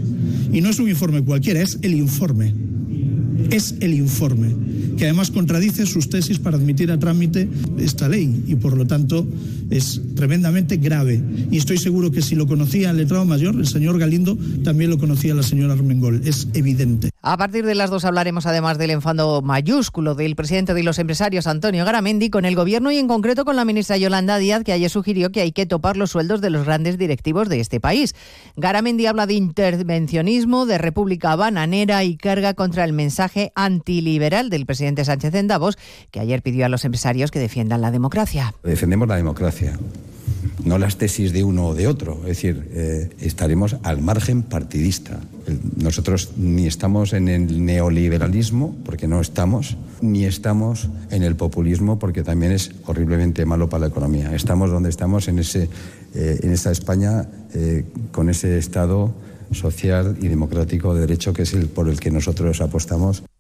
y 0.51 0.61
no 0.61 0.69
es 0.69 0.79
un 0.79 0.89
informe 0.89 1.23
cualquiera, 1.23 1.61
es 1.61 1.79
el 1.81 1.93
informe. 1.93 2.53
Es 3.51 3.75
el 3.79 3.93
informe, 3.93 4.55
que 4.97 5.05
además 5.05 5.31
contradice 5.31 5.85
sus 5.85 6.09
tesis 6.09 6.39
para 6.39 6.57
admitir 6.57 6.91
a 6.91 6.99
trámite 6.99 7.49
esta 7.79 8.07
ley 8.07 8.43
y 8.47 8.55
por 8.55 8.77
lo 8.77 8.85
tanto 8.85 9.27
es 9.69 10.01
tremendamente 10.15 10.77
grave. 10.77 11.21
Y 11.51 11.57
estoy 11.57 11.77
seguro 11.77 12.11
que 12.11 12.21
si 12.21 12.35
lo 12.35 12.47
conocía 12.47 12.91
el 12.91 12.97
letrado 12.97 13.25
mayor, 13.25 13.55
el 13.55 13.67
señor 13.67 13.97
Galindo, 13.97 14.37
también 14.63 14.89
lo 14.89 14.97
conocía 14.97 15.33
la 15.33 15.43
señora 15.43 15.73
Armengol. 15.73 16.21
Es 16.25 16.47
evidente. 16.53 17.09
A 17.21 17.37
partir 17.37 17.65
de 17.65 17.75
las 17.75 17.89
dos 17.89 18.05
hablaremos 18.05 18.45
además 18.45 18.77
del 18.77 18.91
enfado 18.91 19.41
mayúsculo 19.41 20.15
del 20.15 20.35
presidente 20.35 20.73
de 20.73 20.83
los 20.83 20.99
empresarios, 20.99 21.47
Antonio 21.47 21.85
Garamendi, 21.85 22.29
con 22.29 22.45
el 22.45 22.55
gobierno 22.55 22.91
y 22.91 22.97
en 22.97 23.07
concreto 23.07 23.45
con 23.45 23.55
la 23.55 23.65
ministra 23.65 23.97
Yolanda 23.97 24.37
Díaz, 24.37 24.63
que 24.63 24.73
ayer 24.73 24.89
sugirió 24.89 25.31
que 25.31 25.41
hay 25.41 25.51
que 25.51 25.65
topar 25.65 25.97
los 25.97 26.11
sueldos 26.11 26.41
de 26.41 26.49
los 26.49 26.65
grandes 26.65 26.97
directivos 26.97 27.49
de 27.49 27.59
este 27.59 27.79
país. 27.79 28.15
Garamendi 28.57 29.05
habla 29.05 29.27
de 29.27 29.33
intervencionismo, 29.33 30.65
de 30.65 30.77
república 30.77 31.35
bananera 31.35 32.03
y 32.03 32.15
carga 32.15 32.53
contra 32.53 32.85
el 32.85 32.93
mensaje 32.93 33.28
antiliberal 33.55 34.49
del 34.49 34.65
presidente 34.65 35.05
Sánchez 35.05 35.33
en 35.35 35.47
Davos, 35.47 35.77
que 36.11 36.19
ayer 36.19 36.41
pidió 36.41 36.65
a 36.65 36.69
los 36.69 36.85
empresarios 36.85 37.31
que 37.31 37.39
defiendan 37.39 37.81
la 37.81 37.91
democracia. 37.91 38.53
Defendemos 38.63 39.07
la 39.07 39.15
democracia 39.15 39.77
no 40.63 40.77
las 40.77 40.97
tesis 40.97 41.33
de 41.33 41.43
uno 41.43 41.67
o 41.67 41.75
de 41.75 41.87
otro. 41.87 42.19
Es 42.21 42.37
decir, 42.37 42.69
eh, 42.73 43.09
estaremos 43.19 43.77
al 43.83 44.01
margen 44.01 44.43
partidista. 44.43 45.19
Nosotros 45.77 46.31
ni 46.37 46.67
estamos 46.67 47.13
en 47.13 47.27
el 47.27 47.65
neoliberalismo, 47.65 48.75
porque 48.85 49.07
no 49.07 49.21
estamos, 49.21 49.77
ni 50.01 50.25
estamos 50.25 50.89
en 51.11 51.23
el 51.23 51.35
populismo, 51.35 51.97
porque 51.97 52.23
también 52.23 52.51
es 52.51 52.71
horriblemente 52.85 53.45
malo 53.45 53.69
para 53.69 53.81
la 53.81 53.87
economía. 53.87 54.33
Estamos 54.35 54.69
donde 54.69 54.89
estamos, 54.89 55.27
en, 55.27 55.39
ese, 55.39 55.69
eh, 56.13 56.39
en 56.43 56.51
esta 56.51 56.71
España, 56.71 57.27
eh, 57.53 57.85
con 58.11 58.29
ese 58.29 58.57
Estado 58.57 59.13
social 59.51 60.17
y 60.21 60.27
democrático 60.27 60.93
de 60.93 61.01
derecho 61.01 61.33
que 61.33 61.43
es 61.43 61.53
el 61.53 61.67
por 61.67 61.89
el 61.89 61.99
que 61.99 62.11
nosotros 62.11 62.61
apostamos. 62.61 63.23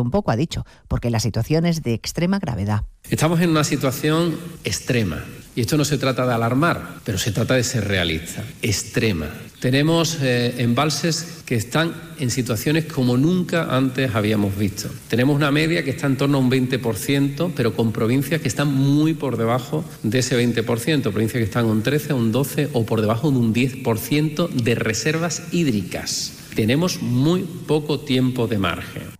un 0.00 0.10
poco, 0.10 0.30
ha 0.30 0.36
dicho, 0.36 0.64
porque 0.88 1.10
la 1.10 1.20
situación 1.20 1.66
es 1.66 1.82
de 1.82 1.94
extrema 1.94 2.38
gravedad. 2.38 2.82
Estamos 3.08 3.40
en 3.40 3.50
una 3.50 3.64
situación 3.64 4.36
extrema. 4.64 5.24
Y 5.56 5.62
esto 5.62 5.76
no 5.76 5.84
se 5.84 5.98
trata 5.98 6.26
de 6.26 6.32
alarmar, 6.32 7.00
pero 7.04 7.18
se 7.18 7.32
trata 7.32 7.54
de 7.54 7.64
ser 7.64 7.88
realista. 7.88 8.44
Extrema. 8.62 9.28
Tenemos 9.58 10.18
eh, 10.22 10.54
embalses 10.58 11.42
que 11.44 11.56
están 11.56 11.92
en 12.18 12.30
situaciones 12.30 12.84
como 12.84 13.16
nunca 13.16 13.76
antes 13.76 14.14
habíamos 14.14 14.56
visto. 14.56 14.88
Tenemos 15.08 15.34
una 15.34 15.50
media 15.50 15.82
que 15.82 15.90
está 15.90 16.06
en 16.06 16.16
torno 16.16 16.38
a 16.38 16.40
un 16.40 16.50
20%, 16.50 17.52
pero 17.54 17.74
con 17.74 17.92
provincias 17.92 18.40
que 18.40 18.48
están 18.48 18.72
muy 18.72 19.14
por 19.14 19.36
debajo 19.36 19.84
de 20.04 20.20
ese 20.20 20.38
20%. 20.38 20.64
Provincias 21.02 21.40
que 21.40 21.44
están 21.44 21.66
un 21.66 21.82
13, 21.82 22.12
un 22.12 22.30
12 22.30 22.70
o 22.72 22.86
por 22.86 23.00
debajo 23.00 23.30
de 23.30 23.38
un 23.38 23.52
10% 23.52 24.48
de 24.50 24.74
reservas 24.76 25.42
hídricas. 25.50 26.32
Tenemos 26.54 27.02
muy 27.02 27.42
poco 27.42 28.00
tiempo 28.00 28.46
de 28.46 28.58
margen. 28.58 29.19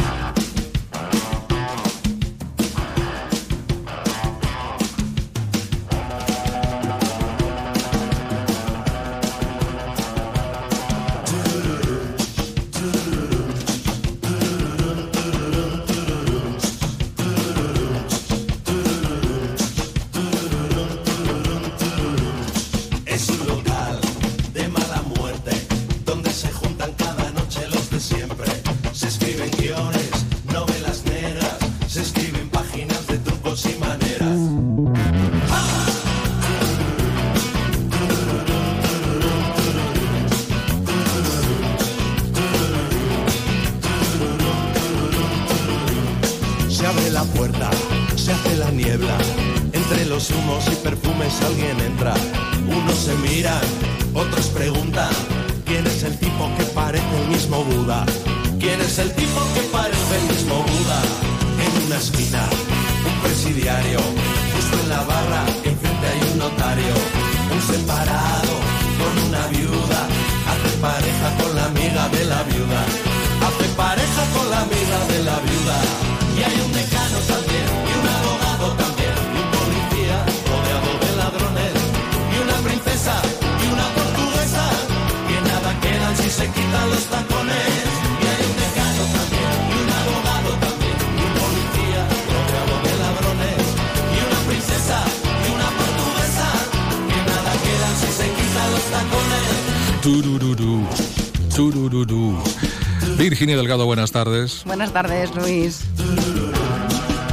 Virginia 103.41 103.57
Delgado, 103.57 103.87
buenas 103.87 104.11
tardes. 104.11 104.61
Buenas 104.67 104.93
tardes, 104.93 105.33
Luis. 105.35 105.79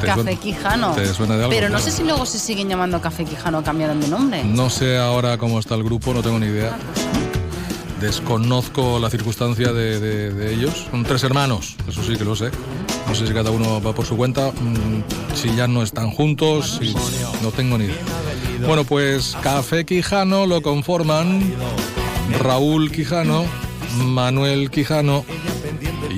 ¿Te 0.01 0.07
Café 0.07 0.37
Quijano. 0.37 0.93
te 0.95 1.05
suena 1.13 1.35
de 1.37 1.41
algo? 1.45 1.51
Pero 1.51 1.69
no 1.69 1.77
Claro. 1.77 1.85
sé 1.85 1.91
si 1.99 2.03
luego 2.03 2.25
se 2.25 2.39
siguen 2.39 2.67
llamando 2.67 2.99
Café 3.03 3.27
Quijano 3.27 3.59
o 3.59 3.63
cambiaron 3.63 4.01
de 4.01 4.09
nombre. 4.09 4.43
No 4.43 4.71
sé 4.71 4.97
ahora 4.97 5.37
cómo 5.37 5.59
está 5.59 5.75
el 5.75 5.85
grupo, 5.85 6.15
no 6.15 6.23
tengo 6.23 6.39
ni 6.39 6.47
idea. 6.47 6.79
Desconozco 8.01 8.99
la 8.99 9.11
circunstancia 9.11 9.75
de, 9.75 10.01
de- 10.01 10.33
de 10.33 10.55
ellos. 10.55 10.87
Son 10.91 11.05
tres 11.05 11.25
hermanos, 11.25 11.77
eso 11.87 12.03
sí 12.03 12.17
que 12.17 12.25
lo 12.25 12.35
sé. 12.35 12.53
No 13.07 13.15
sé 13.15 13.27
si 13.27 13.35
cada 13.35 13.51
uno 13.51 13.79
va 13.83 13.93
por 13.95 14.07
su 14.07 14.17
cuenta, 14.17 14.51
mm, 14.51 15.35
si 15.37 15.55
ya 15.57 15.69
no 15.69 15.83
están 15.83 16.11
juntos, 16.11 16.79
si- 16.81 16.95
no 17.43 17.51
tengo 17.51 17.77
ni 17.77 17.85
idea. 17.85 17.97
Bueno, 18.67 18.85
pues 18.85 19.37
Café 19.43 19.85
Quijano 19.85 20.47
lo 20.47 20.63
conforman 20.63 21.53
Raúl 22.41 22.91
Quijano, 22.91 23.45
Manuel 24.07 24.71
Quijano 24.71 25.27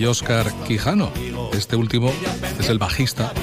y 0.00 0.06
Óscar 0.06 0.50
Quijano. 0.66 1.10
Este 1.52 1.76
último 1.76 2.10
es 2.58 2.70
el 2.70 2.78
bajista 2.78 3.34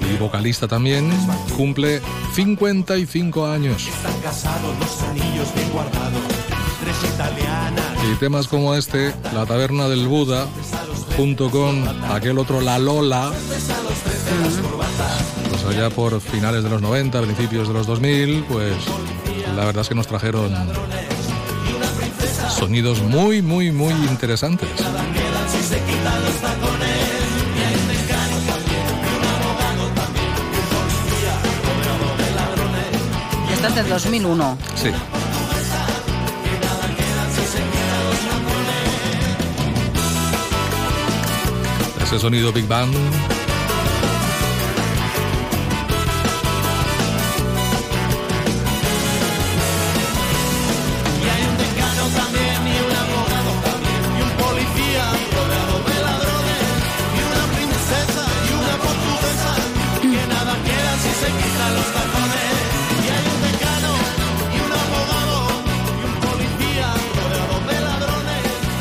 y 0.00 0.16
vocalista 0.16 0.66
también. 0.66 1.10
Cumple 1.54 2.00
55 2.34 3.46
años. 3.46 3.88
Y 8.10 8.14
temas 8.16 8.48
como 8.48 8.74
este, 8.74 9.14
La 9.34 9.44
Taberna 9.44 9.86
del 9.88 10.08
Buda, 10.08 10.46
junto 11.18 11.50
con 11.50 11.86
aquel 12.10 12.38
otro 12.38 12.62
La 12.62 12.78
Lola, 12.78 13.30
pues 15.50 15.64
allá 15.64 15.90
por 15.90 16.22
finales 16.22 16.64
de 16.64 16.70
los 16.70 16.80
90, 16.80 17.20
principios 17.20 17.68
de 17.68 17.74
los 17.74 17.86
2000, 17.86 18.44
pues 18.44 18.72
la 19.54 19.66
verdad 19.66 19.82
es 19.82 19.88
que 19.90 19.94
nos 19.94 20.06
trajeron 20.06 20.54
sonidos 22.48 23.02
muy, 23.02 23.42
muy, 23.42 23.70
muy 23.72 23.92
interesantes. 23.92 24.70
finales 33.72 33.74
del 33.74 33.88
2001. 33.88 34.58
Sí. 34.74 34.90
Ese 42.02 42.18
sonido 42.18 42.52
Big 42.52 42.66
Bang 42.66 42.90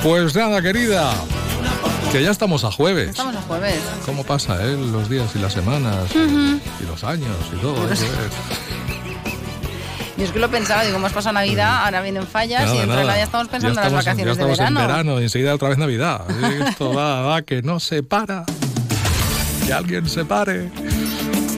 Pues 0.04 0.36
nada, 0.36 0.62
querida. 0.62 1.12
Que 2.12 2.22
ya 2.24 2.32
estamos 2.32 2.64
a 2.64 2.72
jueves. 2.72 3.10
Estamos 3.10 3.36
a 3.36 3.42
jueves. 3.42 3.80
¿Cómo 4.06 4.24
pasa, 4.24 4.64
eh? 4.66 4.76
Los 4.78 5.10
días 5.10 5.30
y 5.36 5.40
las 5.40 5.54
semanas 5.54 5.96
y 6.16 6.86
los 6.88 7.04
años 7.04 7.36
y 7.56 7.58
todo. 7.62 7.76
Yo 10.18 10.26
es 10.26 10.32
que 10.32 10.40
lo 10.40 10.50
pensaba, 10.52 10.84
digo, 10.84 10.98
hemos 10.98 11.14
pasado 11.14 11.34
Navidad, 11.34 11.84
ahora 11.86 12.02
vienen 12.02 12.28
fallas 12.28 12.64
Nada, 12.66 12.76
y 12.76 12.80
dentro 12.80 12.98
de 12.98 13.04
nada. 13.06 13.18
ya 13.18 13.24
estamos 13.24 13.48
pensando 13.48 13.82
Ya 13.82 13.88
en 13.88 13.94
las 13.94 14.06
vacaciones 14.06 14.38
ya 14.38 14.46
de 14.46 14.52
estamos 14.52 14.58
verano. 14.60 14.80
en 14.82 14.88
verano 14.88 15.20
y 15.20 15.24
enseguida 15.24 15.56
otra 15.56 15.70
vez 15.70 15.78
Navidad. 15.80 16.22
Esto 16.68 16.94
va, 16.94 17.22
va, 17.22 17.42
que 17.42 17.64
no 17.64 17.80
se 17.80 18.04
para. 18.04 18.44
Que 19.66 19.74
alguien 19.74 20.08
se 20.08 20.24
pare. 20.26 20.70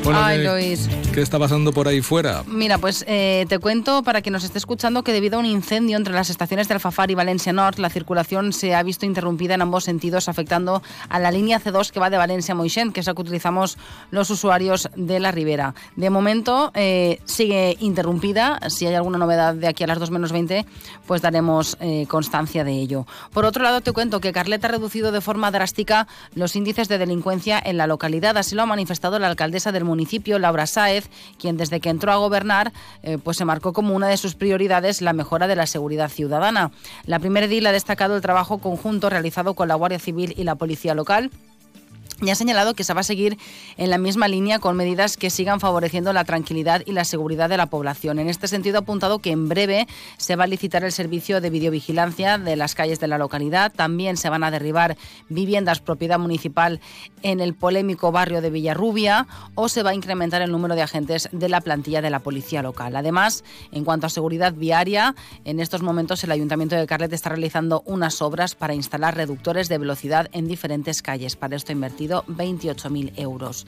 Bueno, 0.04 0.20
Ay, 0.22 0.40
¿qué, 0.40 0.50
Luis. 0.50 0.90
¿qué 1.14 1.22
está 1.22 1.40
pasando 1.40 1.72
por 1.72 1.88
ahí 1.88 2.02
fuera? 2.02 2.44
Mira, 2.46 2.78
pues 2.78 3.06
eh, 3.08 3.46
te 3.48 3.60
cuento 3.60 4.04
para 4.04 4.22
quien 4.22 4.34
nos 4.34 4.44
esté 4.44 4.58
escuchando 4.58 5.04
que 5.04 5.14
debido 5.14 5.38
a 5.38 5.40
un 5.40 5.46
incendio 5.46 5.96
entre 5.96 6.14
las 6.14 6.30
estaciones 6.30 6.68
de 6.68 6.74
Alfafar 6.74 7.10
y 7.10 7.16
Valencia 7.16 7.54
Norte, 7.54 7.82
la 7.82 7.90
circulación 7.90 8.52
se 8.52 8.76
ha 8.76 8.84
visto 8.84 9.06
interrumpida 9.06 9.54
en 9.54 9.62
ambos 9.62 9.86
sentidos, 9.86 10.28
afectando 10.28 10.84
a 11.08 11.20
la 11.20 11.32
línea 11.32 11.62
C2 11.62 11.92
que 11.92 12.00
va 12.00 12.10
de 12.10 12.18
Valencia 12.18 12.52
a 12.52 12.56
Moixent, 12.56 12.94
que 12.94 13.00
es 13.00 13.08
la 13.08 13.14
que 13.14 13.22
utilizamos 13.22 13.78
los 14.12 14.30
usuarios 14.30 14.90
de 14.96 15.20
la 15.20 15.32
Ribera. 15.32 15.74
De 15.96 16.10
momento 16.10 16.72
eh, 16.74 17.20
sigue 17.26 17.78
interrumpida. 17.80 18.60
Si 18.70 18.86
hay 18.86 18.96
alguna 18.96 19.18
novedad 19.18 19.54
de 19.54 19.68
aquí 19.68 19.84
a 19.84 19.88
las 19.88 20.00
2 20.00 20.12
menos 20.12 20.32
20, 20.32 20.66
pues 21.08 21.22
daremos 21.22 21.78
eh, 21.80 22.06
constancia 22.10 22.64
de 22.64 22.74
ello. 22.74 23.06
Por 23.32 23.46
otro 23.46 23.64
lado, 23.64 23.82
te 23.82 23.94
cuento 23.94 24.20
que 24.20 24.34
Carlet 24.34 24.64
ha 24.66 24.68
reducido 24.68 25.12
de 25.12 25.22
forma 25.22 25.52
drástica 25.52 26.08
los 26.36 26.56
índices 26.56 26.88
de 26.90 26.98
delincuencia 26.98 27.62
en 27.64 27.78
la 27.78 27.88
localidad. 27.88 28.38
Así 28.38 28.56
lo 28.56 28.64
ha 28.64 28.66
manifestado 28.66 29.20
la 29.20 29.28
alcaldesa 29.28 29.72
del 29.72 29.84
municipio, 29.84 29.93
Laura 30.40 30.68
Sáez, 30.68 31.10
quien 31.40 31.58
desde 31.58 31.80
que 31.80 31.90
entró 31.90 32.12
a 32.12 32.18
gobernar 32.18 32.74
eh, 33.02 33.18
pues 33.18 33.38
se 33.38 33.46
marcó 33.46 33.74
como 33.74 33.96
una 33.96 34.08
de 34.08 34.18
sus 34.18 34.36
prioridades 34.36 35.02
la 35.02 35.14
mejora 35.14 35.48
de 35.48 35.56
la 35.56 35.68
seguridad 35.68 36.10
ciudadana. 36.10 36.72
La 37.06 37.20
primera 37.20 37.46
edil 37.46 37.66
ha 37.68 37.72
destacado 37.72 38.16
el 38.16 38.22
trabajo 38.22 38.60
conjunto 38.60 39.10
realizado 39.10 39.54
con 39.54 39.68
la 39.68 39.76
Guardia 39.76 40.00
Civil 40.00 40.34
y 40.38 40.44
la 40.44 40.56
Policía 40.56 40.94
Local 40.94 41.32
y 42.24 42.30
ha 42.30 42.36
señalado 42.36 42.74
que 42.74 42.84
se 42.84 42.94
va 42.94 43.02
a 43.02 43.04
seguir 43.04 43.38
en 43.78 43.90
la 43.90 43.98
misma 43.98 44.28
línea 44.28 44.60
con 44.60 44.76
medidas 44.76 45.18
que 45.18 45.30
sigan 45.30 45.60
favoreciendo 45.60 46.14
la 46.14 46.24
tranquilidad 46.24 46.82
y 46.86 46.94
la 46.94 47.06
seguridad 47.06 47.50
de 47.50 47.58
la 47.58 47.68
población. 47.68 48.20
En 48.20 48.30
este 48.30 48.48
sentido, 48.48 48.78
ha 48.78 48.82
apuntado 48.82 49.20
que 49.20 49.32
en 49.32 49.50
breve 49.50 49.88
se 50.18 50.36
va 50.36 50.46
a 50.46 50.48
licitar 50.48 50.84
el 50.84 50.92
servicio 50.92 51.42
de 51.42 51.50
videovigilancia 51.50 52.38
de 52.38 52.56
las 52.56 52.76
calles 52.76 53.00
de 53.00 53.08
la 53.08 53.18
localidad. 53.18 53.72
También 53.74 54.18
se 54.18 54.30
van 54.30 54.44
a 54.44 54.52
derribar 54.52 54.98
viviendas 55.30 55.80
propiedad 55.80 56.20
municipal 56.20 56.80
en 57.22 57.40
el 57.40 57.54
polémico 57.54 58.12
barrio 58.12 58.42
de 58.42 58.50
Villarrubia 58.50 59.28
o 59.56 59.70
se 59.70 59.84
va 59.84 59.92
a 59.92 59.96
incrementar 59.96 60.42
el 60.42 60.52
número 60.52 60.76
de 60.76 60.82
agentes 60.82 61.30
de 61.32 61.50
la 61.50 61.62
plantilla 61.62 62.02
de 62.02 62.10
la 62.10 62.20
policía 62.20 62.62
local. 62.62 62.96
Además, 62.96 63.44
en 63.72 63.84
cuanto 63.84 64.08
a 64.08 64.10
seguridad 64.10 64.54
viaria, 64.54 65.16
en 65.46 65.60
estos 65.60 65.82
momentos 65.82 66.24
el 66.24 66.32
Ayuntamiento 66.32 66.76
de 66.76 66.88
Carlet 66.88 67.12
está 67.14 67.30
realizando 67.30 67.84
unas 67.86 68.22
obras 68.22 68.56
para 68.56 68.74
instalar 68.74 69.16
reductores 69.16 69.70
de 69.70 69.78
velocidad 69.78 70.30
en 70.32 70.48
diferentes 70.48 71.02
calles. 71.02 71.36
Para 71.36 71.56
esto 71.56 71.72
ha 71.72 71.74
invertido 71.74 72.13
28.000 72.28 73.14
euros. 73.18 73.66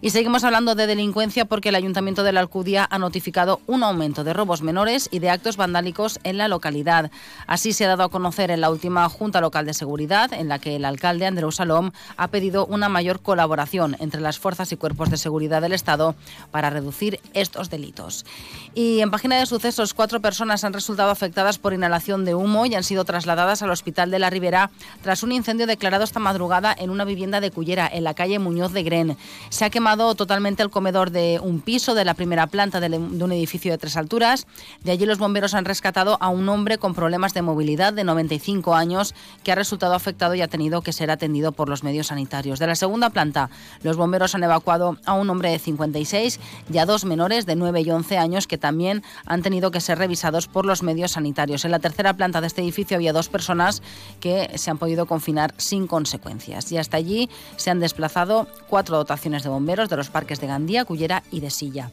Y 0.00 0.10
seguimos 0.10 0.42
hablando 0.42 0.74
de 0.74 0.88
delincuencia 0.88 1.44
porque 1.44 1.68
el 1.68 1.76
Ayuntamiento 1.76 2.24
de 2.24 2.32
la 2.32 2.40
Alcudia 2.40 2.88
ha 2.90 2.98
notificado 2.98 3.60
un 3.68 3.84
aumento 3.84 4.24
de 4.24 4.32
robos 4.32 4.60
menores 4.60 5.08
y 5.12 5.20
de 5.20 5.30
actos 5.30 5.56
vandálicos 5.56 6.18
en 6.24 6.38
la 6.38 6.48
localidad. 6.48 7.12
Así 7.46 7.72
se 7.72 7.84
ha 7.84 7.88
dado 7.88 8.02
a 8.02 8.08
conocer 8.08 8.50
en 8.50 8.60
la 8.60 8.70
última 8.70 9.08
Junta 9.08 9.40
Local 9.40 9.64
de 9.64 9.74
Seguridad, 9.74 10.32
en 10.32 10.48
la 10.48 10.58
que 10.58 10.74
el 10.74 10.84
alcalde 10.84 11.26
Andreu 11.26 11.52
Salom 11.52 11.92
ha 12.16 12.28
pedido 12.28 12.66
una 12.66 12.88
mayor 12.88 13.20
colaboración 13.20 13.96
entre 14.00 14.20
las 14.20 14.40
fuerzas 14.40 14.72
y 14.72 14.76
cuerpos 14.76 15.08
de 15.08 15.18
seguridad 15.18 15.62
del 15.62 15.72
Estado 15.72 16.16
para 16.50 16.70
reducir 16.70 17.20
estos 17.32 17.70
delitos. 17.70 18.26
Y 18.74 19.00
en 19.00 19.10
página 19.12 19.38
de 19.38 19.46
sucesos, 19.46 19.94
cuatro 19.94 20.20
personas 20.20 20.64
han 20.64 20.72
resultado 20.72 21.10
afectadas 21.10 21.58
por 21.58 21.74
inhalación 21.74 22.24
de 22.24 22.34
humo 22.34 22.66
y 22.66 22.74
han 22.74 22.84
sido 22.84 23.04
trasladadas 23.04 23.62
al 23.62 23.70
Hospital 23.70 24.10
de 24.10 24.18
la 24.18 24.30
Ribera 24.30 24.70
tras 25.02 25.22
un 25.22 25.30
incendio 25.30 25.66
declarado 25.66 26.04
esta 26.04 26.18
madrugada 26.18 26.74
en 26.76 26.90
una 26.90 27.04
vivienda 27.04 27.40
de 27.40 27.50
Cullera, 27.50 27.71
en 27.78 28.04
la 28.04 28.14
calle 28.14 28.38
Muñoz 28.38 28.72
de 28.72 28.82
Gren. 28.82 29.16
Se 29.50 29.64
ha 29.64 29.70
quemado 29.70 30.14
totalmente 30.14 30.62
el 30.62 30.70
comedor 30.70 31.10
de 31.10 31.40
un 31.42 31.60
piso 31.60 31.94
de 31.94 32.04
la 32.04 32.14
primera 32.14 32.46
planta 32.46 32.80
de 32.80 32.92
de 32.92 33.24
un 33.24 33.32
edificio 33.32 33.72
de 33.72 33.78
tres 33.78 33.96
alturas. 33.96 34.46
De 34.82 34.92
allí 34.92 35.06
los 35.06 35.18
bomberos 35.18 35.54
han 35.54 35.64
rescatado 35.64 36.18
a 36.20 36.28
un 36.28 36.48
hombre 36.48 36.78
con 36.78 36.94
problemas 36.94 37.34
de 37.34 37.42
movilidad 37.42 37.92
de 37.92 38.04
95 38.04 38.74
años 38.74 39.14
que 39.42 39.52
ha 39.52 39.54
resultado 39.54 39.94
afectado 39.94 40.34
y 40.34 40.42
ha 40.42 40.48
tenido 40.48 40.82
que 40.82 40.92
ser 40.92 41.10
atendido 41.10 41.52
por 41.52 41.68
los 41.68 41.82
medios 41.82 42.08
sanitarios. 42.08 42.58
De 42.58 42.66
la 42.66 42.74
segunda 42.74 43.10
planta, 43.10 43.50
los 43.82 43.96
bomberos 43.96 44.34
han 44.34 44.44
evacuado 44.44 44.98
a 45.06 45.14
un 45.14 45.30
hombre 45.30 45.50
de 45.50 45.58
56 45.58 46.40
y 46.72 46.78
a 46.78 46.86
dos 46.86 47.04
menores 47.04 47.46
de 47.46 47.56
9 47.56 47.80
y 47.80 47.90
11 47.90 48.18
años 48.18 48.46
que 48.46 48.58
también 48.58 49.02
han 49.26 49.42
tenido 49.42 49.70
que 49.70 49.80
ser 49.80 49.98
revisados 49.98 50.48
por 50.48 50.66
los 50.66 50.82
medios 50.82 51.12
sanitarios. 51.12 51.64
En 51.64 51.70
la 51.70 51.78
tercera 51.78 52.14
planta 52.14 52.40
de 52.40 52.46
este 52.46 52.62
edificio 52.62 52.96
había 52.96 53.12
dos 53.12 53.28
personas 53.28 53.82
que 54.20 54.50
se 54.56 54.70
han 54.70 54.78
podido 54.78 55.06
confinar 55.06 55.54
sin 55.56 55.86
consecuencias. 55.86 56.70
Y 56.72 56.78
hasta 56.78 56.96
allí 56.96 57.30
se 57.62 57.70
han 57.70 57.80
desplazado 57.80 58.46
cuatro 58.68 58.98
dotaciones 58.98 59.42
de 59.42 59.48
bomberos 59.48 59.88
de 59.88 59.96
los 59.96 60.10
parques 60.10 60.40
de 60.40 60.48
Gandía, 60.48 60.84
Cullera 60.84 61.22
y 61.30 61.40
de 61.40 61.48
Silla. 61.50 61.90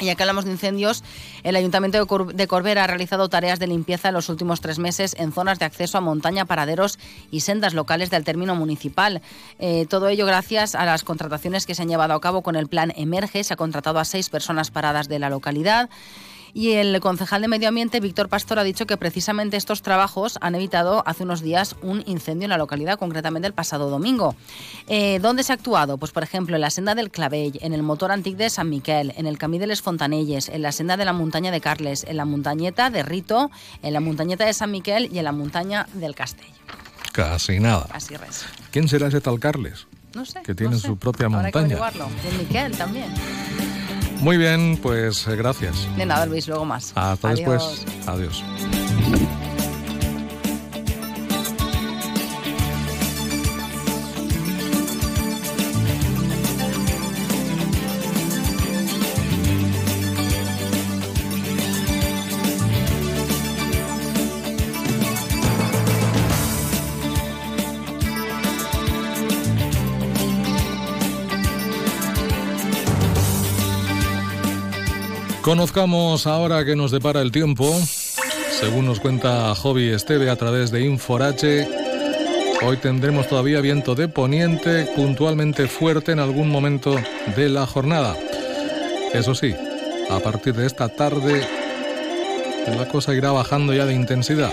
Y 0.00 0.06
ya 0.06 0.16
que 0.16 0.22
hablamos 0.24 0.44
de 0.46 0.50
incendios, 0.50 1.04
el 1.44 1.54
Ayuntamiento 1.54 1.96
de, 1.98 2.06
Cor- 2.06 2.34
de 2.34 2.46
Corbera 2.48 2.82
ha 2.82 2.86
realizado 2.88 3.28
tareas 3.28 3.60
de 3.60 3.68
limpieza 3.68 4.08
en 4.08 4.14
los 4.14 4.28
últimos 4.28 4.60
tres 4.60 4.80
meses 4.80 5.14
en 5.16 5.32
zonas 5.32 5.60
de 5.60 5.64
acceso 5.64 5.96
a 5.96 6.00
montaña, 6.00 6.44
paraderos 6.44 6.98
y 7.30 7.40
sendas 7.40 7.72
locales 7.72 8.10
del 8.10 8.24
término 8.24 8.56
municipal. 8.56 9.22
Eh, 9.60 9.86
todo 9.88 10.08
ello 10.08 10.26
gracias 10.26 10.74
a 10.74 10.84
las 10.84 11.04
contrataciones 11.04 11.66
que 11.66 11.76
se 11.76 11.82
han 11.82 11.88
llevado 11.88 12.14
a 12.14 12.20
cabo 12.20 12.42
con 12.42 12.56
el 12.56 12.66
plan 12.66 12.92
Emerge. 12.96 13.44
Se 13.44 13.54
ha 13.54 13.56
contratado 13.56 14.00
a 14.00 14.04
seis 14.04 14.28
personas 14.28 14.72
paradas 14.72 15.08
de 15.08 15.20
la 15.20 15.30
localidad. 15.30 15.88
Y 16.56 16.70
el 16.74 17.00
concejal 17.00 17.42
de 17.42 17.48
Medio 17.48 17.66
Ambiente, 17.68 17.98
Víctor 17.98 18.28
Pastor, 18.28 18.60
ha 18.60 18.62
dicho 18.64 18.86
que 18.86 18.96
precisamente 18.96 19.56
estos 19.56 19.82
trabajos 19.82 20.38
han 20.40 20.54
evitado 20.54 21.02
hace 21.04 21.24
unos 21.24 21.42
días 21.42 21.74
un 21.82 22.04
incendio 22.06 22.44
en 22.46 22.50
la 22.50 22.58
localidad, 22.58 22.96
concretamente 22.96 23.48
el 23.48 23.54
pasado 23.54 23.90
domingo. 23.90 24.36
Eh, 24.86 25.18
¿Dónde 25.20 25.42
se 25.42 25.50
ha 25.52 25.56
actuado? 25.56 25.98
Pues, 25.98 26.12
por 26.12 26.22
ejemplo, 26.22 26.54
en 26.54 26.60
la 26.60 26.70
senda 26.70 26.94
del 26.94 27.10
Clavell, 27.10 27.58
en 27.60 27.72
el 27.74 27.82
motor 27.82 28.12
antic 28.12 28.36
de 28.36 28.50
San 28.50 28.70
Miquel, 28.70 29.12
en 29.16 29.26
el 29.26 29.36
Camí 29.36 29.58
de 29.58 29.66
les 29.66 29.82
Fontanelles, 29.82 30.48
en 30.48 30.62
la 30.62 30.70
senda 30.70 30.96
de 30.96 31.04
la 31.04 31.12
montaña 31.12 31.50
de 31.50 31.60
Carles, 31.60 32.04
en 32.08 32.16
la 32.16 32.24
montañeta 32.24 32.88
de 32.88 33.02
Rito, 33.02 33.50
en 33.82 33.92
la 33.92 33.98
montañeta 33.98 34.44
de 34.46 34.52
San 34.54 34.70
Miquel 34.70 35.10
y 35.12 35.18
en 35.18 35.24
la 35.24 35.32
montaña 35.32 35.88
del 35.94 36.14
Castell. 36.14 36.46
Casi 37.12 37.58
nada. 37.58 37.88
Así 37.92 38.16
res. 38.16 38.44
¿Quién 38.70 38.86
será 38.86 39.08
ese 39.08 39.20
tal 39.20 39.40
Carles? 39.40 39.88
No 40.14 40.24
sé. 40.24 40.40
Que 40.44 40.54
tiene 40.54 40.74
no 40.74 40.80
sé. 40.80 40.86
su 40.86 40.96
propia 40.96 41.26
Habrá 41.26 41.50
que 41.50 41.58
montaña. 41.58 41.82
averiguarlo. 41.82 42.08
Y 42.24 42.28
el 42.28 42.38
Miquel 42.38 42.76
también. 42.76 43.12
Muy 44.24 44.38
bien, 44.38 44.78
pues 44.82 45.26
eh, 45.26 45.36
gracias. 45.36 45.86
De 45.98 46.06
nada, 46.06 46.24
Luis, 46.24 46.48
luego 46.48 46.64
más. 46.64 46.92
Hasta 46.94 47.28
Adiós. 47.28 47.84
después. 47.84 48.08
Adiós. 48.08 48.42
Conozcamos 75.44 76.26
ahora 76.26 76.64
que 76.64 76.74
nos 76.74 76.90
depara 76.90 77.20
el 77.20 77.30
tiempo. 77.30 77.70
Según 78.58 78.86
nos 78.86 78.98
cuenta 78.98 79.54
Hobby 79.54 79.90
Esteve 79.90 80.30
a 80.30 80.36
través 80.36 80.70
de 80.70 80.80
Inforache, 80.86 81.68
hoy 82.62 82.78
tendremos 82.78 83.28
todavía 83.28 83.60
viento 83.60 83.94
de 83.94 84.08
poniente 84.08 84.86
puntualmente 84.96 85.68
fuerte 85.68 86.12
en 86.12 86.20
algún 86.20 86.48
momento 86.48 86.96
de 87.36 87.50
la 87.50 87.66
jornada. 87.66 88.16
Eso 89.12 89.34
sí, 89.34 89.54
a 90.08 90.18
partir 90.20 90.54
de 90.54 90.64
esta 90.64 90.88
tarde 90.88 91.46
la 92.78 92.88
cosa 92.88 93.12
irá 93.12 93.30
bajando 93.30 93.74
ya 93.74 93.84
de 93.84 93.92
intensidad. 93.92 94.50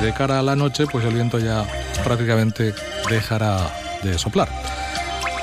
De 0.00 0.14
cara 0.14 0.38
a 0.38 0.42
la 0.42 0.56
noche, 0.56 0.86
pues 0.90 1.04
el 1.04 1.12
viento 1.12 1.38
ya 1.38 1.66
prácticamente 2.02 2.72
dejará 3.10 3.58
de 4.02 4.18
soplar. 4.18 4.48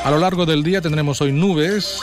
A 0.04 0.10
lo 0.10 0.18
largo 0.18 0.48
del 0.48 0.64
día 0.64 0.82
tendremos 0.82 1.22
hoy 1.22 1.32
nubes 1.34 2.00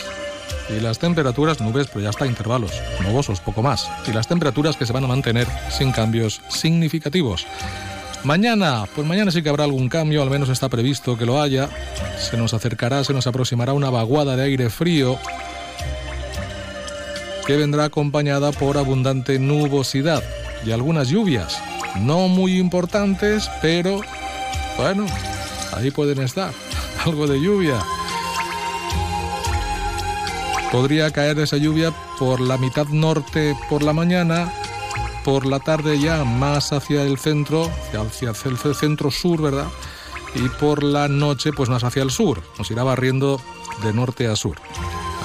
y 0.69 0.81
las 0.81 0.99
temperaturas, 0.99 1.61
nubes, 1.61 1.87
pero 1.89 2.01
ya 2.01 2.11
está, 2.11 2.27
intervalos, 2.27 2.73
nubosos, 3.03 3.41
poco 3.41 3.63
más. 3.63 3.89
Y 4.07 4.13
las 4.13 4.27
temperaturas 4.27 4.77
que 4.77 4.87
se 4.87 4.93
van 4.93 5.05
a 5.05 5.09
mantener 5.09 5.47
sin 5.71 5.93
cambios 5.93 6.41
significativos. 6.49 7.47
Mañana, 8.25 8.85
pues 8.95 9.07
mañana 9.07 9.31
sí 9.31 9.43
que 9.43 9.49
habrá 9.49 9.65
algún 9.65 9.89
cambio, 9.89 10.23
al 10.23 10.31
menos 10.31 10.49
está 10.49 10.69
previsto 10.69 11.17
que 11.17 11.27
lo 11.27 11.41
haya. 11.41 11.69
Se 12.19 12.37
nos 12.37 12.55
acercará, 12.55 13.05
se 13.05 13.13
nos 13.13 13.27
aproximará 13.27 13.73
una 13.73 13.91
vaguada 13.91 14.35
de 14.35 14.43
aire 14.43 14.71
frío 14.71 15.19
que 17.47 17.57
vendrá 17.57 17.85
acompañada 17.85 18.51
por 18.51 18.77
abundante 18.77 19.39
nubosidad 19.39 20.25
y 20.65 20.73
algunas 20.73 21.09
lluvias. 21.09 21.63
No 22.01 22.27
muy 22.27 22.59
importantes, 22.59 23.49
pero 23.63 24.01
bueno, 24.77 25.07
ahí 25.73 25.93
pueden 25.93 26.21
estar. 26.21 26.53
Algo 27.05 27.29
de 27.29 27.41
lluvia. 27.41 27.81
Podría 30.73 31.11
caer 31.11 31.39
esa 31.39 31.57
lluvia 31.57 31.93
por 32.19 32.41
la 32.41 32.59
mitad 32.59 32.87
norte 32.89 33.57
por 33.69 33.83
la 33.83 33.93
mañana, 33.93 34.53
por 35.25 35.47
la 35.47 35.61
tarde 35.61 35.99
ya 35.99 36.25
más 36.25 36.73
hacia 36.73 37.03
el 37.03 37.19
centro, 37.19 37.71
hacia 37.93 38.31
el 38.31 38.75
centro 38.75 39.11
sur, 39.11 39.41
¿verdad? 39.41 39.67
Y 40.35 40.49
por 40.61 40.83
la 40.83 41.09
noche 41.09 41.53
pues 41.53 41.69
más 41.69 41.85
hacia 41.85 42.03
el 42.03 42.11
sur. 42.11 42.43
Nos 42.59 42.71
irá 42.71 42.83
barriendo 42.83 43.41
de 43.83 43.93
norte 43.93 44.27
a 44.27 44.37
sur. 44.37 44.57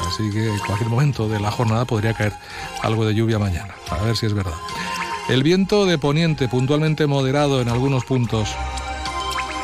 Así 0.08 0.30
que 0.30 0.48
en 0.48 0.60
cualquier 0.60 0.90
momento 0.90 1.28
de 1.28 1.40
la 1.40 1.52
jornada 1.52 1.86
podría 1.86 2.14
caer 2.14 2.34
algo 2.82 3.06
de 3.06 3.16
lluvia 3.16 3.40
mañana. 3.40 3.76
A 3.90 4.04
ver 4.04 4.16
si 4.16 4.26
es 4.26 4.34
verdad. 4.34 4.56
El 5.30 5.44
viento 5.44 5.86
de 5.86 5.98
poniente 5.98 6.48
puntualmente 6.50 7.08
moderado 7.08 7.62
en 7.62 7.70
algunos 7.70 8.06
puntos. 8.06 8.50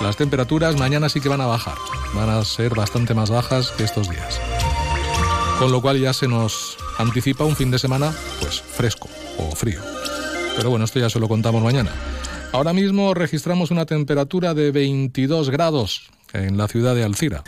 Las 0.01 0.15
temperaturas 0.15 0.77
mañana 0.77 1.09
sí 1.09 1.19
que 1.19 1.29
van 1.29 1.41
a 1.41 1.45
bajar. 1.45 1.75
Van 2.13 2.29
a 2.29 2.43
ser 2.45 2.75
bastante 2.75 3.13
más 3.13 3.29
bajas 3.29 3.71
que 3.71 3.83
estos 3.83 4.09
días. 4.09 4.39
Con 5.59 5.71
lo 5.71 5.81
cual 5.81 5.99
ya 5.99 6.13
se 6.13 6.27
nos 6.27 6.77
anticipa 6.97 7.43
un 7.43 7.55
fin 7.55 7.71
de 7.71 7.79
semana 7.79 8.13
pues 8.39 8.61
fresco 8.61 9.09
o 9.37 9.55
frío. 9.55 9.81
Pero 10.55 10.69
bueno, 10.69 10.85
esto 10.85 10.99
ya 10.99 11.09
se 11.09 11.19
lo 11.19 11.27
contamos 11.27 11.63
mañana. 11.63 11.91
Ahora 12.51 12.73
mismo 12.73 13.13
registramos 13.13 13.71
una 13.71 13.85
temperatura 13.85 14.53
de 14.53 14.71
22 14.71 15.49
grados 15.49 16.09
en 16.33 16.57
la 16.57 16.67
ciudad 16.67 16.95
de 16.95 17.03
Alcira. 17.03 17.43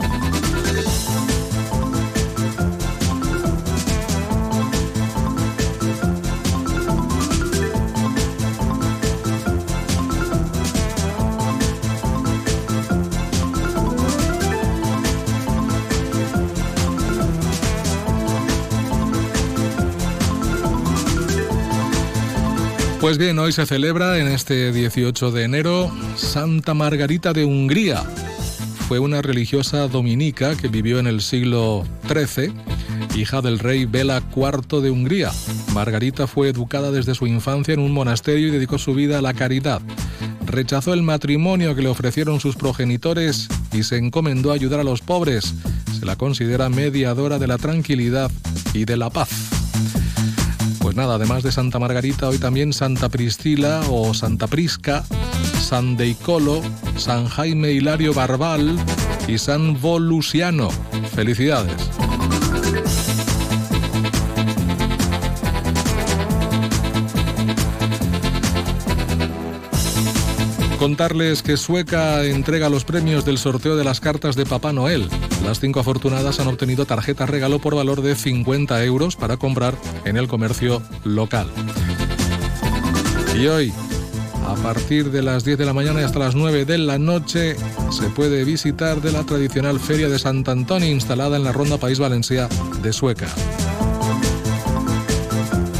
Pues 23.10 23.18
bien, 23.18 23.40
hoy 23.40 23.52
se 23.52 23.66
celebra 23.66 24.20
en 24.20 24.28
este 24.28 24.72
18 24.72 25.32
de 25.32 25.44
enero 25.44 25.92
Santa 26.16 26.76
Margarita 26.76 27.34
de 27.34 27.44
Hungría. 27.44 28.04
Fue 28.88 29.00
una 29.00 29.24
religiosa 29.24 29.88
dominica 29.88 30.56
que 30.56 30.68
vivió 30.68 31.00
en 31.00 31.08
el 31.08 31.22
siglo 31.22 31.88
XIII, 32.08 32.54
hija 33.16 33.42
del 33.42 33.58
rey 33.58 33.86
Bela 33.86 34.22
IV 34.36 34.82
de 34.82 34.92
Hungría. 34.92 35.32
Margarita 35.74 36.28
fue 36.28 36.50
educada 36.50 36.92
desde 36.92 37.16
su 37.16 37.26
infancia 37.26 37.74
en 37.74 37.80
un 37.80 37.94
monasterio 37.94 38.50
y 38.50 38.52
dedicó 38.52 38.78
su 38.78 38.94
vida 38.94 39.18
a 39.18 39.24
la 39.24 39.34
caridad. 39.34 39.82
Rechazó 40.46 40.94
el 40.94 41.02
matrimonio 41.02 41.74
que 41.74 41.82
le 41.82 41.90
ofrecieron 41.90 42.40
sus 42.40 42.56
progenitores 42.58 43.48
y 43.74 43.82
se 43.82 43.98
encomendó 43.98 44.52
a 44.52 44.54
ayudar 44.54 44.82
a 44.82 44.84
los 44.84 45.02
pobres. 45.02 45.56
Se 46.00 46.06
la 46.06 46.16
considera 46.16 46.70
mediadora 46.70 47.40
de 47.40 47.48
la 47.48 47.58
tranquilidad 47.58 48.30
y 48.76 48.86
de 48.86 48.98
la 48.98 49.10
paz. 49.10 49.59
Pues 50.90 50.98
nada, 50.98 51.16
además 51.18 51.44
de 51.44 51.52
Santa 51.52 51.78
Margarita, 51.78 52.30
hoy 52.30 52.40
también 52.40 52.74
Santa 52.74 53.10
Priscila 53.10 53.84
o 53.92 54.12
Santa 54.16 54.48
Prisca, 54.48 55.04
San 55.62 55.98
Deicolo, 55.98 56.64
San 56.98 57.28
Jaime 57.28 57.74
Hilario 57.74 58.12
Barbal 58.12 58.76
y 59.28 59.38
San 59.38 59.80
Volusiano. 59.80 60.72
Felicidades. 61.14 61.76
Contarles 70.80 71.44
que 71.44 71.58
Sueca 71.58 72.24
entrega 72.24 72.70
los 72.70 72.86
premios 72.86 73.26
del 73.26 73.38
sorteo 73.38 73.76
de 73.76 73.84
las 73.84 74.00
cartas 74.00 74.38
de 74.38 74.46
Papá 74.46 74.72
Noel. 74.72 75.10
Las 75.44 75.60
cinco 75.60 75.82
afortunadas 75.82 76.40
han 76.40 76.48
obtenido 76.48 76.86
tarjetas 76.86 77.30
regalo 77.30 77.60
por 77.60 77.76
valor 77.76 78.02
de 78.02 78.16
50 78.16 78.82
euros 78.86 79.18
para 79.18 79.36
comprar 79.36 79.76
en 80.06 80.16
el 80.16 80.30
comercio 80.30 80.82
local. 81.04 81.48
Y 83.38 83.48
hoy, 83.48 83.74
a 84.48 84.56
partir 84.56 85.12
de 85.12 85.22
las 85.22 85.44
10 85.44 85.58
de 85.58 85.66
la 85.66 85.74
mañana 85.74 86.00
y 86.00 86.06
hasta 86.06 86.20
las 86.20 86.36
9 86.36 86.64
de 86.64 86.78
la 86.78 86.98
noche, 86.98 87.58
se 87.92 88.08
puede 88.16 88.46
visitar 88.46 89.02
de 89.02 89.12
la 89.12 89.26
tradicional 89.26 89.82
Feria 89.82 90.08
de 90.08 90.18
Sant 90.18 90.48
Antoni 90.48 90.88
instalada 90.88 91.36
en 91.36 91.44
la 91.44 91.52
Ronda 91.52 91.78
País 91.78 92.00
Valencia 92.00 92.48
de 92.82 92.94
Sueca. 92.94 93.28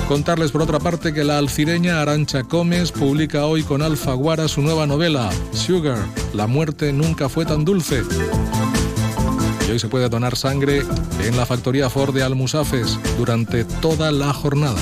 Contarles 0.10 0.52
por 0.52 0.64
otra 0.64 0.80
parte 0.80 1.14
que 1.14 1.24
la 1.24 1.38
alcireña 1.38 2.02
Arancha 2.02 2.42
Gómez 2.42 2.92
publica 2.92 3.46
hoy 3.46 3.62
con 3.62 3.84
Alfaguara 3.84 4.48
su 4.48 4.60
nueva 4.60 4.88
novela, 4.88 5.30
Sugar, 5.52 6.00
La 6.34 6.48
muerte 6.48 6.92
nunca 6.92 7.30
fue 7.30 7.46
tan 7.46 7.64
dulce. 7.64 8.02
Y 9.68 9.72
hoy 9.72 9.78
se 9.78 9.88
puede 9.88 10.10
donar 10.10 10.36
sangre 10.36 10.82
en 11.24 11.38
la 11.38 11.46
factoría 11.46 11.92
Ford 11.92 12.12
de 12.16 12.24
Almusafes 12.24 12.98
durante 13.20 13.66
toda 13.66 14.12
la 14.12 14.34
jornada. 14.34 14.82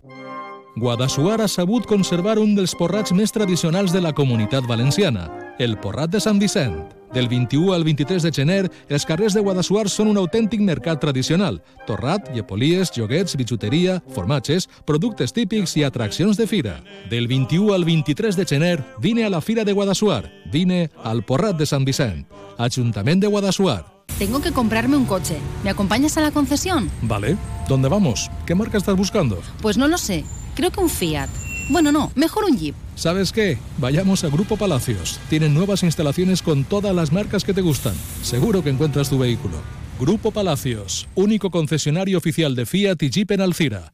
Guadassuar 0.75 1.41
ha 1.41 1.49
sabut 1.49 1.83
conservar 1.83 2.37
un 2.39 2.53
dels 2.55 2.71
porrats 2.79 3.11
més 3.11 3.33
tradicionals 3.35 3.91
de 3.91 3.99
la 3.99 4.13
comunitat 4.15 4.63
valenciana, 4.63 5.25
el 5.59 5.75
Porrat 5.77 6.13
de 6.13 6.21
Sant 6.23 6.39
Vicent. 6.39 6.77
Del 7.11 7.27
21 7.27 7.73
al 7.75 7.83
23 7.83 8.23
de 8.23 8.31
gener, 8.31 8.61
els 8.87 9.03
carrers 9.03 9.35
de 9.35 9.43
Guadassuar 9.43 9.89
són 9.91 10.07
un 10.07 10.17
autèntic 10.21 10.63
mercat 10.63 11.01
tradicional. 11.03 11.59
Torrat, 11.89 12.31
llepolies, 12.31 12.93
joguets, 12.95 13.35
bitxuteria, 13.35 13.97
formatges, 14.15 14.69
productes 14.87 15.35
típics 15.35 15.75
i 15.75 15.83
atraccions 15.83 16.39
de 16.39 16.47
fira. 16.47 16.77
Del 17.11 17.27
21 17.27 17.73
al 17.75 17.83
23 17.83 18.39
de 18.39 18.45
gener, 18.47 18.77
vine 19.03 19.25
a 19.25 19.29
la 19.29 19.41
Fira 19.41 19.65
de 19.67 19.73
Guadassuar. 19.73 20.31
Vine 20.53 20.89
al 21.03 21.25
Porrat 21.27 21.59
de 21.59 21.67
Sant 21.67 21.83
Vicent. 21.83 22.23
Ajuntament 22.57 23.19
de 23.19 23.27
Guadassuar. 23.27 23.83
Tengo 24.17 24.39
que 24.39 24.53
comprarme 24.53 24.95
un 24.95 25.05
coche. 25.05 25.35
¿Me 25.65 25.69
acompañas 25.69 26.15
a 26.17 26.21
la 26.21 26.31
concesión? 26.31 26.89
Vale. 27.01 27.35
¿Dónde 27.67 27.89
vamos? 27.89 28.31
¿Qué 28.45 28.55
marca 28.55 28.77
estás 28.77 28.95
buscando? 28.95 29.39
Pues 29.61 29.77
no 29.77 29.89
lo 29.89 29.97
sé. 29.97 30.23
Creo 30.55 30.71
que 30.71 30.79
un 30.79 30.89
Fiat. 30.89 31.29
Bueno, 31.69 31.91
no, 31.91 32.11
mejor 32.15 32.45
un 32.45 32.57
Jeep. 32.57 32.75
¿Sabes 32.95 33.31
qué? 33.31 33.57
Vayamos 33.77 34.23
a 34.23 34.29
Grupo 34.29 34.57
Palacios. 34.57 35.19
Tienen 35.29 35.53
nuevas 35.53 35.83
instalaciones 35.83 36.41
con 36.41 36.63
todas 36.65 36.93
las 36.93 37.11
marcas 37.11 37.43
que 37.43 37.53
te 37.53 37.61
gustan. 37.61 37.93
Seguro 38.21 38.63
que 38.63 38.69
encuentras 38.69 39.09
tu 39.09 39.17
vehículo. 39.17 39.57
Grupo 39.99 40.31
Palacios, 40.31 41.07
único 41.15 41.51
concesionario 41.51 42.17
oficial 42.17 42.55
de 42.55 42.65
Fiat 42.65 43.01
y 43.03 43.09
Jeep 43.09 43.31
en 43.31 43.41
Alcira. 43.41 43.93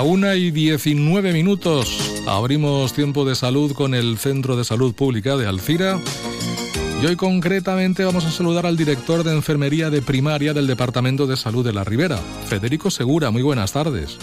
La 0.00 0.06
una 0.06 0.34
y 0.34 0.50
19 0.50 1.30
minutos. 1.34 2.24
Abrimos 2.26 2.94
tiempo 2.94 3.26
de 3.26 3.34
salud 3.34 3.74
con 3.74 3.92
el 3.92 4.16
Centro 4.16 4.56
de 4.56 4.64
Salud 4.64 4.94
Pública 4.94 5.36
de 5.36 5.46
Alcira. 5.46 6.00
Y 7.02 7.04
hoy 7.04 7.16
concretamente 7.16 8.02
vamos 8.02 8.24
a 8.24 8.30
saludar 8.30 8.64
al 8.64 8.78
director 8.78 9.22
de 9.24 9.34
Enfermería 9.34 9.90
de 9.90 10.00
Primaria 10.00 10.54
del 10.54 10.66
Departamento 10.66 11.26
de 11.26 11.36
Salud 11.36 11.66
de 11.66 11.74
la 11.74 11.84
Ribera, 11.84 12.16
Federico 12.16 12.90
Segura. 12.90 13.30
Muy 13.30 13.42
buenas 13.42 13.74
tardes. 13.74 14.16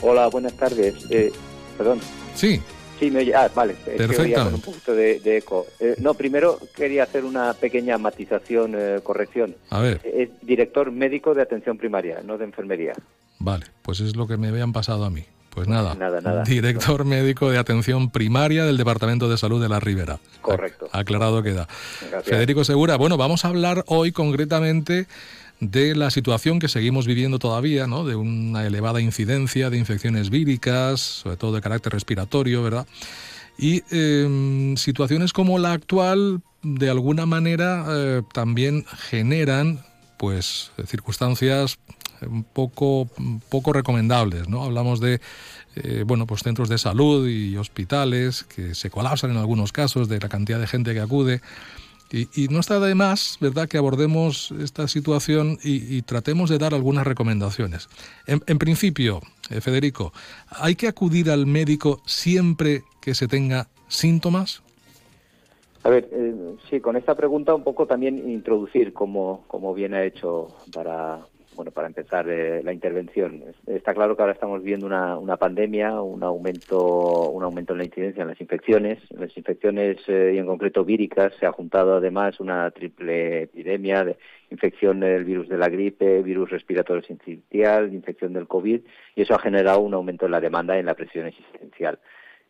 Hola, 0.00 0.28
buenas 0.28 0.52
tardes. 0.52 0.94
Eh, 1.10 1.32
perdón. 1.76 1.98
Sí. 2.36 2.62
Sí, 3.00 3.10
me 3.10 3.18
oye. 3.18 3.34
Ah, 3.34 3.50
vale. 3.52 3.74
Con 3.96 4.54
un 4.54 4.60
poquito 4.60 4.94
de, 4.94 5.18
de 5.18 5.38
eco. 5.38 5.66
Eh, 5.80 5.96
no, 5.98 6.14
primero 6.14 6.60
quería 6.76 7.02
hacer 7.02 7.24
una 7.24 7.52
pequeña 7.54 7.98
matización, 7.98 8.76
eh, 8.78 9.00
corrección. 9.02 9.56
A 9.70 9.80
ver. 9.80 10.00
Es 10.04 10.28
director 10.42 10.92
médico 10.92 11.34
de 11.34 11.42
atención 11.42 11.78
primaria, 11.78 12.20
no 12.24 12.38
de 12.38 12.44
enfermería. 12.44 12.92
Vale, 13.40 13.66
pues 13.82 13.98
es 14.00 14.14
lo 14.14 14.28
que 14.28 14.36
me 14.36 14.48
habían 14.48 14.72
pasado 14.72 15.04
a 15.04 15.10
mí. 15.10 15.24
Pues 15.50 15.66
nada, 15.66 15.96
Nada, 15.96 16.20
nada. 16.20 16.44
director 16.44 17.04
médico 17.04 17.50
de 17.50 17.58
atención 17.58 18.10
primaria 18.10 18.64
del 18.64 18.76
Departamento 18.76 19.28
de 19.28 19.36
Salud 19.36 19.60
de 19.60 19.68
la 19.68 19.80
Ribera. 19.80 20.20
Correcto. 20.42 20.88
Aclarado 20.92 21.42
queda. 21.42 21.66
Gracias. 22.08 22.24
Federico 22.24 22.62
Segura, 22.62 22.94
bueno, 22.96 23.16
vamos 23.16 23.44
a 23.44 23.48
hablar 23.48 23.82
hoy 23.88 24.12
concretamente 24.12 25.08
de 25.58 25.96
la 25.96 26.10
situación 26.10 26.60
que 26.60 26.68
seguimos 26.68 27.06
viviendo 27.06 27.40
todavía, 27.40 27.88
¿no? 27.88 28.04
De 28.04 28.14
una 28.14 28.64
elevada 28.64 29.00
incidencia 29.00 29.70
de 29.70 29.78
infecciones 29.78 30.30
víricas, 30.30 31.00
sobre 31.00 31.36
todo 31.36 31.52
de 31.52 31.60
carácter 31.60 31.92
respiratorio, 31.94 32.62
¿verdad? 32.62 32.86
Y 33.58 33.82
eh, 33.90 34.74
situaciones 34.76 35.32
como 35.32 35.58
la 35.58 35.72
actual, 35.72 36.42
de 36.62 36.88
alguna 36.90 37.26
manera, 37.26 37.84
eh, 37.90 38.22
también 38.32 38.84
generan, 39.10 39.80
pues, 40.16 40.70
circunstancias 40.86 41.76
un 42.28 42.44
poco, 42.44 43.08
poco 43.48 43.72
recomendables, 43.72 44.48
¿no? 44.48 44.62
Hablamos 44.62 45.00
de, 45.00 45.20
eh, 45.76 46.04
bueno, 46.06 46.26
pues 46.26 46.42
centros 46.42 46.68
de 46.68 46.78
salud 46.78 47.28
y 47.28 47.56
hospitales 47.56 48.44
que 48.44 48.74
se 48.74 48.90
colapsan 48.90 49.30
en 49.30 49.36
algunos 49.36 49.72
casos 49.72 50.08
de 50.08 50.20
la 50.20 50.28
cantidad 50.28 50.58
de 50.58 50.66
gente 50.66 50.94
que 50.94 51.00
acude. 51.00 51.40
Y, 52.12 52.48
no 52.48 52.58
está 52.58 52.80
de 52.80 52.96
más, 52.96 53.38
¿verdad?, 53.40 53.68
que 53.68 53.78
abordemos 53.78 54.52
esta 54.60 54.88
situación 54.88 55.58
y, 55.62 56.02
tratemos 56.02 56.50
de 56.50 56.58
dar 56.58 56.74
algunas 56.74 57.06
recomendaciones. 57.06 57.88
En, 58.26 58.42
en 58.48 58.58
principio, 58.58 59.20
eh, 59.48 59.60
Federico, 59.60 60.12
¿hay 60.48 60.74
que 60.74 60.88
acudir 60.88 61.30
al 61.30 61.46
médico 61.46 62.02
siempre 62.06 62.82
que 63.00 63.14
se 63.14 63.28
tenga 63.28 63.68
síntomas? 63.86 64.60
A 65.82 65.88
ver, 65.88 66.08
eh, 66.12 66.56
sí, 66.68 66.80
con 66.80 66.96
esta 66.96 67.14
pregunta 67.14 67.54
un 67.54 67.64
poco 67.64 67.86
también 67.86 68.28
introducir 68.28 68.92
como, 68.92 69.44
como 69.46 69.72
bien 69.72 69.94
ha 69.94 70.04
hecho 70.04 70.48
para, 70.72 71.20
bueno, 71.60 71.72
para 71.72 71.88
empezar 71.88 72.26
eh, 72.30 72.62
la 72.62 72.72
intervención. 72.72 73.42
Es- 73.46 73.76
Está 73.76 73.92
claro 73.92 74.16
que 74.16 74.22
ahora 74.22 74.32
estamos 74.32 74.62
viendo 74.62 74.86
una, 74.86 75.18
una 75.18 75.36
pandemia, 75.36 76.00
un 76.00 76.22
aumento, 76.22 77.28
un 77.30 77.42
aumento 77.42 77.74
en 77.74 77.78
la 77.80 77.84
incidencia 77.84 78.22
en 78.22 78.28
las 78.28 78.40
infecciones. 78.40 78.98
En 79.10 79.20
las 79.20 79.36
infecciones 79.36 79.98
eh, 80.08 80.32
y 80.34 80.38
en 80.38 80.46
concreto 80.46 80.86
víricas 80.86 81.34
se 81.38 81.44
ha 81.44 81.52
juntado 81.52 81.96
además 81.96 82.40
una 82.40 82.70
triple 82.70 83.42
epidemia 83.42 84.04
de 84.04 84.16
infección 84.50 85.00
del 85.00 85.24
virus 85.24 85.50
de 85.50 85.58
la 85.58 85.68
gripe, 85.68 86.22
virus 86.22 86.48
respiratorio 86.48 87.02
sincitial, 87.02 87.92
infección 87.92 88.32
del 88.32 88.48
COVID 88.48 88.80
y 89.16 89.20
eso 89.20 89.34
ha 89.34 89.38
generado 89.38 89.80
un 89.80 89.92
aumento 89.92 90.24
en 90.24 90.32
la 90.32 90.40
demanda 90.40 90.76
y 90.76 90.80
en 90.80 90.86
la 90.86 90.94
presión 90.94 91.26
existencial. 91.26 91.98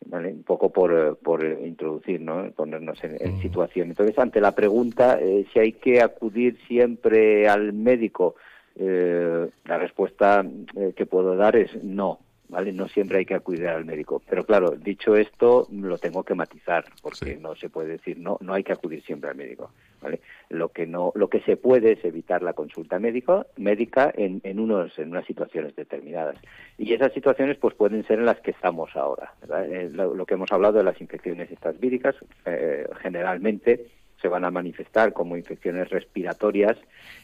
¿vale? 0.05 0.29
un 0.29 0.41
poco 0.43 0.71
por, 0.71 1.17
por 1.19 1.43
introducir, 1.45 2.19
¿no? 2.21 2.49
ponernos 2.55 3.03
en, 3.03 3.17
en 3.19 3.39
situación. 3.39 3.89
Entonces, 3.89 4.17
ante 4.17 4.41
la 4.41 4.55
pregunta 4.55 5.19
eh, 5.21 5.45
si 5.53 5.59
hay 5.59 5.73
que 5.73 6.01
acudir 6.01 6.57
siempre 6.67 7.47
al 7.47 7.71
médico, 7.73 8.33
eh, 8.75 9.49
la 9.65 9.77
respuesta 9.77 10.45
eh, 10.75 10.93
que 10.95 11.05
puedo 11.05 11.35
dar 11.35 11.55
es 11.55 11.83
no. 11.83 12.19
¿Vale? 12.49 12.73
No 12.73 12.89
siempre 12.89 13.19
hay 13.19 13.25
que 13.25 13.33
acudir 13.33 13.65
al 13.65 13.85
médico. 13.85 14.21
Pero 14.29 14.43
claro, 14.43 14.71
dicho 14.71 15.15
esto, 15.15 15.69
lo 15.71 15.97
tengo 15.97 16.23
que 16.23 16.35
matizar, 16.35 16.83
porque 17.01 17.37
no 17.37 17.55
se 17.55 17.69
puede 17.69 17.93
decir 17.93 18.17
no, 18.19 18.37
no 18.41 18.53
hay 18.53 18.61
que 18.61 18.73
acudir 18.73 19.01
siempre 19.03 19.29
al 19.29 19.37
médico. 19.37 19.71
¿vale? 20.01 20.19
Lo 20.49 20.67
que 20.67 20.85
no, 20.85 21.13
lo 21.15 21.29
que 21.29 21.39
se 21.43 21.55
puede 21.55 21.93
es 21.93 22.03
evitar 22.03 22.43
la 22.43 22.51
consulta 22.51 22.99
médico, 22.99 23.45
médica 23.55 24.11
en, 24.13 24.41
en 24.43 24.59
unos, 24.59 24.99
en 24.99 25.11
unas 25.11 25.25
situaciones 25.27 25.77
determinadas. 25.77 26.35
Y 26.77 26.93
esas 26.93 27.13
situaciones 27.13 27.55
pues 27.55 27.73
pueden 27.73 28.05
ser 28.05 28.19
en 28.19 28.25
las 28.25 28.41
que 28.41 28.51
estamos 28.51 28.93
ahora. 28.97 29.33
Eh, 29.69 29.89
lo, 29.93 30.13
lo 30.13 30.25
que 30.25 30.33
hemos 30.33 30.51
hablado 30.51 30.79
de 30.79 30.83
las 30.83 30.99
infecciones 30.99 31.49
estas 31.51 31.79
víricas, 31.79 32.15
eh, 32.45 32.85
generalmente 33.01 33.85
se 34.21 34.27
van 34.27 34.45
a 34.45 34.51
manifestar 34.51 35.13
como 35.13 35.35
infecciones 35.35 35.89
respiratorias 35.89 36.77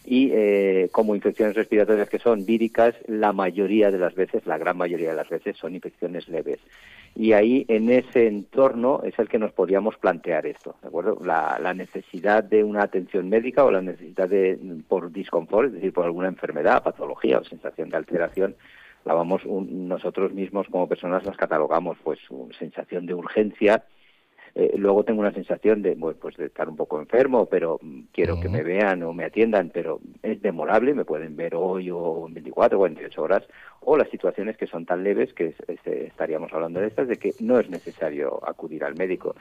y 0.05 0.31
eh, 0.33 0.89
como 0.91 1.15
infecciones 1.15 1.55
respiratorias 1.55 2.09
que 2.09 2.19
son 2.19 2.45
víricas, 2.45 2.95
la 3.07 3.33
mayoría 3.33 3.91
de 3.91 3.99
las 3.99 4.15
veces, 4.15 4.45
la 4.45 4.57
gran 4.57 4.77
mayoría 4.77 5.09
de 5.09 5.15
las 5.15 5.29
veces 5.29 5.57
son 5.57 5.75
infecciones 5.75 6.27
leves. 6.27 6.59
Y 7.15 7.33
ahí, 7.33 7.65
en 7.67 7.89
ese 7.89 8.27
entorno, 8.27 9.01
es 9.03 9.17
el 9.17 9.27
que 9.27 9.39
nos 9.39 9.51
podríamos 9.51 9.97
plantear 9.97 10.45
esto, 10.45 10.75
¿de 10.81 10.87
acuerdo? 10.87 11.17
La, 11.23 11.73
necesidad 11.73 12.43
de 12.43 12.63
una 12.63 12.83
atención 12.83 13.27
médica 13.29 13.63
o 13.63 13.71
la 13.71 13.81
necesidad 13.81 14.29
de, 14.29 14.59
por 14.87 15.11
disconfort, 15.11 15.67
es 15.67 15.73
decir, 15.73 15.93
por 15.93 16.05
alguna 16.05 16.27
enfermedad, 16.27 16.83
patología 16.83 17.39
o 17.39 17.43
sensación 17.43 17.89
de 17.89 17.97
alteración, 17.97 18.55
la 19.03 19.13
vamos 19.13 19.45
nosotros 19.45 20.33
mismos 20.33 20.67
como 20.69 20.87
personas 20.87 21.25
las 21.25 21.37
catalogamos, 21.37 21.97
pues, 22.03 22.19
sensación 22.59 23.05
de 23.05 23.13
urgencia, 23.13 23.83
eh, 24.59 24.73
luego 24.75 25.03
tengo 25.03 25.21
una 25.21 25.31
sensación 25.33 25.83
de, 25.83 25.93
bueno, 25.93 26.17
pues 26.19 26.35
de 26.35 26.47
estar 26.47 26.67
un 26.67 26.75
poco 26.75 26.99
enfermo, 26.99 27.45
pero 27.45 27.77
mm, 27.79 27.99
quiero 28.11 28.39
que 28.39 28.49
me 28.49 28.63
vean 28.63 29.03
o 29.03 29.13
me 29.13 29.23
atiendan, 29.25 29.69
pero 29.71 29.99
es 30.23 30.41
demorable, 30.41 30.95
me 30.95 31.05
pueden 31.05 31.35
ver 31.35 31.53
hoy 31.53 31.91
o 31.91 32.25
en 32.27 32.33
24 32.33 32.77
o 32.77 32.81
48 32.81 33.21
horas, 33.21 33.43
o 33.81 33.95
las 33.97 34.09
situaciones 34.09 34.57
que 34.57 34.65
son 34.65 34.85
tan 34.87 35.03
leves 35.03 35.31
que 35.35 35.47
es- 35.49 35.69
es- 35.69 35.85
eh, 35.85 36.05
estaríamos 36.07 36.51
hablando 36.53 36.79
de 36.79 36.87
estas, 36.87 37.07
de 37.07 37.17
que 37.17 37.35
no 37.39 37.59
es 37.59 37.69
necesario 37.69 38.39
acudir 38.47 38.83
al 38.83 38.95
médico. 38.95 39.35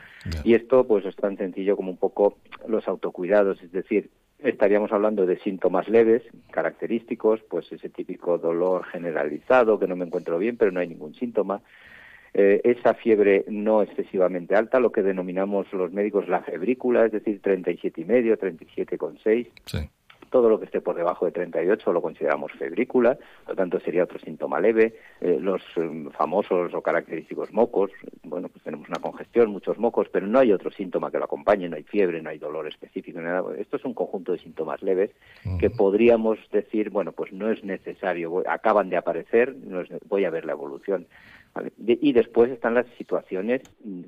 Y 0.45 0.55
esto 0.55 0.87
pues 0.87 1.05
es 1.07 1.17
tan 1.17 1.37
sencillo 1.39 1.77
como 1.77 1.91
un 1.91 1.97
poco 1.97 2.37
los 2.69 2.87
autocuidados, 2.87 3.63
es 3.63 3.73
decir, 3.73 4.11
estaríamos 4.39 4.93
hablando 4.93 5.25
de 5.25 5.39
síntomas 5.39 5.89
leves, 5.89 6.23
característicos, 6.51 7.41
pues 7.49 7.71
ese 7.73 7.89
típico 7.89 8.37
dolor 8.39 8.85
generalizado, 8.85 9.79
que 9.79 9.87
no 9.87 9.97
me 9.97 10.05
encuentro 10.05 10.37
bien, 10.39 10.57
pero 10.59 10.71
no 10.73 10.81
hay 10.81 10.89
ningún 10.89 11.15
síntoma, 11.15 11.63
eh, 12.39 12.61
esa 12.65 12.93
fiebre 12.93 13.45
no 13.49 13.81
excesivamente 13.81 14.55
alta, 14.55 14.79
lo 14.79 14.93
que 14.93 15.03
denominamos 15.03 15.73
los 15.73 15.91
médicos 15.91 16.29
la 16.29 16.43
febrícula, 16.43 17.07
es 17.07 17.13
decir, 17.13 17.41
37,5, 17.41 18.37
37,6. 18.39 19.49
Todo 20.29 20.49
lo 20.51 20.59
que 20.59 20.65
esté 20.67 20.81
por 20.81 20.97
debajo 20.97 21.25
de 21.25 21.31
38 21.31 21.93
lo 21.93 22.03
consideramos 22.03 22.51
febrícula, 22.59 23.15
por 23.45 23.51
lo 23.51 23.55
tanto 23.57 23.79
sería 23.81 24.03
otro 24.05 24.19
síntoma 24.19 24.59
leve. 24.61 24.95
Eh, 25.21 25.39
los 25.41 25.63
em, 25.77 26.11
famosos 26.11 26.75
o 26.75 26.83
característicos 26.83 27.53
mocos, 27.53 27.93
bueno, 28.25 28.49
pues 28.49 28.63
tenemos 28.65 28.89
una 28.89 28.99
congestión, 28.99 29.51
muchos 29.51 29.79
mocos, 29.79 30.09
pero 30.13 30.27
no 30.27 30.41
hay 30.41 30.53
otro 30.53 30.71
síntoma 30.73 31.13
que 31.13 31.19
lo 31.19 31.25
acompañe, 31.25 31.69
no 31.69 31.77
hay 31.77 31.85
fiebre, 31.85 32.21
no 32.21 32.31
hay 32.31 32.39
dolor 32.39 32.67
específico, 32.67 33.21
nada. 33.21 33.45
Esto 33.57 33.77
es 33.77 33.85
un 33.85 33.95
conjunto 33.95 34.33
de 34.33 34.39
síntomas 34.39 34.83
leves 34.83 35.11
que 35.59 35.71
podríamos 35.71 36.39
decir, 36.51 36.91
bueno, 36.91 37.13
pues 37.13 37.33
no 37.33 37.51
es 37.51 37.63
necesario, 37.65 38.29
voy- 38.31 38.45
acaban 38.49 38.91
de 38.91 38.97
aparecer, 38.97 39.55
no 39.55 39.81
es 39.81 39.89
voy 40.09 40.25
a 40.25 40.31
ver 40.31 40.45
la 40.45 40.53
evolución. 40.53 41.07
¿Vale? 41.57 41.73
De- 41.79 41.99
y 42.01 42.13
después 42.13 42.51
están 42.51 42.75
las 42.75 42.87
situaciones 42.99 43.63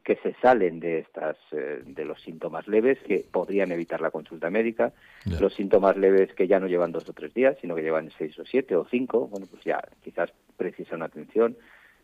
que 0.05 0.17
se 0.17 0.35
salen 0.43 0.81
de 0.81 0.99
estas 0.99 1.37
eh, 1.53 1.83
de 1.85 2.05
los 2.05 2.21
síntomas 2.21 2.69
leves 2.69 2.99
que 3.07 3.25
podrían 3.31 3.73
evitar 3.73 4.01
la 4.03 4.11
consulta 4.11 4.51
médica, 4.51 4.93
los 5.41 5.55
síntomas 5.55 5.97
leves 5.97 6.35
que 6.35 6.47
ya 6.47 6.61
no 6.61 6.67
llevan 6.67 6.93
dos 6.93 7.09
o 7.09 7.13
tres 7.15 7.33
días, 7.33 7.57
sino 7.61 7.75
que 7.75 7.83
llevan 7.83 8.11
seis 8.19 8.39
o 8.39 8.45
siete 8.45 8.77
o 8.77 8.85
cinco, 8.91 9.29
bueno, 9.29 9.47
pues 9.51 9.65
ya 9.65 9.81
quizás 10.05 10.31
precisan 10.59 11.03
atención. 11.03 11.57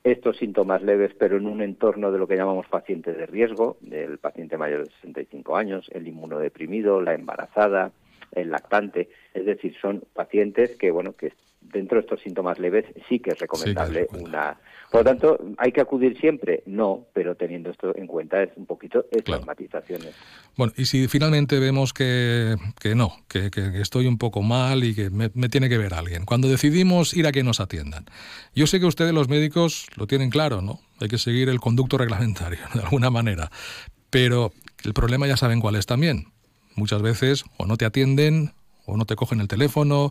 Estos 0.03 0.37
síntomas 0.39 0.83
leves, 0.83 1.13
pero 1.19 1.37
en 1.37 1.47
un 1.47 1.63
entorno 1.63 2.11
de 2.13 2.19
lo 2.19 2.27
que 2.27 2.37
llamamos 2.37 2.67
paciente 2.69 3.13
de 3.15 3.27
riesgo, 3.27 3.77
del 3.81 4.19
paciente 4.19 4.59
mayor 4.59 4.85
de 4.85 4.91
65 5.01 5.57
años, 5.57 5.91
el 5.95 6.07
inmunodeprimido, 6.09 7.01
la 7.01 7.15
embarazada, 7.15 7.93
el 8.33 8.51
lactante, 8.51 9.09
es 9.33 9.47
decir, 9.47 9.75
son 9.81 10.03
pacientes 10.13 10.77
que, 10.77 10.91
bueno, 10.91 11.13
que 11.13 11.33
dentro 11.65 11.97
de 11.97 12.03
estos 12.03 12.21
síntomas 12.21 12.59
leves 12.59 12.85
sí 13.09 13.19
que 13.19 13.31
es 13.33 13.39
recomendable 13.39 14.09
una. 14.21 14.59
Por 14.91 15.01
lo 15.01 15.05
tanto, 15.05 15.39
¿hay 15.59 15.73
que 15.73 15.81
acudir 15.81 16.17
siempre? 16.21 16.63
No, 16.67 17.07
pero 17.13 17.35
teniendo 17.35 17.71
esto 17.71 17.97
en 17.97 18.07
cuenta 18.07 18.43
es 18.43 18.51
un 18.57 18.67
poquito 18.67 19.07
estas 19.11 19.45
matizaciones. 19.45 20.15
Bueno, 20.57 20.73
y 20.77 20.85
si 20.85 21.09
finalmente 21.09 21.59
vemos 21.59 21.93
que, 21.93 22.55
que 22.81 22.95
no, 22.95 23.17
que, 23.29 23.51
que- 23.51 23.73
que 23.73 23.81
estoy 23.81 24.07
un 24.07 24.19
poco 24.19 24.41
mal 24.43 24.85
y 24.85 24.95
que 24.95 25.11
me, 25.11 25.31
me 25.35 25.49
tiene 25.49 25.69
que 25.69 25.79
ver 25.79 25.95
alguien, 25.95 26.25
cuando 26.25 26.49
decidimos 26.49 27.13
ir 27.17 27.27
a 27.27 27.33
que 27.33 27.43
nos 27.43 27.59
atiendan, 27.59 28.05
yo 28.55 28.69
sé 28.69 28.79
que 28.79 28.87
ustedes 28.87 29.13
los 29.13 29.29
médicos 29.29 29.89
lo 29.97 30.07
tienen 30.07 30.31
claro, 30.31 30.61
¿no? 30.63 30.79
Hay 31.01 31.09
que 31.09 31.19
seguir 31.19 31.49
el 31.49 31.59
conducto 31.59 31.99
reglamentario, 31.99 32.61
de 32.75 32.81
alguna 32.83 33.11
manera, 33.11 33.51
pero 34.11 34.53
el 34.85 34.95
problema 34.95 35.27
ya 35.27 35.37
saben 35.37 35.61
cuál 35.61 35.75
es 35.77 35.87
también. 35.87 36.27
Muchas 36.77 37.03
veces 37.03 37.45
o 37.57 37.67
no 37.67 37.77
te 37.77 37.85
atienden, 37.85 38.53
o 38.87 38.97
no 38.97 39.07
te 39.07 39.17
cogen 39.17 39.41
el 39.41 39.49
teléfono, 39.49 40.11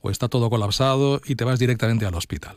o 0.00 0.10
está 0.10 0.28
todo 0.28 0.50
colapsado 0.50 1.20
y 1.24 1.36
te 1.36 1.44
vas 1.44 1.58
directamente 1.58 2.06
al 2.06 2.14
hospital. 2.14 2.56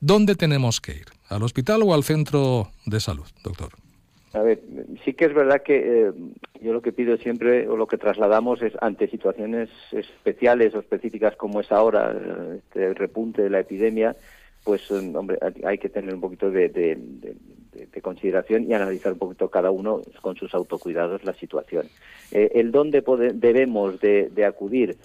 ¿Dónde 0.00 0.34
tenemos 0.34 0.80
que 0.80 0.92
ir? 0.92 1.06
¿Al 1.28 1.42
hospital 1.42 1.82
o 1.82 1.92
al 1.92 2.04
centro 2.04 2.70
de 2.86 3.00
salud, 3.00 3.26
doctor? 3.42 3.70
A 4.34 4.40
ver, 4.40 4.60
sí 5.04 5.14
que 5.14 5.24
es 5.24 5.34
verdad 5.34 5.62
que 5.62 6.08
eh, 6.08 6.12
yo 6.60 6.72
lo 6.72 6.82
que 6.82 6.92
pido 6.92 7.16
siempre 7.16 7.66
o 7.66 7.76
lo 7.76 7.86
que 7.86 7.96
trasladamos 7.96 8.62
es 8.62 8.72
ante 8.80 9.08
situaciones 9.08 9.70
especiales 9.90 10.74
o 10.74 10.80
específicas 10.80 11.34
como 11.36 11.60
es 11.60 11.72
ahora, 11.72 12.12
eh, 12.12 12.58
este 12.58 12.94
repunte 12.94 13.42
de 13.42 13.50
la 13.50 13.60
epidemia, 13.60 14.16
pues 14.64 14.90
hombre, 14.90 15.38
hay 15.64 15.78
que 15.78 15.88
tener 15.88 16.14
un 16.14 16.20
poquito 16.20 16.50
de, 16.50 16.68
de, 16.68 17.36
consideración 18.02 18.70
y 18.70 18.74
analizar 18.74 19.12
un 19.12 19.18
poquito 19.18 19.48
cada 19.48 19.70
uno 19.70 20.02
con 20.20 20.36
sus 20.36 20.54
autocuidados 20.54 21.24
la 21.24 21.32
situación. 21.34 21.86
Eh, 22.30 22.52
el 22.54 22.70
dónde 22.70 23.02
debemos 23.34 23.98
de, 24.00 24.44
acudir, 24.46 24.96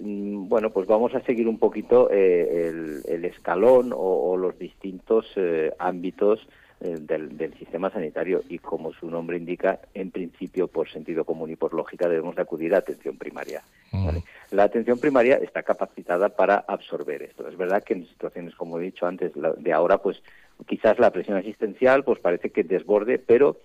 bueno, 0.00 0.70
pues 0.70 0.86
vamos 0.86 1.14
a 1.14 1.20
seguir 1.20 1.48
un 1.48 1.58
poquito 1.58 2.10
eh, 2.10 2.68
el, 3.08 3.24
escalón 3.24 3.92
o, 3.94 4.36
los 4.36 4.58
distintos 4.58 5.26
eh, 5.36 5.72
ámbitos 5.78 6.46
del, 6.80 7.54
sistema 7.58 7.90
sanitario 7.90 8.42
y 8.50 8.58
como 8.58 8.92
su 8.92 9.10
nombre 9.10 9.38
indica, 9.38 9.80
en 9.94 10.10
principio 10.10 10.68
por 10.68 10.90
sentido 10.90 11.24
común 11.24 11.50
y 11.50 11.56
por 11.56 11.72
lógica 11.72 12.06
debemos 12.06 12.36
de 12.36 12.42
acudir 12.42 12.74
a 12.74 12.78
atención 12.78 13.16
primaria. 13.16 13.62
Mm. 13.92 14.18
La 14.50 14.64
atención 14.64 14.98
primaria 14.98 15.36
está 15.36 15.62
capacitada 15.62 16.28
para 16.28 16.56
absorber 16.56 17.22
esto. 17.22 17.48
Es 17.48 17.56
verdad 17.56 17.82
que 17.82 17.94
en 17.94 18.06
situaciones 18.06 18.54
como 18.54 18.78
he 18.78 18.82
dicho 18.82 19.06
antes 19.06 19.32
de 19.34 19.72
ahora, 19.72 19.98
pues 19.98 20.22
quizás 20.66 20.98
la 20.98 21.10
presión 21.10 21.38
asistencial 21.38 22.04
pues 22.04 22.18
parece 22.18 22.50
que 22.50 22.62
desborde, 22.62 23.18
pero 23.18 23.56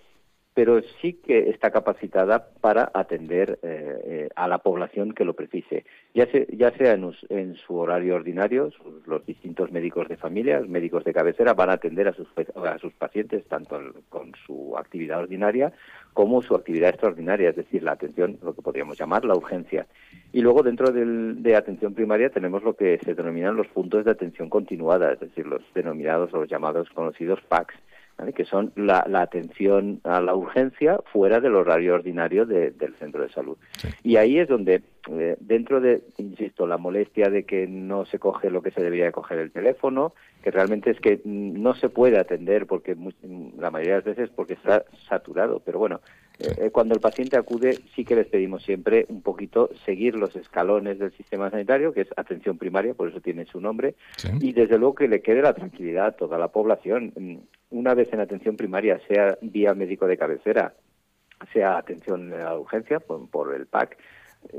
pero 0.54 0.82
sí 1.00 1.14
que 1.14 1.50
está 1.50 1.70
capacitada 1.70 2.48
para 2.60 2.90
atender 2.92 3.58
eh, 3.62 4.00
eh, 4.04 4.28
a 4.36 4.48
la 4.48 4.58
población 4.58 5.12
que 5.12 5.24
lo 5.24 5.34
precise, 5.34 5.84
ya, 6.14 6.28
ya 6.50 6.70
sea 6.72 6.92
en, 6.92 7.54
su 7.56 7.76
horario 7.76 8.16
ordinario, 8.16 8.70
los 9.06 9.24
distintos 9.24 9.72
médicos 9.72 10.08
de 10.08 10.16
familia, 10.16 10.60
médicos 10.60 11.04
de 11.04 11.14
cabecera 11.14 11.54
van 11.54 11.70
a 11.70 11.74
atender 11.74 12.08
a 12.08 12.12
sus, 12.12 12.28
pacientes 12.98 13.44
tanto 13.46 13.80
con 14.10 14.32
su 14.46 14.76
actividad 14.76 15.20
ordinaria 15.20 15.72
como 16.12 16.42
su 16.42 16.54
actividad 16.54 16.90
extraordinaria, 16.90 17.50
es 17.50 17.56
decir, 17.56 17.82
la 17.82 17.92
atención, 17.92 18.38
lo 18.42 18.54
que 18.54 18.60
podríamos 18.60 18.98
llamar 18.98 19.24
la 19.24 19.34
urgencia. 19.34 19.86
Y 20.32 20.42
luego 20.42 20.62
dentro 20.62 20.90
de 20.92 21.56
atención 21.56 21.94
primaria 21.94 22.28
tenemos 22.28 22.62
lo 22.62 22.74
que 22.74 22.98
se 23.02 23.14
denominan 23.14 23.56
los 23.56 23.68
puntos 23.68 24.04
de 24.04 24.10
atención 24.10 24.50
continuada, 24.50 25.12
es 25.12 25.20
decir, 25.20 25.46
los 25.46 25.62
denominados 25.74 26.32
o 26.34 26.38
los 26.38 26.50
llamados 26.50 26.90
conocidos 26.90 27.40
PACs 27.48 27.74
que 28.34 28.44
son 28.44 28.72
la, 28.76 29.04
atención 29.14 30.00
a 30.04 30.20
la 30.20 30.34
urgencia 30.34 31.00
fuera 31.12 31.40
del 31.40 31.56
horario 31.56 31.94
ordinario 31.94 32.46
del 32.46 32.94
centro 32.98 33.22
de 33.22 33.30
salud. 33.30 33.56
Y 34.02 34.16
ahí 34.16 34.38
es 34.38 34.48
donde, 34.48 34.82
eh, 35.10 35.36
dentro 35.40 35.80
de, 35.80 36.02
insisto, 36.18 36.66
la 36.66 36.78
molestia 36.78 37.28
de 37.28 37.44
que 37.44 37.66
no 37.66 38.04
se 38.06 38.18
coge 38.18 38.50
lo 38.50 38.62
que 38.62 38.70
se 38.70 38.82
debería 38.82 39.06
de 39.06 39.12
coger 39.12 39.38
el 39.38 39.50
teléfono, 39.50 40.14
que 40.42 40.50
realmente 40.50 40.90
es 40.90 41.00
que 41.00 41.20
no 41.24 41.74
se 41.74 41.88
puede 41.88 42.18
atender 42.18 42.66
porque 42.66 42.96
la 43.58 43.70
mayoría 43.70 43.94
de 43.94 43.98
las 43.98 44.16
veces 44.16 44.30
porque 44.34 44.54
está 44.54 44.84
saturado, 45.08 45.60
pero 45.64 45.78
bueno, 45.78 46.00
eh, 46.38 46.70
cuando 46.70 46.94
el 46.94 47.00
paciente 47.00 47.36
acude 47.36 47.78
sí 47.94 48.04
que 48.04 48.16
les 48.16 48.26
pedimos 48.26 48.62
siempre 48.62 49.06
un 49.08 49.22
poquito 49.22 49.70
seguir 49.84 50.16
los 50.16 50.34
escalones 50.34 50.98
del 50.98 51.12
sistema 51.12 51.50
sanitario, 51.50 51.92
que 51.92 52.02
es 52.02 52.08
atención 52.16 52.58
primaria, 52.58 52.94
por 52.94 53.08
eso 53.08 53.20
tiene 53.20 53.46
su 53.46 53.60
nombre, 53.60 53.94
y 54.40 54.52
desde 54.52 54.78
luego 54.78 54.94
que 54.94 55.08
le 55.08 55.22
quede 55.22 55.42
la 55.42 55.54
tranquilidad 55.54 56.06
a 56.06 56.12
toda 56.12 56.38
la 56.38 56.48
población. 56.48 57.12
Una 57.72 57.94
vez 57.94 58.12
en 58.12 58.20
atención 58.20 58.56
primaria, 58.56 59.00
sea 59.08 59.38
vía 59.40 59.72
médico 59.74 60.06
de 60.06 60.18
cabecera, 60.18 60.74
sea 61.54 61.78
atención 61.78 62.32
a 62.34 62.54
urgencia 62.54 63.00
por, 63.00 63.54
el 63.54 63.66
PAC, 63.66 63.96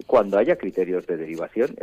cuando 0.08 0.40
haya 0.40 0.56
criterios 0.56 1.06
de 1.06 1.18
derivación, 1.18 1.76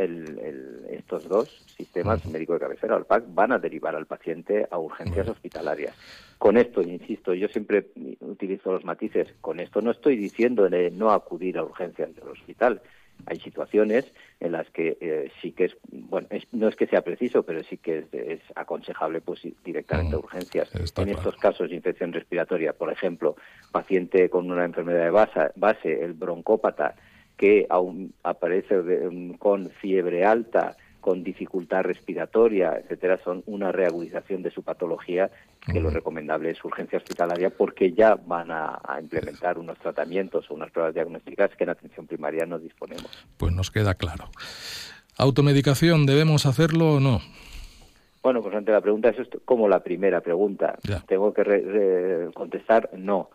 estos 0.89 1.29
dos 1.29 1.47
sistemas, 1.77 2.25
médico 2.25 2.53
de 2.53 2.59
cabecera 2.59 2.95
o 2.95 2.97
el 2.97 3.05
PAC, 3.05 3.23
van 3.29 3.53
a 3.53 3.59
derivar 3.59 3.95
al 3.95 4.07
paciente 4.07 4.67
a 4.69 4.77
urgencias 4.77 5.29
hospitalarias. 5.29 5.95
Con 6.37 6.57
esto, 6.57 6.81
insisto, 6.81 7.33
yo 7.33 7.47
siempre 7.47 7.87
utilizo 8.19 8.73
los 8.73 8.83
matices, 8.83 9.33
con 9.39 9.61
esto 9.61 9.81
no 9.81 9.91
estoy 9.91 10.17
diciendo 10.17 10.67
de 10.67 10.91
no 10.91 11.11
acudir 11.11 11.57
a 11.57 11.63
urgencias 11.63 12.13
del 12.13 12.27
hospital, 12.27 12.81
hay 13.25 13.39
situaciones 13.39 14.11
en 14.39 14.53
las 14.53 14.69
que 14.69 14.97
eh, 14.99 15.31
sí 15.41 15.51
que 15.51 15.65
es, 15.65 15.77
bueno, 15.91 16.27
no 16.51 16.67
es 16.67 16.75
que 16.75 16.87
sea 16.87 17.01
preciso, 17.01 17.43
pero 17.43 17.63
sí 17.63 17.77
que 17.77 18.05
es, 18.11 18.41
aconsejable 18.55 19.21
pues 19.21 19.41
directamente 19.63 20.15
a 20.15 20.19
mm, 20.19 20.21
urgencias. 20.21 20.71
en 20.97 21.09
estos 21.09 21.35
casos 21.37 21.69
de 21.69 21.75
infección 21.75 22.13
respiratoria, 22.13 22.73
por 22.73 22.91
ejemplo, 22.91 23.35
paciente 23.71 24.29
con 24.29 24.49
una 24.51 24.65
enfermedad 24.65 25.03
de 25.03 25.09
base, 25.11 25.39
base 25.55 26.03
el 26.03 26.13
broncópata, 26.13 26.95
que 27.37 27.65
aún 27.69 28.13
aparece 28.23 28.75
con 29.39 29.69
fiebre 29.69 30.25
alta, 30.25 30.77
con 31.01 31.23
dificultad 31.23 31.81
respiratoria, 31.81 32.77
etcétera, 32.77 33.19
son 33.23 33.43
una 33.47 33.71
reagudización 33.71 34.43
de 34.43 34.51
su 34.51 34.63
patología 34.63 35.29
que 35.71 35.79
lo 35.79 35.89
recomendable 35.89 36.51
es 36.51 36.63
urgencia 36.63 36.97
hospitalaria 36.97 37.49
porque 37.49 37.91
ya 37.91 38.15
van 38.15 38.51
a, 38.51 38.79
implementar 39.01 39.57
unos 39.57 39.77
tratamientos 39.79 40.49
o 40.49 40.53
unas 40.53 40.71
pruebas 40.71 40.93
diagnósticas 40.93 41.51
que 41.55 41.63
en 41.63 41.71
atención 41.71 42.07
primaria 42.07 42.45
no 42.45 42.59
disponemos. 42.59 43.09
Pues 43.37 43.53
nos 43.53 43.71
queda 43.71 43.95
claro. 43.95 44.29
¿Automedicación 45.17 46.05
debemos 46.05 46.45
hacerlo 46.45 46.93
o 46.93 46.99
no? 46.99 47.19
Bueno, 48.23 48.41
pues 48.41 48.55
ante 48.55 48.71
la 48.71 48.81
pregunta 48.81 49.09
es 49.09 49.17
como 49.45 49.67
la 49.67 49.81
primera 49.81 50.21
pregunta. 50.21 50.77
Tengo 51.07 51.33
que 51.33 52.29
contestar 52.33 52.89
no. 52.95 53.31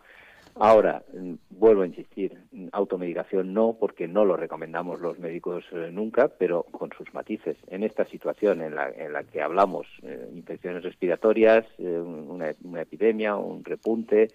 Ahora, 0.59 1.03
mm, 1.13 1.33
vuelvo 1.51 1.83
a 1.83 1.87
insistir, 1.87 2.35
mm, 2.51 2.67
automedicación 2.71 3.53
no, 3.53 3.77
porque 3.79 4.07
no 4.07 4.25
lo 4.25 4.35
recomendamos 4.35 4.99
los 4.99 5.19
médicos 5.19 5.63
eh, 5.71 5.89
nunca, 5.91 6.29
pero 6.29 6.63
con 6.63 6.91
sus 6.97 7.13
matices. 7.13 7.57
En 7.67 7.83
esta 7.83 8.05
situación 8.05 8.61
en 8.61 8.75
la, 8.75 8.89
en 8.89 9.13
la 9.13 9.23
que 9.23 9.41
hablamos, 9.41 9.87
eh, 10.03 10.29
infecciones 10.33 10.83
respiratorias, 10.83 11.65
eh, 11.77 11.99
una, 11.99 12.53
una, 12.63 12.81
epidemia, 12.81 13.35
un 13.35 13.63
repunte, 13.63 14.29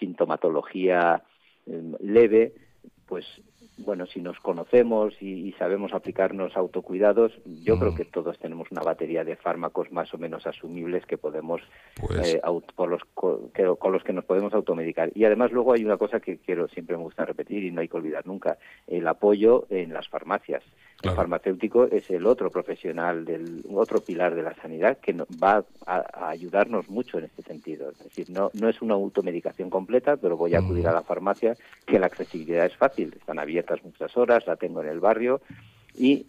sintomatología 0.00 1.22
leve, 2.00 2.52
pues 3.06 3.24
bueno, 3.78 4.06
si 4.06 4.20
nos 4.20 4.38
conocemos 4.40 5.14
y, 5.20 5.52
sabemos 5.58 5.92
aplicarnos 5.92 6.56
autocuidados, 6.56 7.32
yo 7.44 7.78
creo 7.78 7.92
mm. 7.92 7.96
que 7.96 8.04
todos 8.04 8.38
tenemos 8.38 8.70
una 8.70 8.82
batería 8.82 9.24
de 9.24 9.36
fármacos 9.36 9.90
más 9.92 10.12
o 10.14 10.18
menos 10.18 10.46
asumibles 10.46 11.04
que 11.06 11.18
podemos, 11.18 11.60
pues 12.00 12.34
eh, 12.34 12.40
con, 12.74 12.90
los, 12.90 13.02
con 13.14 13.92
los 13.92 14.04
que 14.04 14.12
nos 14.12 14.24
podemos 14.24 14.54
automedicar. 14.54 15.10
Y 15.14 15.24
además 15.24 15.52
luego 15.52 15.72
hay 15.72 15.84
una 15.84 15.96
cosa 15.96 16.20
que 16.20 16.38
quiero 16.38 16.68
siempre 16.68 16.96
me 16.96 17.02
gusta 17.02 17.24
repetir 17.24 17.64
y 17.64 17.70
no 17.70 17.80
hay 17.80 17.88
que 17.88 17.96
olvidar 17.96 18.26
nunca, 18.26 18.58
el 18.86 19.06
apoyo 19.06 19.66
en 19.70 19.92
las 19.92 20.08
farmacias. 20.08 20.62
El 21.02 21.10
farmacéutico 21.10 21.84
es 21.84 22.10
el 22.10 22.26
otro 22.26 22.50
profesional, 22.50 23.24
del 23.24 23.62
otro 23.72 24.00
pilar 24.00 24.34
de 24.34 24.42
la 24.42 24.54
sanidad 24.54 24.98
que 24.98 25.12
va 25.12 25.64
a, 25.86 26.28
ayudarnos 26.28 26.88
mucho 26.88 27.18
en 27.18 27.24
este 27.24 27.42
sentido. 27.42 27.90
Es 27.90 27.98
decir, 27.98 28.30
no, 28.30 28.50
no 28.54 28.68
es 28.68 28.80
una 28.80 28.94
automedicación 28.94 29.68
completa, 29.68 30.16
pero 30.16 30.36
voy 30.36 30.54
a 30.54 30.60
acudir 30.60 30.88
a 30.88 30.92
la 30.92 31.02
farmacia, 31.02 31.54
que 31.84 31.98
la 31.98 32.06
accesibilidad 32.06 32.64
es 32.64 32.76
fácil, 32.76 33.12
están 33.14 33.38
abiertas 33.38 33.84
muchas 33.84 34.16
horas, 34.16 34.46
la 34.46 34.56
tengo 34.56 34.82
en 34.82 34.88
el 34.88 35.00
barrio 35.00 35.42
y 35.94 36.26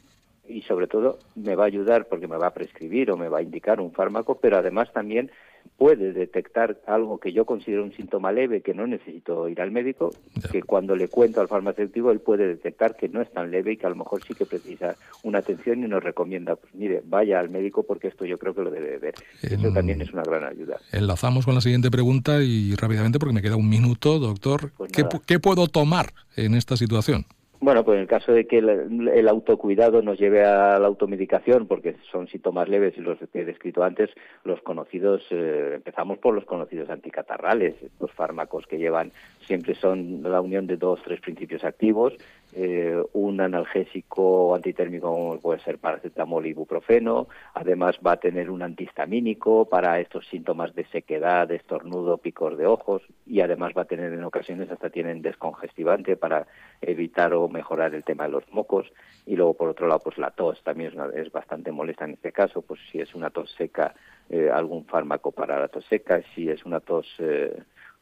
y 0.47 0.61
sobre 0.61 0.88
todo 0.88 1.20
me 1.36 1.55
va 1.55 1.65
a 1.65 1.68
ayudar 1.68 2.05
porque 2.05 2.28
me 2.28 2.38
va 2.38 2.47
a 2.47 2.53
prescribir 2.53 3.11
o 3.11 3.18
me 3.18 3.30
va 3.30 3.39
a 3.39 3.41
indicar 3.41 3.82
un 3.82 3.91
fármaco, 3.91 4.39
pero 4.39 4.57
además 4.57 4.91
también 4.93 5.32
puede 5.78 6.13
detectar 6.13 6.80
algo 6.88 7.20
que 7.20 7.34
yo 7.34 7.45
considero 7.45 7.84
un 7.84 7.93
síntoma 7.93 8.32
leve, 8.32 8.61
que 8.61 8.74
no 8.74 8.88
necesito 8.88 9.47
ir 9.49 9.61
al 9.61 9.72
médico, 9.72 10.13
que 10.51 10.61
cuando 10.63 10.95
le 10.95 11.07
cuento 11.07 11.41
al 11.41 11.47
farmacéutico 11.47 12.11
él 12.11 12.20
puede 12.20 12.47
detectar 12.47 12.95
que 12.95 13.09
no 13.09 13.22
es 13.22 13.32
tan 13.32 13.51
leve 13.51 13.74
y 13.74 13.78
que 13.78 13.86
a 13.86 13.89
lo 13.89 13.95
mejor 13.95 14.24
sí 14.24 14.34
que 14.34 14.45
precisa 14.45 14.95
una 15.24 15.39
atención 15.39 15.84
y 15.84 15.88
nos 15.88 16.03
recomienda, 16.03 16.55
pues 16.55 16.74
mire, 16.76 17.01
vaya 17.05 17.39
al 17.39 17.49
médico 17.49 17.84
porque 17.84 18.07
esto 18.07 18.26
yo 18.26 18.38
creo 18.38 18.53
que 18.53 18.61
lo 18.61 18.72
debe 18.72 18.97
ver. 18.97 19.15
Eso 19.41 19.72
también 19.74 20.01
es 20.01 20.13
una 20.13 20.24
gran 20.24 20.43
ayuda. 20.43 20.78
Enlazamos 20.91 21.45
con 21.45 21.55
la 21.55 21.61
siguiente 21.61 21.91
pregunta 21.91 22.41
y 22.41 22.76
rápidamente 22.76 23.20
porque 23.20 23.34
me 23.34 23.41
queda 23.41 23.55
un 23.55 23.70
minuto, 23.70 24.20
doctor. 24.20 24.72
Pues 24.78 24.91
¿Qué 25.26 25.39
puedo 25.39 25.68
tomar 25.68 26.13
en 26.36 26.55
esta 26.55 26.78
situación? 26.78 27.26
Bueno, 27.60 27.84
pues 27.84 27.95
en 27.95 28.01
el 28.01 28.08
caso 28.08 28.34
de 28.34 28.45
que 28.45 28.60
el, 28.60 29.28
autocuidado 29.28 30.03
nos 30.03 30.20
lleve 30.20 30.45
a 30.45 30.78
la 30.78 30.88
automedicación, 30.88 31.66
porque 31.66 31.95
son 32.12 32.28
síntomas 32.28 32.70
leves 32.70 32.95
y 32.97 33.01
los 33.01 33.18
que 33.18 33.41
he 33.41 33.45
descrito 33.45 33.84
antes, 33.84 34.12
los 34.43 34.62
conocidos, 34.62 35.26
eh, 35.32 35.74
empezamos 35.76 36.19
por 36.19 36.36
los 36.36 36.45
conocidos 36.45 36.90
anticatarrales, 36.91 37.73
los 37.99 38.11
fármacos 38.11 38.68
que 38.68 38.77
llevan 38.77 39.11
siempre 39.48 39.73
son 39.73 40.22
la 40.22 40.40
unión 40.40 40.68
de 40.68 40.77
dos, 40.77 41.02
tres 41.03 41.19
principios 41.19 41.64
activos, 41.64 42.14
eh, 42.60 43.04
un 43.14 43.40
analgésico 43.40 44.56
antitérmico 44.56 45.12
como 45.12 45.40
puede 45.40 45.60
ser 45.60 45.78
paracetamol 45.78 46.44
y 46.44 46.50
ibuprofeno, 46.50 47.28
además 47.54 48.00
va 48.06 48.14
a 48.14 48.20
tener 48.20 48.50
un 48.50 48.64
antihistamínico 48.64 49.66
para 49.70 50.00
estos 50.00 50.26
síntomas 50.28 50.74
de 50.74 50.86
sequedad, 50.86 51.52
estornudo, 51.52 52.18
picor 52.18 52.58
de 52.58 52.66
ojos. 52.66 53.04
Y 53.28 53.42
además 53.42 53.74
va 53.78 53.84
a 53.84 53.86
tener 53.86 54.12
en 54.12 54.24
ocasiones 54.24 54.72
hasta 54.72 54.90
tienen 54.90 55.22
descongestivante 55.22 56.18
para 56.18 56.48
evitar 56.82 57.32
o 57.36 57.48
mejorar 57.48 57.94
el 57.94 58.04
tema 58.04 58.24
de 58.24 58.32
los 58.32 58.52
mocos. 58.52 58.92
Y 59.28 59.36
luego 59.36 59.54
por 59.54 59.70
otro 59.70 59.86
lado 59.86 60.00
pues 60.00 60.18
la 60.18 60.32
tos 60.32 60.60
también 60.64 60.94
es, 61.14 61.32
bastante 61.32 61.72
molesta 61.72 62.06
en 62.06 62.14
este 62.14 62.32
caso, 62.32 62.64
pues 62.64 62.80
si 62.92 63.00
es 63.00 63.14
una 63.14 63.30
tos 63.30 63.54
seca 63.56 63.94
eh, 64.32 64.50
algún 64.52 64.84
fármaco 64.86 65.32
para 65.32 65.60
la 65.60 65.68
tos 65.68 65.86
seca, 65.86 66.24
si 66.34 66.50
es 66.50 66.66
una 66.66 66.80
tos 66.80 67.06
eh, 67.20 67.56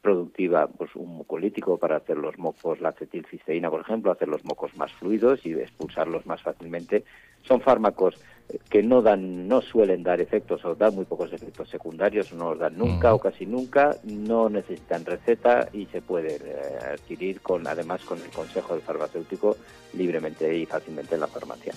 productiva, 0.06 0.68
pues 0.68 0.96
un 0.96 1.18
mucolítico 1.18 1.80
para 1.80 1.98
hacer 1.98 2.18
los 2.18 2.38
mocos, 2.38 2.80
la 2.80 2.90
acetilcisteína, 2.90 3.72
por 3.72 3.82
ejemplo, 3.82 4.12
hacer 4.12 4.28
los 4.28 4.46
mocos 4.46 4.78
más 4.78 4.92
fluidos 4.94 5.44
y 5.44 5.54
expulsarlos 5.54 6.28
más 6.28 6.44
fácilmente. 6.44 7.04
Son 7.42 7.60
fármacos 7.60 8.14
eh, 8.50 8.60
que 8.70 8.84
no 8.84 9.02
dan, 9.02 9.48
no 9.48 9.62
suelen 9.64 10.04
dar 10.04 10.22
efectos 10.22 10.64
o 10.64 10.76
dan 10.76 10.94
muy 10.94 11.06
pocos 11.06 11.34
efectos 11.34 11.70
secundarios, 11.70 12.32
no 12.34 12.52
los 12.52 12.60
dan 12.60 12.78
nunca 12.78 13.16
o 13.16 13.20
casi 13.20 13.48
nunca, 13.48 13.96
no 14.04 14.48
necesitan 14.48 15.04
receta 15.06 15.70
y 15.74 15.88
se 15.88 16.04
pueden 16.04 16.40
eh, 16.46 16.94
adquirir 16.94 17.42
con, 17.42 17.66
además 17.66 18.02
con 18.06 18.22
el 18.22 18.30
consejo 18.30 18.76
del 18.76 18.84
farmacéutico 18.84 19.58
libremente 19.98 20.56
y 20.56 20.68
fácilmente 20.68 21.16
en 21.16 21.22
la 21.22 21.28
farmacia. 21.28 21.74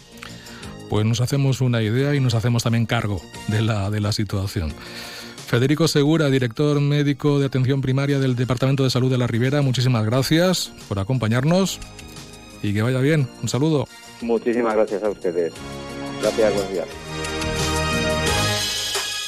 pues 0.91 1.07
nos 1.07 1.23
hacemos 1.23 1.63
una 1.63 1.81
idea 1.81 2.15
y 2.15 2.21
nos 2.21 2.35
hacemos 2.35 2.63
también 2.63 2.85
cargo 2.85 3.23
de 3.49 3.63
la, 3.63 3.89
de 3.89 4.01
la 4.03 4.13
situación. 4.13 4.75
Federico 5.49 5.89
Segura, 5.89 6.29
director 6.29 6.79
médico 6.79 7.39
de 7.39 7.47
atención 7.47 7.81
primaria 7.81 8.19
del 8.19 8.37
Departamento 8.37 8.85
de 8.85 8.91
Salud 8.91 9.11
de 9.11 9.17
la 9.17 9.27
Ribera, 9.27 9.63
muchísimas 9.63 10.05
gracias 10.05 10.71
por 10.89 10.99
acompañarnos 10.99 11.81
y 12.63 12.75
que 12.75 12.83
vaya 12.83 13.01
bien. 13.01 13.27
Un 13.43 13.49
saludo. 13.49 13.89
Muchísimas 14.21 14.75
gracias 14.75 15.03
a 15.03 15.09
ustedes. 15.09 15.55
Gracias, 16.21 16.53
buenos 16.53 16.71
días. 16.71 16.87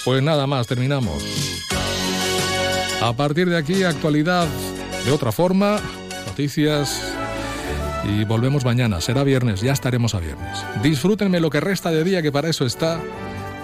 Pues 0.05 0.23
nada 0.23 0.47
más, 0.47 0.67
terminamos. 0.67 1.25
A 3.01 3.15
partir 3.15 3.49
de 3.49 3.57
aquí, 3.57 3.83
actualidad 3.85 4.47
de 5.07 5.13
otra 5.13 5.33
forma, 5.33 5.81
noticias 6.27 7.15
y 8.05 8.25
volvemos 8.25 8.63
mañana. 8.67 9.01
Será 9.01 9.25
viernes, 9.25 9.63
ya 9.63 9.73
estaremos 9.73 10.15
a 10.15 10.21
viernes. 10.21 10.59
Disfrútenme 10.83 11.41
lo 11.41 11.49
que 11.49 11.61
resta 11.61 11.91
de 11.91 12.05
día, 12.05 12.21
que 12.21 12.31
para 12.31 12.51
eso 12.51 12.67
está. 12.67 13.01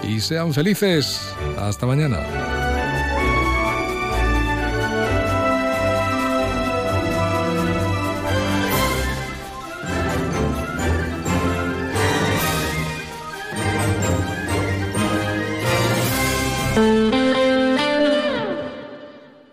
Y 0.08 0.20
sean 0.20 0.52
felices. 0.54 1.20
Hasta 1.58 1.86
mañana. 1.86 2.65